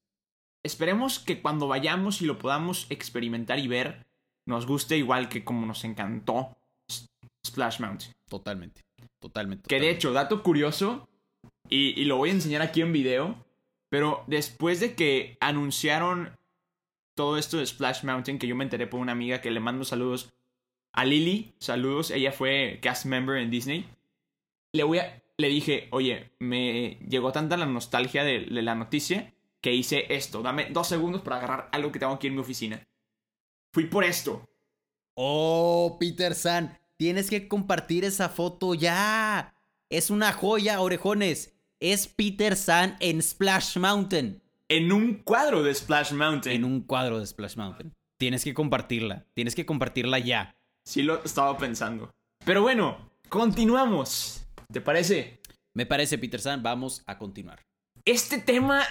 Esperemos 0.67 1.19
que 1.19 1.41
cuando 1.41 1.69
vayamos 1.69 2.21
y 2.21 2.25
lo 2.25 2.39
podamos 2.39 2.87
experimentar 2.89 3.57
y 3.57 3.69
ver, 3.69 4.05
nos 4.45 4.65
guste 4.65 4.97
igual 4.97 5.29
que 5.29 5.45
como 5.45 5.65
nos 5.65 5.85
encantó 5.85 6.57
Splash 7.45 7.79
Mountain. 7.79 8.13
Totalmente. 8.27 8.83
Totalmente. 9.19 9.65
Que 9.69 9.79
de 9.79 9.89
hecho, 9.89 10.11
dato 10.11 10.43
curioso, 10.43 11.07
y, 11.69 11.97
y 11.97 12.03
lo 12.03 12.17
voy 12.17 12.31
a 12.31 12.33
enseñar 12.33 12.61
aquí 12.61 12.81
en 12.81 12.91
video, 12.91 13.45
pero 13.87 14.25
después 14.27 14.81
de 14.81 14.93
que 14.93 15.37
anunciaron 15.39 16.37
todo 17.15 17.37
esto 17.37 17.59
de 17.59 17.65
Splash 17.65 18.03
Mountain, 18.03 18.37
que 18.37 18.47
yo 18.47 18.55
me 18.57 18.65
enteré 18.65 18.87
por 18.87 18.99
una 18.99 19.13
amiga 19.13 19.39
que 19.39 19.51
le 19.51 19.61
mando 19.61 19.85
saludos 19.85 20.33
a 20.91 21.05
Lily, 21.05 21.53
saludos, 21.59 22.11
ella 22.11 22.33
fue 22.33 22.79
cast 22.81 23.05
member 23.05 23.37
en 23.37 23.51
Disney, 23.51 23.85
le, 24.73 24.83
voy 24.83 24.97
a, 24.99 25.23
le 25.37 25.47
dije, 25.47 25.87
oye, 25.91 26.29
me 26.39 26.97
llegó 27.07 27.31
tanta 27.31 27.55
la 27.55 27.67
nostalgia 27.67 28.25
de, 28.25 28.41
de 28.41 28.61
la 28.61 28.75
noticia 28.75 29.33
que 29.67 29.73
hice 29.73 30.05
esto, 30.07 30.41
dame 30.41 30.69
dos 30.71 30.87
segundos 30.87 31.21
para 31.21 31.35
agarrar 31.35 31.69
algo 31.73 31.91
que 31.91 31.99
tengo 31.99 32.13
aquí 32.13 32.27
en 32.27 32.35
mi 32.35 32.39
oficina. 32.39 32.81
Fui 33.73 33.83
por 33.87 34.05
esto. 34.05 34.47
Oh, 35.13 35.97
Peter 35.99 36.35
San, 36.35 36.79
tienes 36.95 37.29
que 37.29 37.49
compartir 37.49 38.05
esa 38.05 38.29
foto 38.29 38.75
ya. 38.75 39.53
Es 39.89 40.09
una 40.09 40.31
joya, 40.31 40.79
orejones. 40.79 41.53
Es 41.81 42.07
Peter 42.07 42.55
San 42.55 42.95
en 43.01 43.21
Splash 43.21 43.77
Mountain. 43.77 44.41
En 44.69 44.93
un 44.93 45.15
cuadro 45.15 45.63
de 45.63 45.75
Splash 45.75 46.13
Mountain. 46.13 46.55
En 46.55 46.63
un 46.63 46.79
cuadro 46.79 47.19
de 47.19 47.27
Splash 47.27 47.57
Mountain. 47.57 47.93
Tienes 48.17 48.45
que 48.45 48.53
compartirla. 48.53 49.25
Tienes 49.33 49.53
que 49.53 49.65
compartirla 49.65 50.17
ya. 50.19 50.55
Sí 50.85 51.03
lo 51.03 51.21
estaba 51.25 51.57
pensando. 51.57 52.09
Pero 52.45 52.61
bueno, 52.61 53.11
continuamos. 53.27 54.45
¿Te 54.71 54.79
parece? 54.79 55.41
Me 55.73 55.85
parece, 55.85 56.17
Peter 56.17 56.39
San. 56.39 56.63
Vamos 56.63 57.03
a 57.05 57.17
continuar. 57.17 57.65
Este 58.05 58.37
tema 58.37 58.85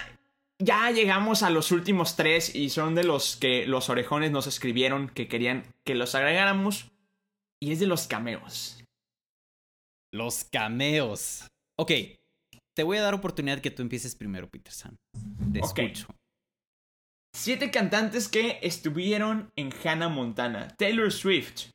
ya 0.59 0.91
llegamos 0.91 1.43
a 1.43 1.49
los 1.49 1.71
últimos 1.71 2.15
tres 2.15 2.55
y 2.55 2.69
son 2.69 2.95
de 2.95 3.03
los 3.03 3.35
que 3.35 3.67
los 3.67 3.89
orejones 3.89 4.31
nos 4.31 4.47
escribieron 4.47 5.09
que 5.09 5.27
querían 5.27 5.63
que 5.83 5.95
los 5.95 6.15
agregáramos. 6.15 6.91
Y 7.59 7.71
es 7.71 7.79
de 7.79 7.87
los 7.87 8.07
cameos. 8.07 8.83
Los 10.13 10.43
cameos. 10.43 11.47
Ok. 11.77 11.91
Te 12.75 12.83
voy 12.83 12.97
a 12.97 13.01
dar 13.01 13.15
oportunidad 13.15 13.59
que 13.59 13.71
tú 13.71 13.81
empieces 13.81 14.15
primero, 14.15 14.47
Peter 14.49 14.71
San. 14.71 14.95
Te 15.51 15.59
escucho. 15.59 16.07
Siete 17.35 17.71
cantantes 17.71 18.27
que 18.27 18.59
estuvieron 18.61 19.51
en 19.55 19.71
Hannah 19.83 20.09
Montana. 20.09 20.67
Taylor 20.77 21.11
Swift, 21.11 21.71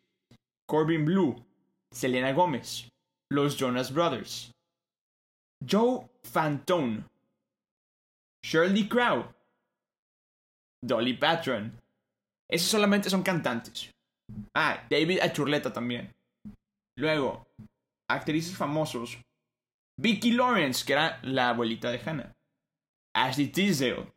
Corbin 0.69 1.05
Blue, 1.05 1.45
Selena 1.93 2.33
Gómez, 2.33 2.89
los 3.31 3.57
Jonas 3.57 3.93
Brothers, 3.93 4.53
Joe 5.69 6.09
Fantone, 6.23 7.05
Shirley 8.45 8.89
Crow, 8.89 9.33
Dolly 10.85 11.15
Patron. 11.15 11.81
Esos 12.51 12.69
solamente 12.69 13.09
son 13.09 13.23
cantantes. 13.23 13.91
Ah, 14.55 14.85
David 14.91 15.21
Achurleta 15.21 15.73
también. 15.73 16.13
Luego, 16.99 17.47
actrices 18.11 18.57
famosos. 18.57 19.19
Vicky 19.99 20.33
Lawrence, 20.33 20.85
que 20.85 20.93
era 20.93 21.21
la 21.23 21.51
abuelita 21.51 21.91
de 21.91 22.01
Hannah. 22.05 22.33
Ashley 23.15 23.49
Tisdale. 23.49 24.13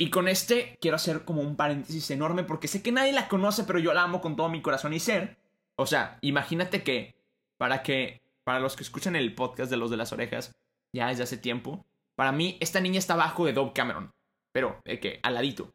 Y 0.00 0.10
con 0.10 0.28
este 0.28 0.78
quiero 0.80 0.96
hacer 0.96 1.24
como 1.24 1.42
un 1.42 1.56
paréntesis 1.56 2.10
enorme 2.10 2.44
porque 2.44 2.68
sé 2.68 2.82
que 2.82 2.92
nadie 2.92 3.12
la 3.12 3.28
conoce, 3.28 3.64
pero 3.64 3.78
yo 3.78 3.92
la 3.94 4.02
amo 4.02 4.20
con 4.20 4.36
todo 4.36 4.48
mi 4.48 4.62
corazón 4.62 4.92
y 4.92 5.00
ser. 5.00 5.38
O 5.76 5.86
sea, 5.86 6.18
imagínate 6.20 6.84
que 6.84 7.16
para 7.58 7.82
que 7.82 8.22
para 8.44 8.60
los 8.60 8.76
que 8.76 8.84
escuchan 8.84 9.16
el 9.16 9.34
podcast 9.34 9.70
de 9.70 9.76
los 9.76 9.90
de 9.90 9.96
las 9.96 10.12
orejas 10.12 10.54
ya 10.94 11.08
desde 11.08 11.24
hace 11.24 11.36
tiempo, 11.36 11.84
para 12.18 12.32
mí 12.32 12.58
esta 12.58 12.80
niña 12.80 12.98
está 12.98 13.14
abajo 13.14 13.46
de 13.46 13.52
Dove 13.52 13.72
Cameron, 13.72 14.10
pero 14.52 14.80
de 14.84 14.98
que 14.98 15.20
al 15.22 15.34
ladito. 15.34 15.72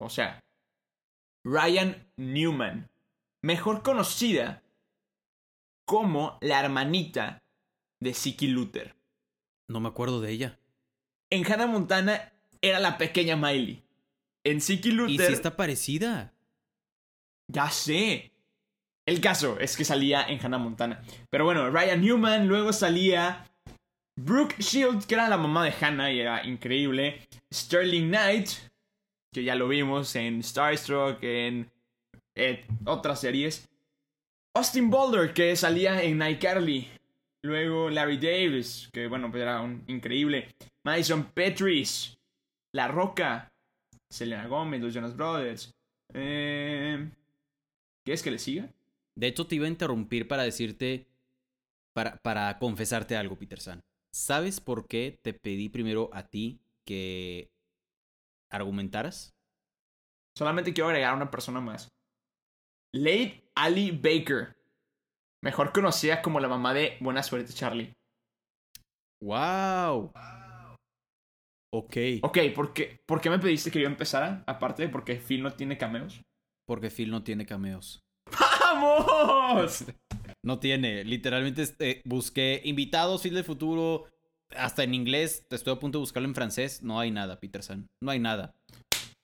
O 0.00 0.10
sea, 0.10 0.40
Ryan 1.44 2.10
Newman, 2.16 2.90
mejor 3.40 3.84
conocida 3.84 4.64
como 5.86 6.38
la 6.40 6.58
hermanita 6.58 7.38
de 8.02 8.14
Siki 8.14 8.48
Luther. 8.48 8.96
No 9.68 9.78
me 9.78 9.88
acuerdo 9.88 10.20
de 10.20 10.32
ella. 10.32 10.58
En 11.30 11.46
Hannah 11.46 11.68
Montana 11.68 12.32
era 12.60 12.80
la 12.80 12.98
pequeña 12.98 13.36
Miley. 13.36 13.84
En 14.44 14.60
Siki 14.60 14.88
Y 14.88 14.92
Luther 14.92 15.28
si 15.28 15.32
está 15.32 15.56
parecida. 15.56 16.34
Ya 17.46 17.70
sé. 17.70 18.32
El 19.06 19.20
caso 19.20 19.60
es 19.60 19.76
que 19.76 19.84
salía 19.84 20.24
en 20.24 20.44
Hannah 20.44 20.58
Montana. 20.58 21.00
Pero 21.30 21.44
bueno, 21.44 21.70
Ryan 21.70 22.00
Newman, 22.00 22.48
luego 22.48 22.72
salía 22.72 23.44
Brooke 24.18 24.56
Shields, 24.58 25.06
que 25.06 25.14
era 25.14 25.28
la 25.28 25.36
mamá 25.36 25.64
de 25.64 25.74
Hannah 25.78 26.10
y 26.10 26.20
era 26.20 26.44
increíble. 26.46 27.20
Sterling 27.52 28.08
Knight, 28.08 28.48
que 29.32 29.44
ya 29.44 29.54
lo 29.54 29.68
vimos 29.68 30.16
en 30.16 30.42
Starstruck, 30.42 31.22
en 31.22 31.70
eh, 32.34 32.64
otras 32.86 33.20
series. 33.20 33.68
Austin 34.54 34.88
Boulder, 34.88 35.34
que 35.34 35.54
salía 35.54 36.02
en 36.02 36.22
iCarly. 36.22 36.88
Luego 37.42 37.90
Larry 37.90 38.16
Davis, 38.16 38.88
que 38.92 39.06
bueno, 39.06 39.30
pues 39.30 39.42
era 39.42 39.60
un 39.60 39.84
increíble. 39.86 40.48
Madison 40.82 41.24
Petris, 41.32 42.16
La 42.72 42.88
Roca, 42.88 43.52
Selena 44.08 44.46
Gomez, 44.46 44.80
los 44.80 44.94
Jonas 44.94 45.14
Brothers. 45.14 45.74
Eh, 46.14 47.06
¿Quieres 48.02 48.22
que 48.22 48.30
le 48.30 48.38
siga? 48.38 48.68
De 49.14 49.26
hecho, 49.26 49.46
te 49.46 49.56
iba 49.56 49.66
a 49.66 49.70
interrumpir 49.70 50.26
para 50.26 50.42
decirte. 50.42 51.06
Para, 51.92 52.16
para 52.16 52.58
confesarte 52.58 53.16
algo, 53.16 53.36
Peter 53.36 53.60
San. 53.60 53.82
¿Sabes 54.16 54.60
por 54.62 54.88
qué 54.88 55.20
te 55.22 55.34
pedí 55.34 55.68
primero 55.68 56.08
a 56.14 56.26
ti 56.26 56.58
que 56.86 57.50
argumentaras? 58.50 59.34
Solamente 60.34 60.72
quiero 60.72 60.88
agregar 60.88 61.12
a 61.12 61.16
una 61.16 61.30
persona 61.30 61.60
más. 61.60 61.90
Late 62.94 63.50
Ali 63.54 63.90
Baker. 63.90 64.56
Mejor 65.44 65.70
conocida 65.70 66.22
como 66.22 66.40
la 66.40 66.48
mamá 66.48 66.72
de 66.72 66.96
Buena 67.00 67.22
Suerte 67.22 67.52
Charlie. 67.52 67.92
¡Wow! 69.22 70.12
Ok. 71.74 71.96
Ok, 72.22 72.38
¿por 72.54 72.72
qué, 72.72 72.98
¿por 73.06 73.20
qué 73.20 73.28
me 73.28 73.38
pediste 73.38 73.70
que 73.70 73.82
yo 73.82 73.86
empezara? 73.86 74.42
Aparte 74.46 74.84
de 74.84 74.88
porque 74.88 75.16
Phil 75.16 75.42
no 75.42 75.52
tiene 75.52 75.76
cameos. 75.76 76.22
Porque 76.66 76.88
Phil 76.88 77.10
no 77.10 77.22
tiene 77.22 77.44
cameos. 77.44 78.00
¡Vamos! 78.32 79.84
No 80.46 80.60
tiene. 80.60 81.02
Literalmente 81.02 81.62
este, 81.62 82.02
busqué 82.04 82.62
invitados, 82.64 83.22
Phil 83.22 83.34
del 83.34 83.42
futuro. 83.42 84.04
Hasta 84.56 84.84
en 84.84 84.94
inglés. 84.94 85.44
Estoy 85.50 85.72
a 85.72 85.80
punto 85.80 85.98
de 85.98 86.02
buscarlo 86.02 86.28
en 86.28 86.36
francés. 86.36 86.84
No 86.84 87.00
hay 87.00 87.10
nada, 87.10 87.40
Peter 87.40 87.64
San. 87.64 87.88
No 88.00 88.12
hay 88.12 88.20
nada. 88.20 88.54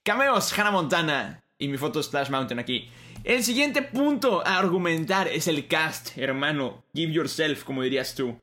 Cameos, 0.02 0.52
Hannah 0.58 0.72
Montana. 0.72 1.44
Y 1.58 1.68
mi 1.68 1.78
foto 1.78 2.02
Splash 2.02 2.28
Mountain 2.28 2.58
aquí. 2.58 2.88
El 3.22 3.44
siguiente 3.44 3.82
punto 3.82 4.44
a 4.44 4.58
argumentar 4.58 5.28
es 5.28 5.46
el 5.46 5.68
cast, 5.68 6.18
hermano. 6.18 6.84
Give 6.92 7.12
yourself, 7.12 7.62
como 7.62 7.84
dirías 7.84 8.16
tú. 8.16 8.36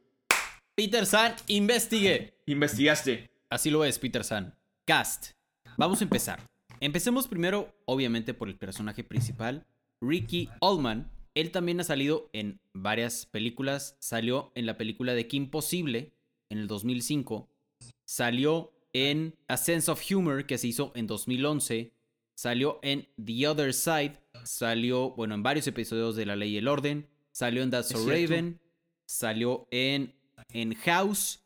Peter 0.74 1.06
San, 1.06 1.36
investigue. 1.48 2.34
Investigaste. 2.46 3.30
Así 3.50 3.72
lo 3.72 3.84
es, 3.84 4.00
Peter 4.00 4.24
San. 4.24 4.56
Cast. 4.86 5.32
Vamos 5.76 6.00
a 6.00 6.06
empezar. 6.06 6.40
Empecemos 6.80 7.28
primero, 7.28 7.76
obviamente, 7.84 8.34
por 8.34 8.48
el 8.48 8.56
personaje 8.56 9.04
principal, 9.04 9.66
Ricky 10.00 10.48
Allman. 10.62 11.12
Él 11.40 11.52
también 11.52 11.80
ha 11.80 11.86
salido 11.86 12.30
en 12.34 12.60
varias 12.74 13.26
películas. 13.26 13.96
Salió 14.00 14.52
en 14.56 14.66
la 14.66 14.78
película 14.78 15.14
de 15.14 15.26
Kim 15.28 15.50
Possible 15.50 16.12
en 16.50 16.58
el 16.58 16.68
2005. 16.68 17.48
Salió 18.06 18.74
en 18.92 19.36
A 19.48 19.56
Sense 19.56 19.90
of 19.90 20.04
Humor 20.12 20.46
que 20.46 20.58
se 20.58 20.68
hizo 20.68 20.92
en 20.96 21.08
2011. 21.08 21.94
Salió 22.38 22.80
en 22.82 23.08
The 23.24 23.48
Other 23.48 23.74
Side. 23.74 24.20
Salió, 24.44 25.12
bueno, 25.12 25.34
en 25.34 25.42
varios 25.42 25.66
episodios 25.68 26.18
de 26.18 26.26
La 26.26 26.36
Ley 26.36 26.56
y 26.56 26.58
el 26.58 26.68
Orden. 26.68 27.08
Salió 27.32 27.64
en 27.64 27.70
That's 27.70 27.88
So. 27.88 28.06
Raven. 28.06 28.60
Salió 29.08 29.66
en, 29.72 30.14
en 30.52 30.76
House. 30.76 31.42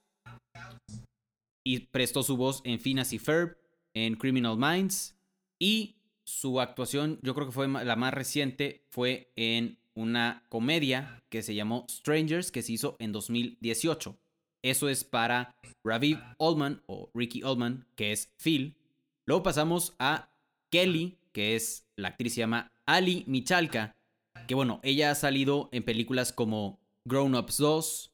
Y 1.63 1.81
prestó 1.81 2.23
su 2.23 2.35
voz 2.35 2.61
en 2.63 2.79
Phineas 2.79 3.13
y 3.13 3.19
Ferb. 3.19 3.57
En 3.93 4.15
Criminal 4.15 4.57
Minds. 4.57 5.15
Y 5.59 5.97
su 6.25 6.59
actuación, 6.59 7.19
yo 7.21 7.35
creo 7.35 7.45
que 7.45 7.53
fue 7.53 7.67
la 7.67 7.95
más 7.95 8.11
reciente, 8.11 8.85
fue 8.89 9.31
en 9.35 9.77
una 9.95 10.43
comedia 10.49 11.23
que 11.29 11.41
se 11.41 11.55
llamó 11.55 11.85
Strangers, 11.89 12.51
que 12.51 12.61
se 12.61 12.73
hizo 12.73 12.95
en 12.99 13.11
2018. 13.11 14.17
Eso 14.63 14.89
es 14.89 15.03
para 15.03 15.55
Raviv 15.83 16.19
Allman 16.39 16.81
o 16.87 17.09
Ricky 17.13 17.41
Allman, 17.43 17.85
que 17.95 18.11
es 18.11 18.31
Phil. 18.37 18.75
Luego 19.25 19.43
pasamos 19.43 19.93
a 19.99 20.29
Kelly, 20.69 21.17
que 21.31 21.55
es 21.55 21.85
la 21.95 22.09
actriz 22.09 22.33
se 22.33 22.39
llama 22.39 22.71
Ali 22.85 23.23
Michalka, 23.27 23.95
que 24.47 24.55
bueno, 24.55 24.79
ella 24.83 25.11
ha 25.11 25.15
salido 25.15 25.69
en 25.71 25.83
películas 25.83 26.33
como 26.33 26.79
Grown 27.05 27.35
Ups 27.35 27.57
2, 27.57 28.11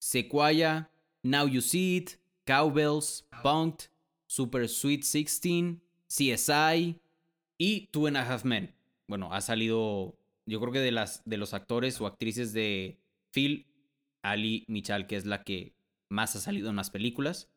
Sequoia, 0.00 0.90
Now 1.22 1.48
You 1.48 1.60
See 1.60 1.96
It, 1.96 2.10
Cowbells, 2.44 3.26
Punked, 3.42 3.88
Super 4.26 4.68
Sweet 4.68 5.02
16, 5.02 5.80
CSI 6.08 7.00
y 7.58 7.88
Two 7.90 8.06
and 8.06 8.16
a 8.16 8.22
Half 8.22 8.44
Men. 8.44 8.74
Bueno, 9.08 9.32
ha 9.32 9.40
salido, 9.40 10.16
yo 10.46 10.60
creo 10.60 10.72
que 10.72 10.80
de, 10.80 10.92
las, 10.92 11.22
de 11.24 11.36
los 11.36 11.54
actores 11.54 12.00
o 12.00 12.06
actrices 12.06 12.52
de 12.52 13.00
Phil, 13.32 13.66
Ali 14.22 14.64
Michal, 14.68 15.06
que 15.06 15.16
es 15.16 15.26
la 15.26 15.42
que 15.42 15.74
más 16.10 16.36
ha 16.36 16.40
salido 16.40 16.70
en 16.70 16.76
las 16.76 16.90
películas. 16.90 17.50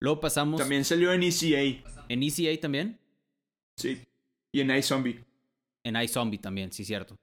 Luego 0.00 0.20
pasamos 0.20 0.60
También 0.60 0.84
salió 0.84 1.12
en 1.12 1.22
ECA. 1.22 2.06
en 2.08 2.22
ECA 2.22 2.60
también. 2.60 3.00
Sí. 3.76 4.02
Y 4.52 4.60
en 4.60 4.70
iZombie. 4.70 5.24
En 5.84 5.96
iZombie 5.96 6.38
también, 6.38 6.72
sí, 6.72 6.84
cierto. 6.84 7.16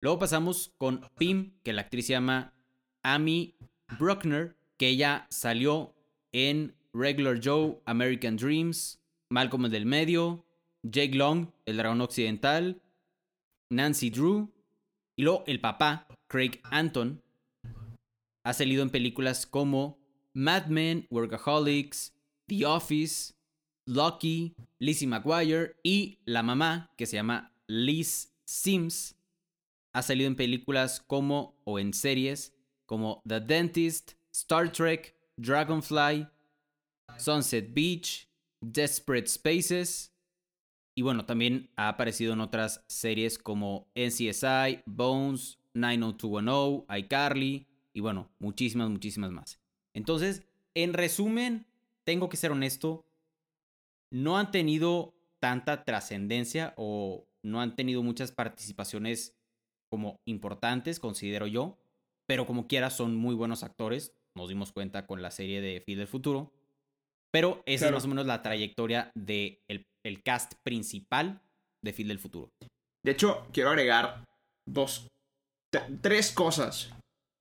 Luego 0.00 0.18
pasamos 0.18 0.72
con 0.78 1.02
Pim, 1.18 1.52
que 1.62 1.72
la 1.72 1.82
actriz 1.82 2.06
se 2.06 2.12
llama 2.14 2.54
Amy 3.02 3.54
Bruckner, 3.98 4.56
que 4.76 4.88
ella 4.88 5.26
salió 5.30 5.94
en 6.32 6.74
Regular 6.92 7.38
Joe, 7.42 7.80
American 7.84 8.36
Dreams, 8.36 9.00
Malcolm 9.28 9.66
el 9.66 9.70
del 9.70 9.86
Medio, 9.86 10.46
Jake 10.82 11.14
Long, 11.14 11.48
El 11.66 11.76
Dragón 11.76 12.00
Occidental, 12.00 12.80
Nancy 13.70 14.10
Drew, 14.10 14.52
y 15.16 15.22
luego 15.22 15.44
el 15.46 15.60
papá, 15.60 16.06
Craig 16.28 16.60
Anton, 16.64 17.22
ha 18.44 18.52
salido 18.52 18.82
en 18.82 18.90
películas 18.90 19.46
como 19.46 19.98
Mad 20.34 20.66
Men, 20.66 21.06
Workaholics, 21.10 22.14
The 22.46 22.66
Office, 22.66 23.34
Lucky, 23.86 24.54
Lizzie 24.78 25.06
McGuire 25.06 25.76
y 25.82 26.18
la 26.24 26.42
mamá, 26.42 26.90
que 26.96 27.06
se 27.06 27.16
llama 27.16 27.52
Liz 27.66 28.32
Sims, 28.44 29.16
ha 29.92 30.02
salido 30.02 30.28
en 30.28 30.36
películas 30.36 31.00
como 31.00 31.56
o 31.64 31.78
en 31.78 31.92
series 31.92 32.52
como 32.86 33.22
The 33.26 33.40
Dentist, 33.40 34.14
Star 34.32 34.72
Trek, 34.72 35.14
Dragonfly, 35.36 36.26
Sunset 37.18 37.72
Beach, 37.72 38.28
Desperate 38.60 39.28
Spaces 39.28 40.09
y 40.94 41.02
bueno, 41.02 41.24
también 41.26 41.70
ha 41.76 41.88
aparecido 41.88 42.32
en 42.32 42.40
otras 42.40 42.84
series 42.88 43.38
como 43.38 43.88
NCSI, 43.94 44.82
Bones, 44.86 45.58
90210, 45.74 46.84
iCarly 47.04 47.66
y 47.92 48.00
bueno, 48.00 48.30
muchísimas, 48.38 48.90
muchísimas 48.90 49.30
más. 49.30 49.60
Entonces, 49.94 50.42
en 50.74 50.92
resumen, 50.92 51.66
tengo 52.04 52.28
que 52.28 52.36
ser 52.36 52.52
honesto, 52.52 53.06
no 54.10 54.38
han 54.38 54.50
tenido 54.50 55.14
tanta 55.38 55.84
trascendencia 55.84 56.74
o 56.76 57.26
no 57.42 57.60
han 57.60 57.76
tenido 57.76 58.02
muchas 58.02 58.32
participaciones 58.32 59.36
como 59.90 60.20
importantes, 60.24 61.00
considero 61.00 61.46
yo, 61.46 61.78
pero 62.26 62.46
como 62.46 62.66
quiera 62.66 62.90
son 62.90 63.16
muy 63.16 63.34
buenos 63.34 63.62
actores, 63.64 64.14
nos 64.36 64.48
dimos 64.48 64.72
cuenta 64.72 65.06
con 65.06 65.22
la 65.22 65.30
serie 65.30 65.60
de 65.60 65.80
Phil 65.80 65.98
del 65.98 66.06
Futuro, 66.06 66.52
pero 67.32 67.62
esa 67.66 67.86
Claro. 67.86 67.96
es 67.96 68.02
más 68.02 68.04
o 68.04 68.08
menos 68.08 68.26
la 68.26 68.42
trayectoria 68.42 69.10
del 69.14 69.60
de 69.68 69.89
el 70.04 70.22
cast 70.22 70.54
principal 70.62 71.40
de 71.82 71.92
Phil 71.92 72.08
del 72.08 72.18
Futuro. 72.18 72.50
De 73.04 73.12
hecho, 73.12 73.46
quiero 73.52 73.70
agregar 73.70 74.24
dos, 74.66 75.08
tres 76.00 76.32
cosas. 76.32 76.92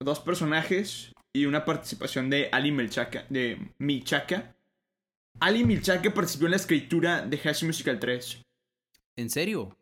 Dos 0.01 0.19
personajes 0.21 1.11
y 1.35 1.45
una 1.45 1.65
participación 1.65 2.29
de 2.29 2.49
Ali 2.51 2.71
Melchaka, 2.71 3.25
de. 3.29 3.57
Ali 5.41 5.63
Milchaka 5.65 6.13
participó 6.13 6.45
en 6.45 6.51
la 6.51 6.57
escritura 6.57 7.21
de 7.21 7.37
School 7.37 7.67
Musical 7.67 7.99
3. 7.99 8.41
¿En 9.17 9.29
serio? 9.29 9.75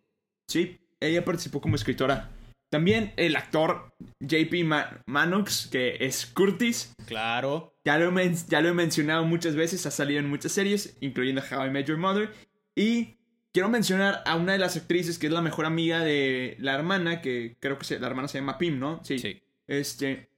Sí, 0.50 0.80
ella 1.00 1.24
participó 1.24 1.62
como 1.62 1.76
escritora. 1.76 2.32
También 2.72 3.14
el 3.16 3.36
actor 3.36 3.94
JP 4.20 4.66
Ma- 4.66 5.02
Manox, 5.06 5.68
que 5.68 5.98
es 6.02 6.26
Curtis. 6.26 6.94
Claro. 7.06 7.74
Ya 7.86 7.98
lo, 7.98 8.12
ya 8.50 8.62
lo 8.62 8.70
he 8.70 8.74
mencionado 8.74 9.24
muchas 9.24 9.56
veces, 9.56 9.86
ha 9.86 9.92
salido 9.92 10.20
en 10.20 10.30
muchas 10.30 10.52
series, 10.52 10.98
incluyendo 11.00 11.42
How 11.50 11.66
I 11.68 11.70
Met 11.70 11.88
Your 11.88 11.98
Mother. 11.98 12.34
Y 12.78 13.18
quiero 13.54 13.70
mencionar 13.70 14.22
a 14.28 14.36
una 14.36 14.52
de 14.54 14.60
las 14.60 14.78
actrices 14.78 15.18
que 15.18 15.26
es 15.26 15.34
la 15.34 15.42
mejor 15.42 15.66
amiga 15.66 16.00
de 16.02 16.56
la 16.60 16.76
hermana, 16.76 17.22
que 17.22 17.58
creo 17.60 17.80
que 17.80 17.86
se- 17.86 18.00
la 18.00 18.06
hermana 18.06 18.28
se 18.28 18.38
llama 18.38 18.60
Pim, 18.60 18.78
¿no? 18.78 19.04
Sí. 19.04 19.42
Este. 19.66 20.30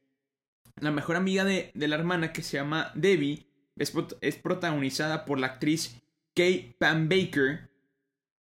La 0.79 0.91
mejor 0.91 1.17
amiga 1.17 1.43
de, 1.43 1.71
de 1.73 1.87
la 1.89 1.97
hermana, 1.97 2.31
que 2.31 2.41
se 2.41 2.55
llama 2.55 2.93
Debbie, 2.95 3.45
es, 3.75 3.93
prot- 3.93 4.17
es 4.21 4.37
protagonizada 4.37 5.25
por 5.25 5.37
la 5.37 5.47
actriz 5.47 6.01
Kay 6.33 6.75
Pam 6.79 7.09
Baker. 7.09 7.69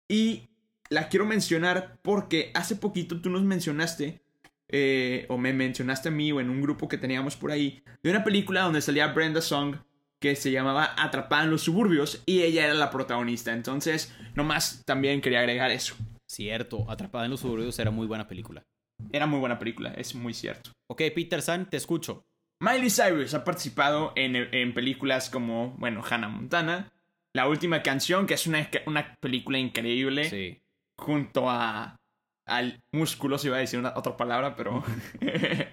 Y 0.09 0.49
la 0.89 1.07
quiero 1.07 1.25
mencionar 1.25 1.97
porque 2.01 2.51
hace 2.53 2.75
poquito 2.75 3.21
tú 3.21 3.29
nos 3.29 3.43
mencionaste, 3.43 4.21
eh, 4.67 5.25
o 5.29 5.37
me 5.37 5.53
mencionaste 5.53 6.09
a 6.09 6.11
mí, 6.11 6.33
o 6.33 6.41
en 6.41 6.49
un 6.49 6.61
grupo 6.61 6.89
que 6.89 6.97
teníamos 6.97 7.37
por 7.37 7.51
ahí, 7.51 7.81
de 8.03 8.09
una 8.11 8.25
película 8.25 8.63
donde 8.63 8.81
salía 8.81 9.07
Brenda 9.13 9.39
Song 9.39 9.77
que 10.25 10.35
se 10.35 10.51
llamaba 10.51 10.95
Atrapada 10.97 11.43
en 11.43 11.51
los 11.51 11.61
suburbios 11.61 12.23
y 12.25 12.41
ella 12.41 12.65
era 12.65 12.73
la 12.73 12.89
protagonista. 12.89 13.53
Entonces, 13.53 14.11
nomás 14.33 14.81
también 14.85 15.21
quería 15.21 15.39
agregar 15.41 15.69
eso. 15.69 15.95
Cierto, 16.27 16.89
Atrapada 16.89 17.25
en 17.25 17.31
los 17.31 17.41
suburbios 17.41 17.77
era 17.77 17.91
muy 17.91 18.07
buena 18.07 18.27
película. 18.27 18.63
Era 19.11 19.27
muy 19.27 19.39
buena 19.39 19.59
película, 19.59 19.93
es 19.93 20.15
muy 20.15 20.33
cierto. 20.33 20.71
Ok, 20.89 21.01
Peter 21.13 21.41
San, 21.43 21.69
te 21.69 21.77
escucho. 21.77 22.25
Miley 22.59 22.89
Cyrus 22.89 23.35
ha 23.35 23.43
participado 23.43 24.13
en, 24.15 24.35
en 24.35 24.73
películas 24.73 25.29
como, 25.29 25.75
bueno, 25.77 26.01
Hannah 26.09 26.29
Montana. 26.29 26.91
La 27.35 27.47
última 27.47 27.83
canción, 27.83 28.25
que 28.25 28.33
es 28.33 28.47
una, 28.47 28.67
una 28.87 29.13
película 29.21 29.59
increíble, 29.59 30.29
Sí. 30.29 30.59
junto 30.97 31.49
a. 31.51 31.97
al 32.47 32.81
músculo, 32.93 33.37
se 33.37 33.47
iba 33.47 33.57
a 33.57 33.59
decir 33.59 33.77
una, 33.77 33.93
otra 33.95 34.17
palabra, 34.17 34.55
pero. 34.55 34.83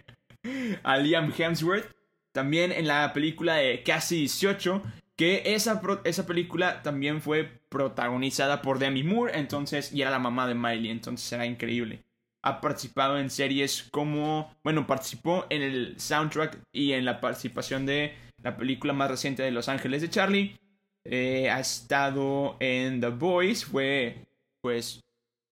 a 0.83 0.97
Liam 0.99 1.33
Hemsworth. 1.37 1.91
También 2.33 2.73
en 2.73 2.87
la 2.87 3.13
película 3.13 3.57
de 3.57 3.83
Casi 3.83 4.17
18, 4.17 4.83
que 5.17 5.55
esa, 5.55 5.81
esa 6.05 6.27
película 6.27 6.83
también 6.83 7.21
fue 7.21 7.61
protagonizada 7.69 8.63
por 8.63 8.79
Demi 8.79 9.03
Moore, 9.03 9.39
entonces, 9.39 9.93
y 9.93 10.03
era 10.03 10.11
la 10.11 10.19
mamá 10.19 10.49
de 10.49 10.55
Miley, 10.55 10.91
entonces 10.91 11.31
era 11.33 11.47
increíble. 11.47 12.03
Ha 12.43 12.61
participado 12.61 13.19
en 13.19 13.31
series 13.31 13.85
como, 13.85 14.53
bueno, 14.65 14.87
participó 14.87 15.47
en 15.51 15.63
el 15.63 16.01
soundtrack 16.01 16.59
y 16.73 16.93
en 16.93 17.05
la 17.05 17.21
participación 17.21 17.87
de 17.87 18.15
la 18.43 18.57
película 18.57 18.93
más 18.93 19.11
reciente 19.11 19.43
de 19.43 19.53
Los 19.53 19.69
Ángeles 19.69 20.03
de 20.03 20.11
Charlie. 20.11 20.57
Eh, 21.05 21.51
ha 21.51 21.61
estado 21.61 22.57
en 22.59 23.01
The 23.01 23.09
Boys, 23.09 23.65
fue, 23.65 24.27
pues, 24.61 25.01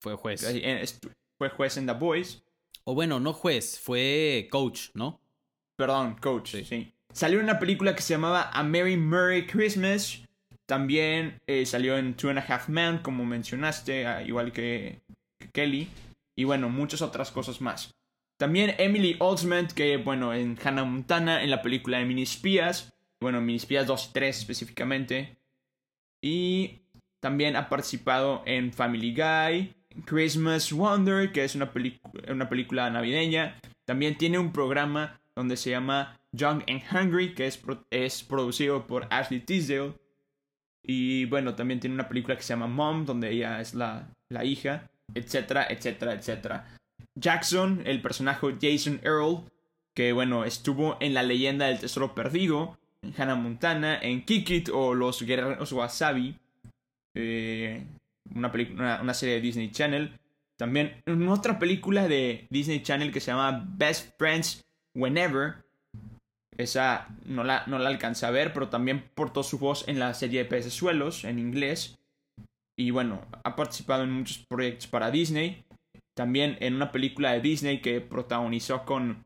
Fue 0.01 0.15
juez. 0.15 0.43
eh, 0.43 0.83
fue 1.37 1.49
juez 1.49 1.77
en 1.77 1.85
The 1.85 1.93
Boys. 1.93 2.43
O 2.83 2.93
bueno, 2.93 3.19
no 3.19 3.31
juez, 3.31 3.79
fue 3.79 4.49
coach, 4.51 4.89
¿no? 4.95 5.20
Perdón, 5.81 6.15
coach, 6.21 6.51
Sí. 6.51 6.63
sí. 6.63 6.93
Salió 7.11 7.39
en 7.39 7.45
una 7.45 7.57
película 7.57 7.95
que 7.95 8.03
se 8.03 8.13
llamaba 8.13 8.51
A 8.53 8.61
Merry 8.63 8.97
Merry 8.97 9.47
Christmas. 9.47 10.21
También 10.67 11.41
eh, 11.47 11.65
salió 11.65 11.97
en 11.97 12.13
Two 12.13 12.29
and 12.29 12.37
a 12.37 12.41
Half 12.47 12.69
Men, 12.69 12.99
como 12.99 13.25
mencionaste, 13.25 14.05
ah, 14.05 14.21
igual 14.21 14.51
que, 14.51 15.01
que 15.39 15.49
Kelly. 15.49 15.89
Y 16.37 16.43
bueno, 16.43 16.69
muchas 16.69 17.01
otras 17.01 17.31
cosas 17.31 17.61
más. 17.61 17.95
También 18.37 18.75
Emily 18.77 19.15
Osment, 19.19 19.71
que 19.71 19.97
bueno, 19.97 20.33
en 20.35 20.57
Hannah 20.63 20.83
Montana, 20.83 21.43
en 21.43 21.49
la 21.49 21.63
película 21.63 21.97
de 21.97 22.05
Mini 22.05 22.21
Espías. 22.21 22.93
Bueno, 23.19 23.41
Mini 23.41 23.57
Espías 23.57 23.87
2 23.87 24.09
y 24.09 24.13
3 24.13 24.37
específicamente. 24.37 25.35
Y 26.23 26.81
también 27.19 27.55
ha 27.55 27.69
participado 27.69 28.43
en 28.45 28.71
Family 28.71 29.15
Guy, 29.15 29.73
Christmas 30.05 30.71
Wonder, 30.71 31.31
que 31.31 31.43
es 31.43 31.55
una 31.55 31.71
película 32.49 32.89
navideña. 32.91 33.59
También 33.85 34.17
tiene 34.17 34.37
un 34.37 34.53
programa 34.53 35.20
donde 35.35 35.57
se 35.57 35.69
llama 35.69 36.19
Young 36.31 36.63
and 36.67 36.81
Hungry, 36.91 37.33
que 37.33 37.47
es, 37.47 37.61
es 37.89 38.23
producido 38.23 38.87
por 38.87 39.07
Ashley 39.09 39.39
Tisdale. 39.39 39.93
Y 40.83 41.25
bueno, 41.25 41.55
también 41.55 41.79
tiene 41.79 41.95
una 41.95 42.07
película 42.07 42.35
que 42.35 42.43
se 42.43 42.53
llama 42.53 42.67
Mom, 42.67 43.05
donde 43.05 43.31
ella 43.31 43.61
es 43.61 43.73
la, 43.75 44.07
la 44.29 44.43
hija, 44.43 44.89
etcétera, 45.13 45.67
etcétera, 45.69 46.13
etcétera. 46.13 46.77
Jackson, 47.15 47.83
el 47.85 48.01
personaje 48.01 48.55
Jason 48.59 48.99
Earl, 49.03 49.43
que 49.93 50.13
bueno, 50.13 50.45
estuvo 50.45 50.97
en 50.99 51.13
La 51.13 51.23
leyenda 51.23 51.67
del 51.67 51.79
tesoro 51.79 52.15
perdido, 52.15 52.77
en 53.01 53.13
Hannah 53.17 53.35
Montana, 53.35 53.99
en 54.01 54.23
Kikit 54.23 54.69
o 54.69 54.93
Los 54.93 55.21
Guerreros 55.21 55.71
Wasabi, 55.71 56.37
eh, 57.15 57.85
una, 58.33 58.51
una, 58.73 59.01
una 59.01 59.13
serie 59.13 59.35
de 59.35 59.41
Disney 59.41 59.71
Channel. 59.71 60.17
También 60.57 61.01
en 61.05 61.27
otra 61.27 61.57
película 61.59 62.07
de 62.07 62.47
Disney 62.49 62.81
Channel 62.81 63.11
que 63.11 63.19
se 63.19 63.31
llama 63.31 63.65
Best 63.67 64.17
Friends 64.17 64.63
Whenever. 64.95 65.63
Esa 66.57 67.07
no 67.25 67.43
la, 67.43 67.63
no 67.67 67.79
la 67.79 67.89
alcancé 67.89 68.25
a 68.25 68.31
ver, 68.31 68.53
pero 68.53 68.69
también 68.69 69.09
portó 69.15 69.41
su 69.41 69.57
voz 69.57 69.87
en 69.87 69.99
la 69.99 70.13
serie 70.13 70.43
de 70.43 70.49
Pecesuelos 70.49 71.23
en 71.23 71.39
inglés. 71.39 71.97
Y 72.77 72.91
bueno, 72.91 73.25
ha 73.43 73.55
participado 73.55 74.03
en 74.03 74.11
muchos 74.11 74.39
proyectos 74.39 74.87
para 74.87 75.11
Disney. 75.11 75.63
También 76.13 76.57
en 76.59 76.75
una 76.75 76.91
película 76.91 77.31
de 77.31 77.41
Disney 77.41 77.81
que 77.81 78.01
protagonizó 78.01 78.85
con, 78.85 79.25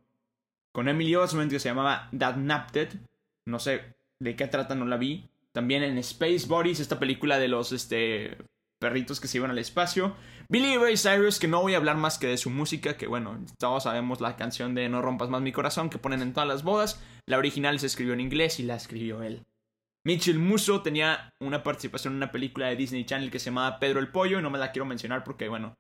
con 0.71 0.87
Emily 0.87 1.15
Osment 1.15 1.51
que 1.51 1.59
se 1.59 1.69
llamaba 1.69 2.09
That 2.17 2.37
Napted. 2.37 2.89
No 3.45 3.59
sé 3.59 3.95
de 4.19 4.35
qué 4.35 4.47
trata, 4.47 4.75
no 4.75 4.85
la 4.85 4.97
vi. 4.97 5.29
También 5.51 5.83
en 5.83 5.97
Space 5.99 6.47
Bodies, 6.47 6.79
esta 6.79 6.99
película 6.99 7.39
de 7.39 7.47
los 7.47 7.71
este, 7.71 8.37
perritos 8.85 9.19
que 9.19 9.27
se 9.27 9.39
iban 9.39 9.49
al 9.49 9.57
espacio. 9.57 10.15
Billy 10.47 10.77
Ray 10.77 10.95
Cyrus, 10.95 11.39
que 11.39 11.47
no 11.47 11.59
voy 11.59 11.73
a 11.73 11.77
hablar 11.77 11.97
más 11.97 12.19
que 12.19 12.27
de 12.27 12.37
su 12.37 12.51
música, 12.51 12.97
que 12.97 13.07
bueno, 13.07 13.43
todos 13.57 13.81
sabemos 13.81 14.21
la 14.21 14.35
canción 14.35 14.75
de 14.75 14.87
No 14.89 15.01
rompas 15.01 15.27
más 15.27 15.41
mi 15.41 15.51
corazón 15.51 15.89
que 15.89 15.97
ponen 15.97 16.21
en 16.21 16.33
todas 16.33 16.47
las 16.47 16.61
bodas. 16.61 17.03
La 17.25 17.39
original 17.39 17.79
se 17.79 17.87
escribió 17.87 18.13
en 18.13 18.19
inglés 18.19 18.59
y 18.59 18.63
la 18.63 18.75
escribió 18.75 19.23
él. 19.23 19.43
Mitchell 20.03 20.37
Musso 20.37 20.83
tenía 20.83 21.33
una 21.39 21.63
participación 21.63 22.13
en 22.13 22.17
una 22.17 22.31
película 22.31 22.67
de 22.67 22.75
Disney 22.75 23.05
Channel 23.05 23.31
que 23.31 23.39
se 23.39 23.45
llamaba 23.45 23.79
Pedro 23.79 23.99
el 23.99 24.09
Pollo 24.11 24.37
y 24.37 24.43
no 24.43 24.51
me 24.51 24.59
la 24.59 24.71
quiero 24.71 24.85
mencionar 24.85 25.23
porque, 25.23 25.49
bueno, 25.49 25.73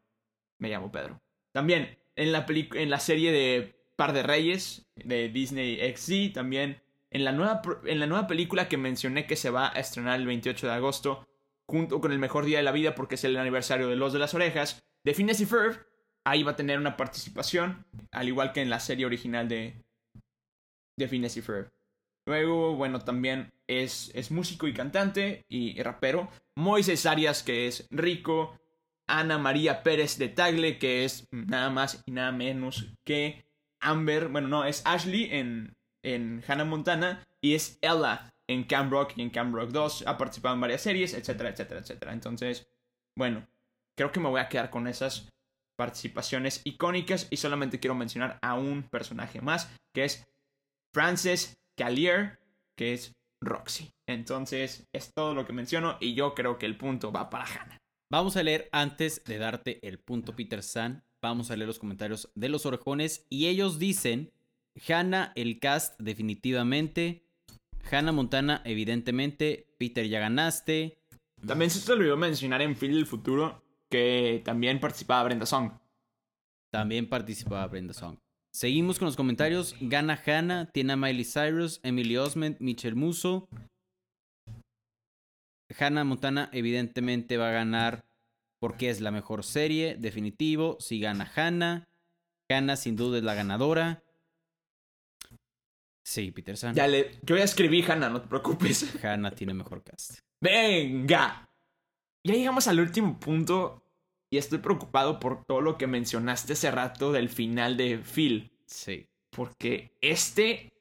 me 0.59 0.69
llamo 0.69 0.91
Pedro. 0.91 1.21
También 1.53 1.99
en 2.15 2.31
la, 2.31 2.43
en 2.49 2.89
la 2.89 2.99
serie 2.99 3.31
de 3.31 3.75
Par 3.95 4.13
de 4.13 4.23
Reyes 4.23 4.87
de 4.95 5.29
Disney 5.29 5.77
XD, 5.95 6.33
también 6.33 6.81
en 7.11 7.23
la, 7.23 7.33
nueva, 7.33 7.61
en 7.85 7.99
la 7.99 8.07
nueva 8.07 8.25
película 8.25 8.67
que 8.67 8.77
mencioné 8.77 9.27
que 9.27 9.35
se 9.35 9.51
va 9.51 9.67
a 9.67 9.79
estrenar 9.79 10.19
el 10.19 10.25
28 10.25 10.65
de 10.65 10.73
agosto, 10.73 11.27
junto 11.67 12.01
con 12.01 12.11
el 12.11 12.19
mejor 12.19 12.45
día 12.45 12.57
de 12.57 12.63
la 12.63 12.71
vida 12.71 12.95
porque 12.95 13.15
es 13.15 13.23
el 13.23 13.37
aniversario 13.37 13.87
de 13.87 13.95
Los 13.95 14.13
de 14.13 14.19
las 14.19 14.33
Orejas, 14.33 14.83
de 15.03 15.13
Phineas 15.13 15.41
y 15.41 15.47
ahí 16.25 16.43
va 16.43 16.51
a 16.51 16.55
tener 16.55 16.79
una 16.79 16.97
participación, 16.97 17.85
al 18.11 18.27
igual 18.27 18.51
que 18.51 18.61
en 18.61 18.69
la 18.69 18.79
serie 18.79 19.05
original 19.05 19.47
de, 19.47 19.83
de 20.97 21.07
Phineas 21.07 21.37
y 21.37 21.41
Ferb. 21.41 21.71
Luego, 22.27 22.75
bueno, 22.75 22.99
también 22.99 23.53
es, 23.67 24.11
es 24.15 24.31
músico 24.31 24.67
y 24.67 24.73
cantante 24.73 25.45
y 25.47 25.81
rapero. 25.81 26.27
Moises 26.55 27.05
Arias, 27.05 27.43
que 27.43 27.67
es 27.67 27.87
rico. 27.91 28.59
Ana 29.07 29.37
María 29.37 29.83
Pérez 29.83 30.17
de 30.17 30.29
Tagle, 30.29 30.79
que 30.79 31.05
es 31.05 31.27
nada 31.31 31.69
más 31.69 32.01
y 32.07 32.11
nada 32.11 32.31
menos 32.31 32.87
que 33.03 33.45
Amber. 33.79 34.29
Bueno, 34.29 34.47
no, 34.47 34.65
es 34.65 34.81
Ashley 34.85 35.29
en, 35.31 35.77
en 36.01 36.43
Hannah 36.47 36.65
Montana. 36.65 37.23
Y 37.41 37.53
es 37.53 37.77
Ella 37.83 38.33
en 38.47 38.63
Camp 38.63 38.91
Rock 38.91 39.13
y 39.15 39.21
en 39.21 39.29
Camp 39.29 39.53
Rock 39.53 39.71
2. 39.71 40.03
Ha 40.07 40.17
participado 40.17 40.55
en 40.55 40.61
varias 40.61 40.81
series, 40.81 41.13
etcétera, 41.13 41.49
etcétera, 41.49 41.79
etcétera. 41.81 42.13
Entonces, 42.13 42.67
bueno, 43.17 43.47
creo 43.95 44.11
que 44.11 44.19
me 44.19 44.29
voy 44.29 44.41
a 44.41 44.49
quedar 44.49 44.69
con 44.69 44.87
esas 44.87 45.29
participaciones 45.77 46.61
icónicas. 46.63 47.27
Y 47.29 47.37
solamente 47.37 47.79
quiero 47.79 47.95
mencionar 47.95 48.39
a 48.41 48.55
un 48.55 48.83
personaje 48.83 49.41
más, 49.41 49.71
que 49.93 50.05
es 50.05 50.25
Frances 50.93 51.57
Callier, 51.77 52.39
que 52.77 52.93
es 52.93 53.13
Roxy. 53.41 53.91
Entonces, 54.07 54.87
es 54.93 55.13
todo 55.13 55.33
lo 55.33 55.45
que 55.45 55.53
menciono 55.53 55.97
y 55.99 56.13
yo 56.13 56.33
creo 56.35 56.57
que 56.57 56.65
el 56.65 56.77
punto 56.77 57.11
va 57.11 57.29
para 57.29 57.45
Hannah. 57.45 57.77
Vamos 58.11 58.37
a 58.37 58.43
leer 58.43 58.69
antes 58.71 59.23
de 59.25 59.37
darte 59.37 59.85
el 59.87 59.99
punto 59.99 60.35
Peter 60.35 60.61
San. 60.61 61.03
Vamos 61.21 61.49
a 61.49 61.55
leer 61.55 61.67
los 61.67 61.79
comentarios 61.79 62.31
de 62.35 62.49
los 62.49 62.65
orejones 62.65 63.25
y 63.29 63.47
ellos 63.47 63.79
dicen 63.79 64.31
Hannah 64.87 65.31
el 65.35 65.59
cast 65.59 65.99
definitivamente, 65.99 67.24
Hannah 67.91 68.11
Montana 68.11 68.61
evidentemente, 68.65 69.67
Peter 69.77 70.07
ya 70.07 70.19
ganaste. 70.19 70.97
También 71.45 71.69
se 71.69 71.85
te 71.85 71.91
olvidó 71.91 72.17
mencionar 72.17 72.61
en 72.61 72.75
Phil 72.75 72.93
del 72.93 73.05
Futuro 73.05 73.61
que 73.89 74.41
también 74.43 74.79
participaba 74.79 75.23
Brenda 75.23 75.45
Song. 75.45 75.71
También 76.71 77.07
participaba 77.07 77.67
Brenda 77.67 77.93
Song. 77.93 78.17
Seguimos 78.51 78.99
con 78.99 79.07
los 79.07 79.15
comentarios. 79.15 79.75
Gana 79.81 80.21
Hannah, 80.25 80.71
tiene 80.71 80.93
a 80.93 80.95
Miley 80.95 81.25
Cyrus, 81.25 81.79
Emily 81.83 82.17
Osment, 82.17 82.59
Michelle 82.59 82.95
Musso. 82.95 83.47
Hannah 85.77 86.03
Montana 86.03 86.49
evidentemente 86.53 87.37
va 87.37 87.49
a 87.49 87.53
ganar 87.53 88.05
porque 88.59 88.89
es 88.89 89.01
la 89.01 89.11
mejor 89.11 89.43
serie, 89.43 89.95
definitivo. 89.95 90.77
Si 90.79 90.99
gana 90.99 91.29
Hannah, 91.35 91.87
Hannah 92.49 92.77
sin 92.77 92.95
duda 92.95 93.17
es 93.17 93.23
la 93.23 93.35
ganadora. 93.35 94.04
Sí, 96.05 96.31
Peter 96.31 96.55
San. 96.55 96.75
Ya 96.75 96.87
le, 96.87 97.19
yo 97.23 97.35
ya 97.35 97.43
escribí 97.43 97.81
Hannah, 97.81 98.09
no 98.09 98.21
te 98.21 98.27
preocupes. 98.27 98.95
Hannah 99.03 99.31
tiene 99.31 99.55
mejor 99.55 99.83
cast. 99.83 100.19
Venga. 100.39 101.49
Ya 102.23 102.33
llegamos 102.35 102.67
al 102.67 102.79
último 102.79 103.19
punto 103.19 103.83
y 104.31 104.37
estoy 104.37 104.59
preocupado 104.59 105.19
por 105.19 105.43
todo 105.45 105.61
lo 105.61 105.79
que 105.79 105.87
mencionaste 105.87 106.53
hace 106.53 106.69
rato 106.69 107.11
del 107.11 107.27
final 107.29 107.75
de 107.75 107.97
Phil. 107.97 108.51
Sí. 108.67 109.07
Porque 109.31 109.97
este 110.01 110.71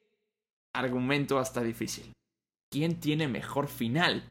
argumento 0.73 1.41
está 1.41 1.63
difícil. 1.63 2.13
¿Quién 2.69 2.99
tiene 2.99 3.27
mejor 3.27 3.67
final? 3.67 4.29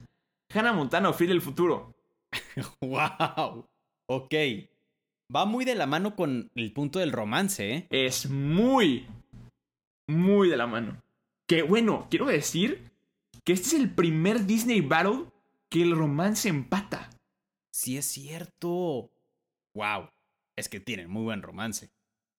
¿Hannah 0.55 0.73
Montana 0.73 1.09
o 1.09 1.13
Phil 1.13 1.29
del 1.29 1.43
futuro? 1.43 1.93
¡Wow! 2.81 3.67
Ok. 4.07 4.35
Va 5.35 5.45
muy 5.45 5.65
de 5.65 5.75
la 5.75 5.87
mano 5.87 6.15
con 6.15 6.53
el 6.55 6.73
punto 6.73 7.01
del 7.01 7.11
romance, 7.11 7.75
¿eh? 7.75 7.87
Es 7.91 8.31
muy, 8.31 9.09
muy 10.07 10.49
de 10.49 10.57
la 10.57 10.67
mano. 10.67 11.03
Que 11.47 11.63
bueno, 11.63 12.07
quiero 12.11 12.27
decir 12.27 12.91
que 13.45 13.53
este 13.53 13.69
es 13.69 13.75
el 13.75 13.91
primer 13.91 14.47
Disney 14.47 14.81
Battle 14.81 15.27
que 15.69 15.83
el 15.83 15.97
romance 15.97 16.49
empata. 16.49 17.11
Sí 17.71 17.97
es 17.97 18.07
cierto. 18.07 19.11
¡Wow! 19.75 20.09
Es 20.57 20.69
que 20.69 20.81
tienen 20.81 21.11
muy 21.11 21.25
buen 21.25 21.43
romance. 21.43 21.91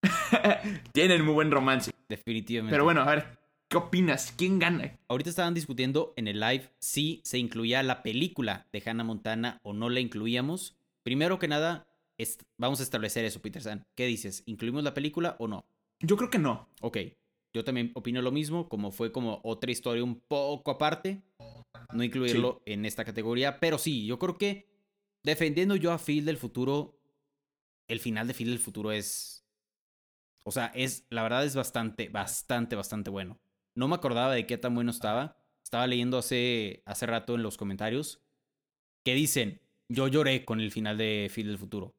Tienen 0.93 1.25
muy 1.25 1.33
buen 1.33 1.51
romance. 1.51 1.91
Definitivamente. 2.07 2.73
Pero 2.73 2.83
bueno, 2.83 3.01
a 3.01 3.05
ver, 3.05 3.39
¿qué 3.67 3.77
opinas? 3.77 4.33
¿Quién 4.37 4.59
gana? 4.59 4.97
Ahorita 5.07 5.29
estaban 5.29 5.53
discutiendo 5.53 6.13
en 6.15 6.27
el 6.27 6.39
live 6.39 6.69
si 6.79 7.21
se 7.23 7.37
incluía 7.37 7.83
la 7.83 8.03
película 8.03 8.67
de 8.71 8.81
Hannah 8.85 9.03
Montana 9.03 9.59
o 9.63 9.73
no 9.73 9.89
la 9.89 9.99
incluíamos. 9.99 10.77
Primero 11.03 11.39
que 11.39 11.47
nada, 11.47 11.87
vamos 12.57 12.79
a 12.79 12.83
establecer 12.83 13.25
eso, 13.25 13.41
Peter 13.41 13.61
San. 13.61 13.85
¿Qué 13.95 14.05
dices? 14.05 14.43
¿Incluimos 14.45 14.83
la 14.83 14.93
película 14.93 15.35
o 15.39 15.47
no? 15.47 15.65
Yo 15.99 16.17
creo 16.17 16.29
que 16.29 16.39
no. 16.39 16.69
Ok, 16.81 16.97
yo 17.55 17.63
también 17.63 17.91
opino 17.95 18.21
lo 18.21 18.33
mismo, 18.33 18.67
como 18.67 18.91
fue 18.91 19.13
como 19.13 19.39
otra 19.45 19.71
historia 19.71 20.03
un 20.03 20.19
poco 20.19 20.71
aparte, 20.71 21.23
no 21.93 22.03
incluirlo 22.03 22.61
en 22.65 22.83
esta 22.83 23.05
categoría, 23.05 23.61
pero 23.61 23.77
sí, 23.77 24.05
yo 24.05 24.19
creo 24.19 24.37
que 24.37 24.67
defendiendo 25.23 25.77
yo 25.77 25.93
a 25.93 25.97
Phil 25.97 26.25
del 26.25 26.35
futuro, 26.35 26.99
el 27.87 28.01
final 28.01 28.27
de 28.27 28.33
Phil 28.33 28.49
del 28.49 28.59
futuro 28.59 28.91
es, 28.91 29.47
o 30.43 30.51
sea, 30.51 30.65
es, 30.75 31.07
la 31.09 31.23
verdad 31.23 31.45
es 31.45 31.55
bastante, 31.55 32.09
bastante, 32.09 32.75
bastante 32.75 33.09
bueno. 33.09 33.39
No 33.73 33.87
me 33.87 33.95
acordaba 33.95 34.33
de 34.33 34.45
qué 34.45 34.57
tan 34.57 34.75
bueno 34.75 34.91
estaba, 34.91 35.37
estaba 35.63 35.87
leyendo 35.87 36.17
hace, 36.17 36.83
hace 36.85 37.05
rato 37.05 37.35
en 37.35 37.43
los 37.43 37.55
comentarios 37.55 38.21
que 39.05 39.13
dicen, 39.13 39.61
yo 39.87 40.09
lloré 40.09 40.43
con 40.43 40.59
el 40.59 40.71
final 40.71 40.97
de 40.97 41.31
Phil 41.33 41.47
del 41.47 41.57
futuro. 41.57 41.95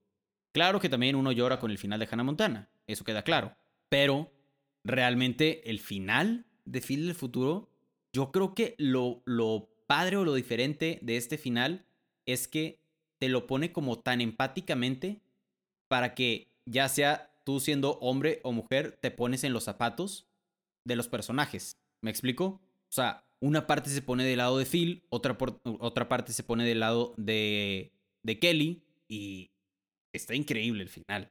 Claro 0.53 0.81
que 0.81 0.91
también 0.91 1.17
uno 1.17 1.33
llora 1.33 1.59
con 1.59 1.71
el 1.71 1.79
final 1.79 1.99
de 1.99 2.09
Hannah 2.11 2.25
Montana, 2.25 2.69
eso 2.87 3.05
queda 3.05 3.23
claro, 3.23 3.57
pero 3.89 4.36
realmente 4.87 5.69
el 5.71 5.81
final 5.81 6.47
de 6.65 6.81
Phil 6.81 7.07
del 7.07 7.15
futuro, 7.15 7.69
yo 8.13 8.31
creo 8.33 8.55
que 8.55 8.75
lo, 8.79 9.23
lo 9.25 9.69
padre 9.87 10.17
o 10.17 10.25
lo 10.25 10.35
diferente 10.35 10.99
de 11.03 11.17
este 11.17 11.39
final 11.39 11.85
es 12.27 12.49
que 12.49 12.81
te 13.19 13.29
lo 13.29 13.47
pone 13.47 13.73
como 13.73 13.99
tan 14.01 14.21
empáticamente 14.21 15.21
para 15.89 16.15
que 16.15 16.49
ya 16.67 16.89
sea 16.89 17.31
tú 17.45 17.61
siendo 17.61 17.93
hombre 18.01 18.41
o 18.43 18.53
mujer, 18.53 18.99
te 19.01 19.11
pones 19.11 19.45
en 19.45 19.53
los 19.53 19.65
zapatos 19.65 20.27
de 20.85 20.97
los 20.97 21.09
personajes. 21.09 21.77
¿Me 22.03 22.11
explico? 22.11 22.61
O 22.89 22.93
sea, 22.93 23.25
una 23.41 23.67
parte 23.67 23.91
se 23.91 24.03
pone 24.03 24.25
del 24.25 24.39
lado 24.39 24.59
de 24.59 24.67
Phil, 24.67 25.05
otra, 25.09 25.39
por- 25.39 25.61
otra 25.65 26.09
parte 26.09 26.33
se 26.33 26.43
pone 26.43 26.65
del 26.65 26.81
lado 26.81 27.15
de, 27.17 27.93
de 28.23 28.39
Kelly 28.39 28.83
y 29.09 29.51
está 30.13 30.35
increíble 30.35 30.83
el 30.83 30.89
final. 30.89 31.31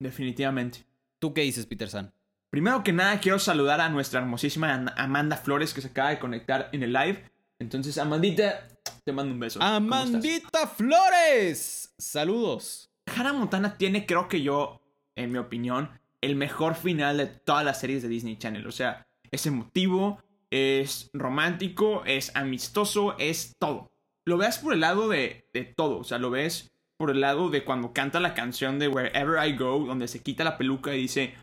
Definitivamente. 0.00 0.84
¿Tú 1.20 1.32
qué 1.32 1.42
dices, 1.42 1.66
Peter 1.66 1.88
San? 1.88 2.12
Primero 2.52 2.84
que 2.84 2.92
nada, 2.92 3.18
quiero 3.18 3.38
saludar 3.38 3.80
a 3.80 3.88
nuestra 3.88 4.20
hermosísima 4.20 4.74
An- 4.74 4.92
Amanda 4.98 5.38
Flores 5.38 5.72
que 5.72 5.80
se 5.80 5.88
acaba 5.88 6.10
de 6.10 6.18
conectar 6.18 6.68
en 6.72 6.82
el 6.82 6.92
live. 6.92 7.24
Entonces, 7.58 7.96
Amandita, 7.96 8.68
te 9.04 9.10
mando 9.12 9.32
un 9.32 9.40
beso. 9.40 9.62
Amandita 9.62 10.66
Flores. 10.66 11.94
Saludos. 11.96 12.90
Hannah 13.06 13.32
Montana 13.32 13.78
tiene, 13.78 14.04
creo 14.04 14.28
que 14.28 14.42
yo, 14.42 14.82
en 15.16 15.32
mi 15.32 15.38
opinión, 15.38 15.90
el 16.20 16.36
mejor 16.36 16.74
final 16.74 17.16
de 17.16 17.26
todas 17.26 17.64
las 17.64 17.80
series 17.80 18.02
de 18.02 18.08
Disney 18.10 18.36
Channel. 18.36 18.66
O 18.66 18.72
sea, 18.72 19.06
es 19.30 19.46
emotivo, 19.46 20.22
es 20.50 21.08
romántico, 21.14 22.02
es 22.04 22.36
amistoso, 22.36 23.16
es 23.18 23.56
todo. 23.58 23.90
Lo 24.26 24.36
veas 24.36 24.58
por 24.58 24.74
el 24.74 24.80
lado 24.80 25.08
de, 25.08 25.48
de 25.54 25.64
todo. 25.64 26.00
O 26.00 26.04
sea, 26.04 26.18
lo 26.18 26.28
ves 26.30 26.70
por 26.98 27.10
el 27.10 27.22
lado 27.22 27.48
de 27.48 27.64
cuando 27.64 27.94
canta 27.94 28.20
la 28.20 28.34
canción 28.34 28.78
de 28.78 28.88
Wherever 28.88 29.42
I 29.48 29.56
Go, 29.56 29.86
donde 29.86 30.06
se 30.06 30.22
quita 30.22 30.44
la 30.44 30.58
peluca 30.58 30.94
y 30.94 31.00
dice, 31.00 31.34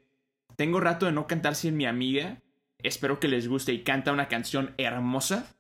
tengo 0.59 0.81
rato 0.81 1.05
de 1.05 1.13
no 1.13 1.25
cantar 1.25 1.55
sin 1.55 1.77
mi 1.77 1.85
amiga. 1.85 2.41
Espero 2.79 3.21
que 3.21 3.29
les 3.29 3.47
guste 3.47 3.71
y 3.71 3.83
canta 3.83 4.11
una 4.11 4.27
canción 4.27 4.73
hermosa. 4.77 5.55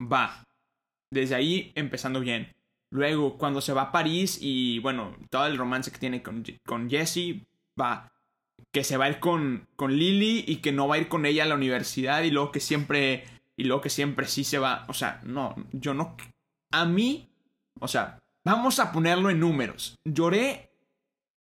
Va. 0.00 0.46
Desde 1.10 1.34
ahí 1.34 1.72
empezando 1.74 2.18
bien. 2.20 2.56
Luego, 2.90 3.36
cuando 3.36 3.60
se 3.60 3.74
va 3.74 3.82
a 3.82 3.92
París 3.92 4.38
y, 4.40 4.78
bueno, 4.78 5.14
todo 5.28 5.44
el 5.44 5.58
romance 5.58 5.92
que 5.92 5.98
tiene 5.98 6.22
con, 6.22 6.42
con 6.64 6.88
Jessie, 6.88 7.46
va. 7.78 8.10
Que 8.72 8.82
se 8.82 8.96
va 8.96 9.04
a 9.04 9.10
ir 9.10 9.20
con, 9.20 9.68
con 9.76 9.92
Lily 9.92 10.42
y 10.48 10.56
que 10.62 10.72
no 10.72 10.88
va 10.88 10.94
a 10.94 10.98
ir 11.00 11.08
con 11.08 11.26
ella 11.26 11.42
a 11.42 11.48
la 11.48 11.54
universidad 11.54 12.22
y 12.22 12.30
luego 12.30 12.50
que 12.50 12.60
siempre. 12.60 13.24
Y 13.58 13.64
luego 13.64 13.82
que 13.82 13.90
siempre 13.90 14.26
sí 14.26 14.42
se 14.42 14.58
va. 14.58 14.86
O 14.88 14.94
sea, 14.94 15.20
no, 15.22 15.54
yo 15.72 15.92
no. 15.92 16.16
A 16.72 16.86
mí, 16.86 17.28
o 17.78 17.88
sea, 17.88 18.20
vamos 18.42 18.80
a 18.80 18.90
ponerlo 18.90 19.28
en 19.28 19.40
números. 19.40 19.98
Lloré 20.06 20.67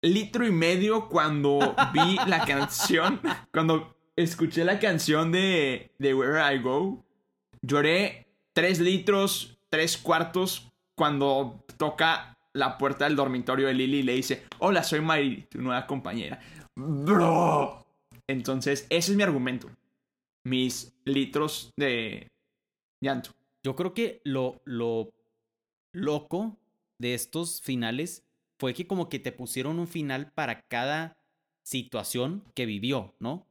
litro 0.05 0.45
y 0.45 0.51
medio 0.51 1.09
cuando 1.09 1.75
vi 1.93 2.17
la 2.27 2.45
canción. 2.45 3.19
Cuando 3.51 3.95
escuché 4.15 4.63
la 4.63 4.79
canción 4.79 5.31
de, 5.31 5.91
de 5.97 6.13
Where 6.13 6.55
I 6.55 6.59
Go. 6.59 7.03
Lloré 7.61 8.27
tres 8.53 8.79
litros, 8.79 9.57
tres 9.69 9.97
cuartos 9.97 10.71
cuando 10.95 11.65
toca 11.77 12.37
la 12.53 12.77
puerta 12.77 13.05
del 13.05 13.15
dormitorio 13.15 13.67
de 13.67 13.73
Lily 13.73 13.97
y 13.97 14.03
le 14.03 14.13
dice, 14.13 14.45
hola, 14.59 14.83
soy 14.83 15.01
Mary, 15.01 15.45
tu 15.49 15.61
nueva 15.61 15.85
compañera. 15.85 16.39
Bro. 16.75 17.85
Entonces, 18.27 18.87
ese 18.89 19.11
es 19.11 19.17
mi 19.17 19.23
argumento. 19.23 19.69
Mis 20.45 20.93
litros 21.03 21.73
de 21.75 22.27
llanto. 23.01 23.31
Yo 23.63 23.75
creo 23.75 23.93
que 23.93 24.21
lo, 24.23 24.61
lo 24.63 25.11
loco 25.91 26.57
de 26.99 27.13
estos 27.13 27.61
finales 27.61 28.24
fue 28.65 28.73
que 28.73 28.87
como 28.87 29.09
que 29.09 29.19
te 29.19 29.31
pusieron 29.31 29.77
un 29.77 29.87
final 29.87 30.31
para 30.31 30.63
cada 30.63 31.19
situación 31.63 32.43
que 32.55 32.65
vivió, 32.65 33.13
¿no? 33.19 33.45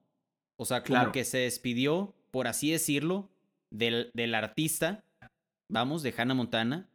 O 0.57 0.65
sea, 0.65 0.83
como 0.83 0.95
Claro. 0.99 1.13
que 1.13 1.25
se 1.25 1.39
despidió, 1.39 2.17
por 2.33 2.49
así 2.49 2.73
decirlo, 2.73 3.31
del, 3.71 4.11
del 4.13 4.35
artista, 4.35 5.05
vamos, 5.69 6.03
de 6.03 6.13
Hannah 6.19 6.35
Montana. 6.35 6.89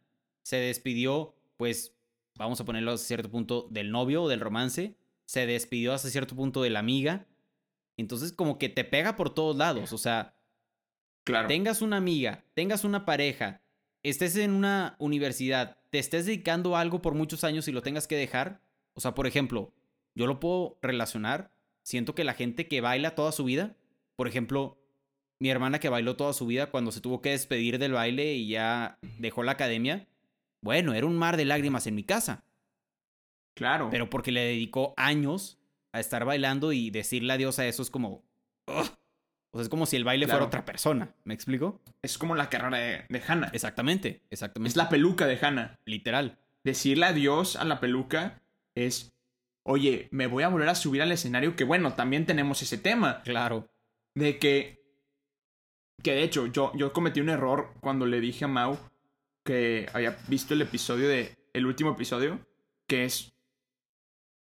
Se 0.44 0.58
despidió, 0.58 1.34
pues, 1.56 1.96
vamos 2.38 2.60
a 2.60 2.66
ponerlo 2.66 2.92
hasta 2.92 3.08
cierto 3.08 3.30
punto, 3.32 3.68
del 3.72 3.90
novio 3.90 4.24
o 4.24 4.28
del 4.28 4.42
romance. 4.42 4.98
Se 5.26 5.46
despidió 5.46 5.94
hasta 5.94 6.10
cierto 6.10 6.36
punto 6.36 6.62
de 6.62 6.72
la 6.72 6.80
amiga. 6.80 7.26
Entonces, 7.98 8.34
como 8.34 8.58
que 8.60 8.68
te 8.68 8.84
pega 8.84 9.16
por 9.16 9.34
todos 9.34 9.56
lados. 9.56 9.94
O 9.94 9.98
sea, 9.98 10.36
Claro. 11.26 11.48
tengas 11.48 11.82
una 11.82 11.96
amiga, 11.96 12.44
tengas 12.54 12.84
una 12.84 13.06
pareja, 13.06 13.62
estés 14.04 14.36
en 14.36 14.52
una 14.52 14.98
universidad, 15.00 15.78
te 15.90 16.00
estés 16.00 16.26
dedicando 16.26 16.76
a 16.76 16.82
algo 16.82 17.02
por 17.02 17.16
muchos 17.16 17.44
años 17.44 17.68
y 17.68 17.72
lo 17.72 17.82
tengas 17.82 18.08
que 18.08 18.16
dejar. 18.16 18.62
O 18.94 19.02
sea, 19.02 19.16
por 19.16 19.28
ejemplo, 19.28 19.74
yo 20.16 20.28
lo 20.28 20.40
puedo 20.40 20.78
relacionar. 20.82 21.52
Siento 21.84 22.16
que 22.16 22.24
la 22.24 22.34
gente 22.34 22.68
que 22.68 22.82
baila 22.82 23.16
toda 23.16 23.32
su 23.32 23.44
vida, 23.44 23.76
por 24.16 24.28
ejemplo, 24.28 24.78
mi 25.40 25.50
hermana 25.50 25.80
que 25.80 25.90
bailó 25.90 26.16
toda 26.16 26.34
su 26.34 26.46
vida 26.46 26.70
cuando 26.70 26.92
se 26.92 27.02
tuvo 27.02 27.22
que 27.22 27.30
despedir 27.32 27.80
del 27.80 27.94
baile 27.94 28.34
y 28.34 28.50
ya 28.50 29.00
dejó 29.18 29.44
la 29.44 29.54
academia, 29.54 30.08
bueno, 30.62 30.94
era 30.94 31.06
un 31.08 31.18
mar 31.18 31.38
de 31.38 31.46
lágrimas 31.46 31.88
en 31.88 31.96
mi 31.96 32.04
casa, 32.04 32.44
Claro. 33.56 33.88
pero 33.90 34.10
porque 34.10 34.32
le 34.34 34.42
dedicó 34.42 34.94
años 34.98 35.58
a 35.94 36.00
estar 36.02 36.26
bailando 36.26 36.74
y 36.74 36.90
decirle 36.92 37.34
adiós 37.34 37.58
a 37.60 37.68
eso 37.68 37.82
es 37.82 37.90
como... 37.90 38.24
O 39.52 39.58
sea, 39.58 39.64
es 39.64 39.70
como 39.70 39.86
si 39.86 39.96
el 39.96 40.04
baile 40.04 40.26
Claro. 40.26 40.40
fuera 40.40 40.48
otra 40.48 40.66
persona, 40.66 41.16
¿me 41.24 41.34
explico? 41.34 41.82
es 42.02 42.18
como 42.18 42.36
la 42.36 42.50
carrera 42.50 42.78
de, 42.78 43.06
de 43.10 43.24
Hannah. 43.28 43.50
Exactamente, 43.54 44.22
exactamente. 44.30 44.70
Es 44.70 44.76
la 44.76 44.90
peluca 44.90 45.26
de 45.26 45.38
Hannah. 45.42 45.80
Literal. 45.86 46.38
Decirle 46.64 47.06
adiós 47.08 47.56
a 47.56 47.66
la 47.66 47.80
peluca 47.80 48.42
es, 48.76 49.12
oye, 49.64 50.08
me 50.12 50.28
voy 50.28 50.44
a 50.44 50.50
volver 50.50 50.70
a 50.70 50.76
subir 50.76 51.02
al 51.02 51.12
escenario, 51.12 51.56
que 51.56 51.64
bueno, 51.64 51.94
también 51.94 52.26
tenemos 52.26 52.62
ese 52.62 52.78
tema. 52.78 53.22
Claro. 53.24 53.70
De 54.16 54.38
que, 54.38 54.82
que 56.04 56.12
de 56.14 56.24
hecho, 56.24 56.48
yo, 56.48 56.72
yo 56.76 56.94
cometí 56.94 57.20
un 57.20 57.30
error 57.30 57.74
cuando 57.82 58.06
le 58.06 58.20
dije 58.22 58.46
a 58.46 58.48
Mau 58.48 58.78
que 59.44 59.88
había 59.94 60.18
visto 60.28 60.54
el 60.54 60.62
episodio 60.62 61.08
de, 61.10 61.36
el 61.54 61.66
último 61.66 61.92
episodio, 61.92 62.40
que 62.88 63.06
es, 63.06 63.34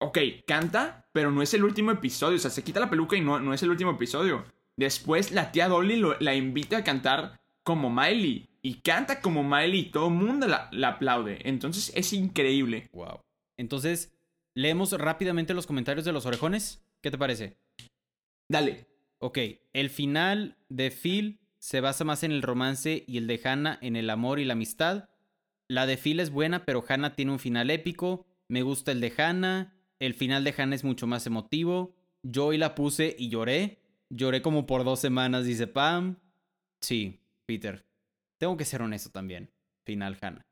ok, 0.01 0.19
canta, 0.47 1.09
pero 1.13 1.31
no 1.31 1.41
es 1.43 1.55
el 1.55 1.63
último 1.63 1.93
episodio, 1.93 2.37
o 2.37 2.41
sea, 2.41 2.51
se 2.51 2.65
quita 2.65 2.81
la 2.81 2.91
peluca 2.91 3.17
y 3.17 3.21
no, 3.21 3.39
no 3.39 3.55
es 3.55 3.63
el 3.63 3.71
último 3.71 3.93
episodio. 3.93 4.45
Después 4.79 5.33
la 5.33 5.53
tía 5.53 5.69
Dolly 5.69 5.97
lo- 5.97 6.19
la 6.21 6.35
invita 6.35 6.79
a 6.79 6.85
cantar 6.85 7.39
como 7.65 7.91
Miley. 7.91 8.49
Y 8.63 8.75
canta 8.81 9.21
como 9.21 9.43
Miley 9.45 9.81
y 9.81 9.91
todo 9.91 10.09
el 10.09 10.15
mundo 10.15 10.47
la, 10.47 10.69
la 10.73 10.89
aplaude. 10.89 11.41
Entonces 11.45 11.93
es 11.95 12.13
increíble. 12.13 12.89
Wow. 12.93 13.21
Entonces, 13.57 14.13
leemos 14.55 14.93
rápidamente 14.93 15.53
los 15.55 15.67
comentarios 15.67 16.05
de 16.05 16.13
los 16.13 16.27
orejones. 16.27 16.83
¿Qué 17.03 17.11
te 17.11 17.19
parece? 17.19 17.57
Dale. 18.49 18.87
Ok, 19.21 19.39
el 19.73 19.91
final 19.91 20.57
de 20.69 20.91
Phil 20.91 21.41
se 21.59 21.81
basa 21.81 22.05
más 22.05 22.23
en 22.23 22.31
el 22.31 22.43
romance 22.43 23.05
y 23.07 23.19
el 23.19 23.27
de 23.27 23.41
Hannah 23.43 23.79
en 23.83 23.97
el 23.97 24.11
amor 24.11 24.39
y 24.39 24.45
la 24.45 24.53
amistad. 24.53 25.09
La 25.69 25.87
de 25.87 25.97
Phil 25.97 26.21
es 26.21 26.31
buena, 26.31 26.65
pero 26.65 26.85
Hannah 26.89 27.17
tiene 27.17 27.33
un 27.33 27.41
final 27.41 27.71
épico. 27.71 28.27
Me 28.49 28.63
gusta 28.63 28.93
el 28.93 29.01
de 29.01 29.13
Hannah. 29.17 29.75
El 29.99 30.15
final 30.15 30.45
de 30.45 30.55
Hannah 30.57 30.77
es 30.77 30.85
mucho 30.85 31.07
más 31.09 31.27
emotivo. 31.27 31.95
Yo 32.23 32.47
hoy 32.47 32.59
la 32.59 32.75
puse 32.75 33.17
y 33.19 33.29
lloré. 33.29 33.79
Lloré 34.11 34.43
como 34.43 34.67
por 34.67 34.85
dos 34.85 35.01
semanas, 35.01 35.45
dice 35.45 35.67
Pam. 35.67 36.17
Sí, 36.81 37.21
Peter. 37.47 37.85
Tengo 38.39 38.57
que 38.57 38.65
ser 38.65 38.83
honesto 38.83 39.11
también. 39.11 39.51
Final 39.85 40.19
Hannah. 40.21 40.47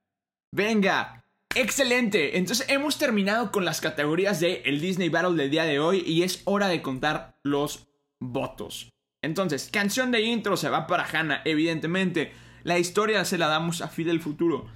Venga, 0.52 1.24
excelente. 1.54 2.38
Entonces 2.38 2.68
hemos 2.68 2.98
terminado 2.98 3.52
con 3.52 3.64
las 3.64 3.80
categorías 3.80 4.40
de 4.40 4.62
el 4.64 4.80
Disney 4.80 5.09
Battle 5.09 5.36
del 5.36 5.50
día 5.50 5.64
de 5.64 5.78
hoy 5.78 6.02
y 6.07 6.22
es 6.22 6.42
hora 6.44 6.68
de 6.68 6.82
contar 6.82 7.38
los 7.42 7.88
votos. 8.20 8.92
Entonces, 9.22 9.70
canción 9.72 10.11
de 10.11 10.22
intro 10.22 10.57
se 10.57 10.68
va 10.68 10.86
para 10.86 11.04
Hannah, 11.04 11.42
evidentemente. 11.44 12.32
La 12.62 12.78
historia 12.78 13.24
se 13.24 13.38
la 13.38 13.48
damos 13.48 13.80
a 13.80 13.88
Fidel 13.88 14.20
Futuro. 14.20 14.66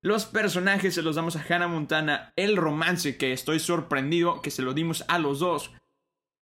Los 0.00 0.24
personajes 0.24 0.94
se 0.94 1.02
los 1.02 1.16
damos 1.16 1.36
a 1.36 1.44
Hannah 1.48 1.68
Montana. 1.68 2.32
El 2.36 2.56
romance, 2.56 3.16
que 3.16 3.32
estoy 3.32 3.60
sorprendido 3.60 4.42
que 4.42 4.50
se 4.50 4.62
lo 4.62 4.74
dimos 4.74 5.04
a 5.08 5.18
los 5.18 5.38
dos. 5.38 5.72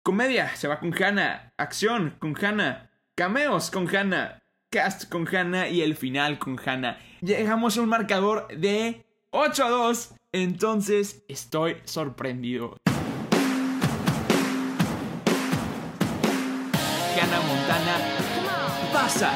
Comedia, 0.02 0.56
se 0.56 0.66
va 0.66 0.80
con 0.80 0.94
Hannah. 0.94 1.52
Acción, 1.58 2.16
con 2.18 2.34
Hannah. 2.42 2.90
Cameos, 3.14 3.70
con 3.70 3.94
Hannah. 3.94 4.38
Cast 4.70 5.10
con 5.10 5.28
Hannah 5.28 5.68
y 5.68 5.82
el 5.82 5.94
final 5.94 6.38
con 6.38 6.58
Hannah. 6.58 6.98
Llegamos 7.20 7.76
a 7.76 7.82
un 7.82 7.90
marcador 7.90 8.48
de 8.48 9.04
8 9.30 9.64
a 9.64 9.68
2. 9.68 10.14
Entonces 10.32 11.22
estoy 11.28 11.76
sorprendido. 11.84 12.78
Hannah 17.20 17.40
Montana 17.42 17.98
pasa 18.94 19.32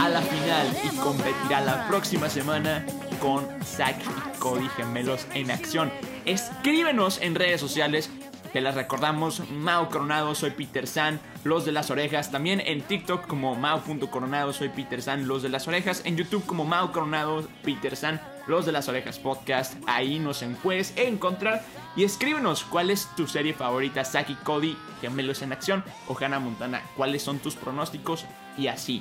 a 0.00 0.08
la 0.08 0.22
final 0.22 0.66
y 0.82 0.96
competirá 0.96 1.60
la 1.60 1.86
próxima 1.86 2.28
semana 2.28 2.84
con 3.20 3.46
Zack 3.62 3.96
y 4.02 4.38
Cody 4.40 4.66
gemelos 4.70 5.28
en 5.34 5.52
acción. 5.52 5.92
Escríbenos 6.24 7.20
en 7.22 7.36
redes 7.36 7.60
sociales. 7.60 8.10
Te 8.52 8.60
las 8.60 8.74
recordamos, 8.74 9.48
Mao 9.50 9.88
Coronado, 9.88 10.34
soy 10.34 10.50
Peter 10.50 10.88
San, 10.88 11.20
los 11.44 11.64
de 11.64 11.70
las 11.70 11.88
orejas, 11.90 12.32
también 12.32 12.60
en 12.60 12.82
TikTok 12.82 13.28
como 13.28 13.54
Mao.coronado, 13.54 14.52
soy 14.52 14.70
Peter 14.70 15.00
San, 15.00 15.28
los 15.28 15.42
de 15.44 15.48
las 15.48 15.68
orejas, 15.68 16.02
en 16.04 16.16
YouTube 16.16 16.44
como 16.46 16.64
Mao 16.64 16.90
Coronado, 16.90 17.46
Peter 17.62 17.94
San, 17.94 18.20
los 18.48 18.66
de 18.66 18.72
las 18.72 18.88
orejas 18.88 19.20
podcast, 19.20 19.74
ahí 19.86 20.18
nos 20.18 20.44
puedes 20.64 20.92
encontrar 20.96 21.62
y 21.94 22.02
escríbenos 22.02 22.64
cuál 22.64 22.90
es 22.90 23.08
tu 23.14 23.28
serie 23.28 23.54
favorita, 23.54 24.02
y 24.26 24.34
Cody, 24.34 24.76
gemelos 25.00 25.42
en 25.42 25.52
acción 25.52 25.84
o 26.08 26.16
Hannah 26.18 26.40
Montana, 26.40 26.82
cuáles 26.96 27.22
son 27.22 27.38
tus 27.38 27.54
pronósticos 27.54 28.26
y 28.58 28.66
así. 28.66 29.00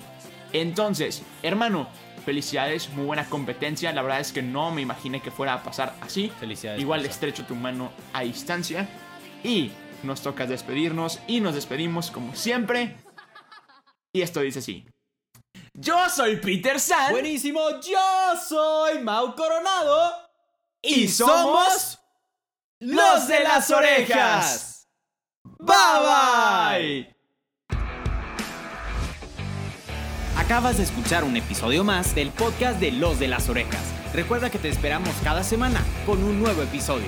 Entonces, 0.54 1.24
hermano, 1.42 1.88
felicidades, 2.24 2.90
muy 2.90 3.06
buena 3.06 3.26
competencia. 3.26 3.94
La 3.94 4.02
verdad 4.02 4.20
es 4.20 4.32
que 4.32 4.42
no 4.42 4.72
me 4.72 4.82
imaginé 4.82 5.22
que 5.22 5.32
fuera 5.32 5.54
a 5.54 5.64
pasar 5.64 5.96
así. 6.02 6.32
Felicidades, 6.40 6.82
Igual 6.82 7.06
estrecho 7.06 7.46
tu 7.46 7.56
mano 7.56 7.92
a 8.14 8.22
distancia. 8.22 8.88
Y 9.44 9.72
nos 10.04 10.22
toca 10.22 10.46
despedirnos 10.46 11.20
y 11.28 11.42
nos 11.42 11.56
despedimos 11.56 12.12
como 12.12 12.36
siempre. 12.36 12.98
Y 14.14 14.22
esto 14.22 14.42
dice 14.42 14.60
así. 14.60 14.86
Yo 15.74 16.10
soy 16.10 16.38
Peter 16.38 16.80
San. 16.80 17.12
Buenísimo, 17.12 17.62
yo 17.82 18.00
soy 18.48 19.00
Mau 19.00 19.36
Coronado. 19.36 20.12
y 20.82 21.08
somos 21.08 22.00
los 22.80 23.28
de 23.28 23.40
las 23.42 23.70
orejas. 23.72 24.88
Bye 25.60 25.76
bye. 26.02 27.16
Acabas 30.38 30.78
de 30.78 30.84
escuchar 30.84 31.24
un 31.24 31.36
episodio 31.38 31.84
más 31.84 32.16
del 32.16 32.32
podcast 32.32 32.80
de 32.80 32.92
Los 32.92 33.20
de 33.20 33.28
las 33.28 33.50
Orejas. 33.50 33.84
Recuerda 34.14 34.50
que 34.50 34.58
te 34.58 34.70
esperamos 34.70 35.14
cada 35.24 35.44
semana 35.44 35.84
con 36.06 36.24
un 36.24 36.40
nuevo 36.40 36.64
episodio. 36.64 37.08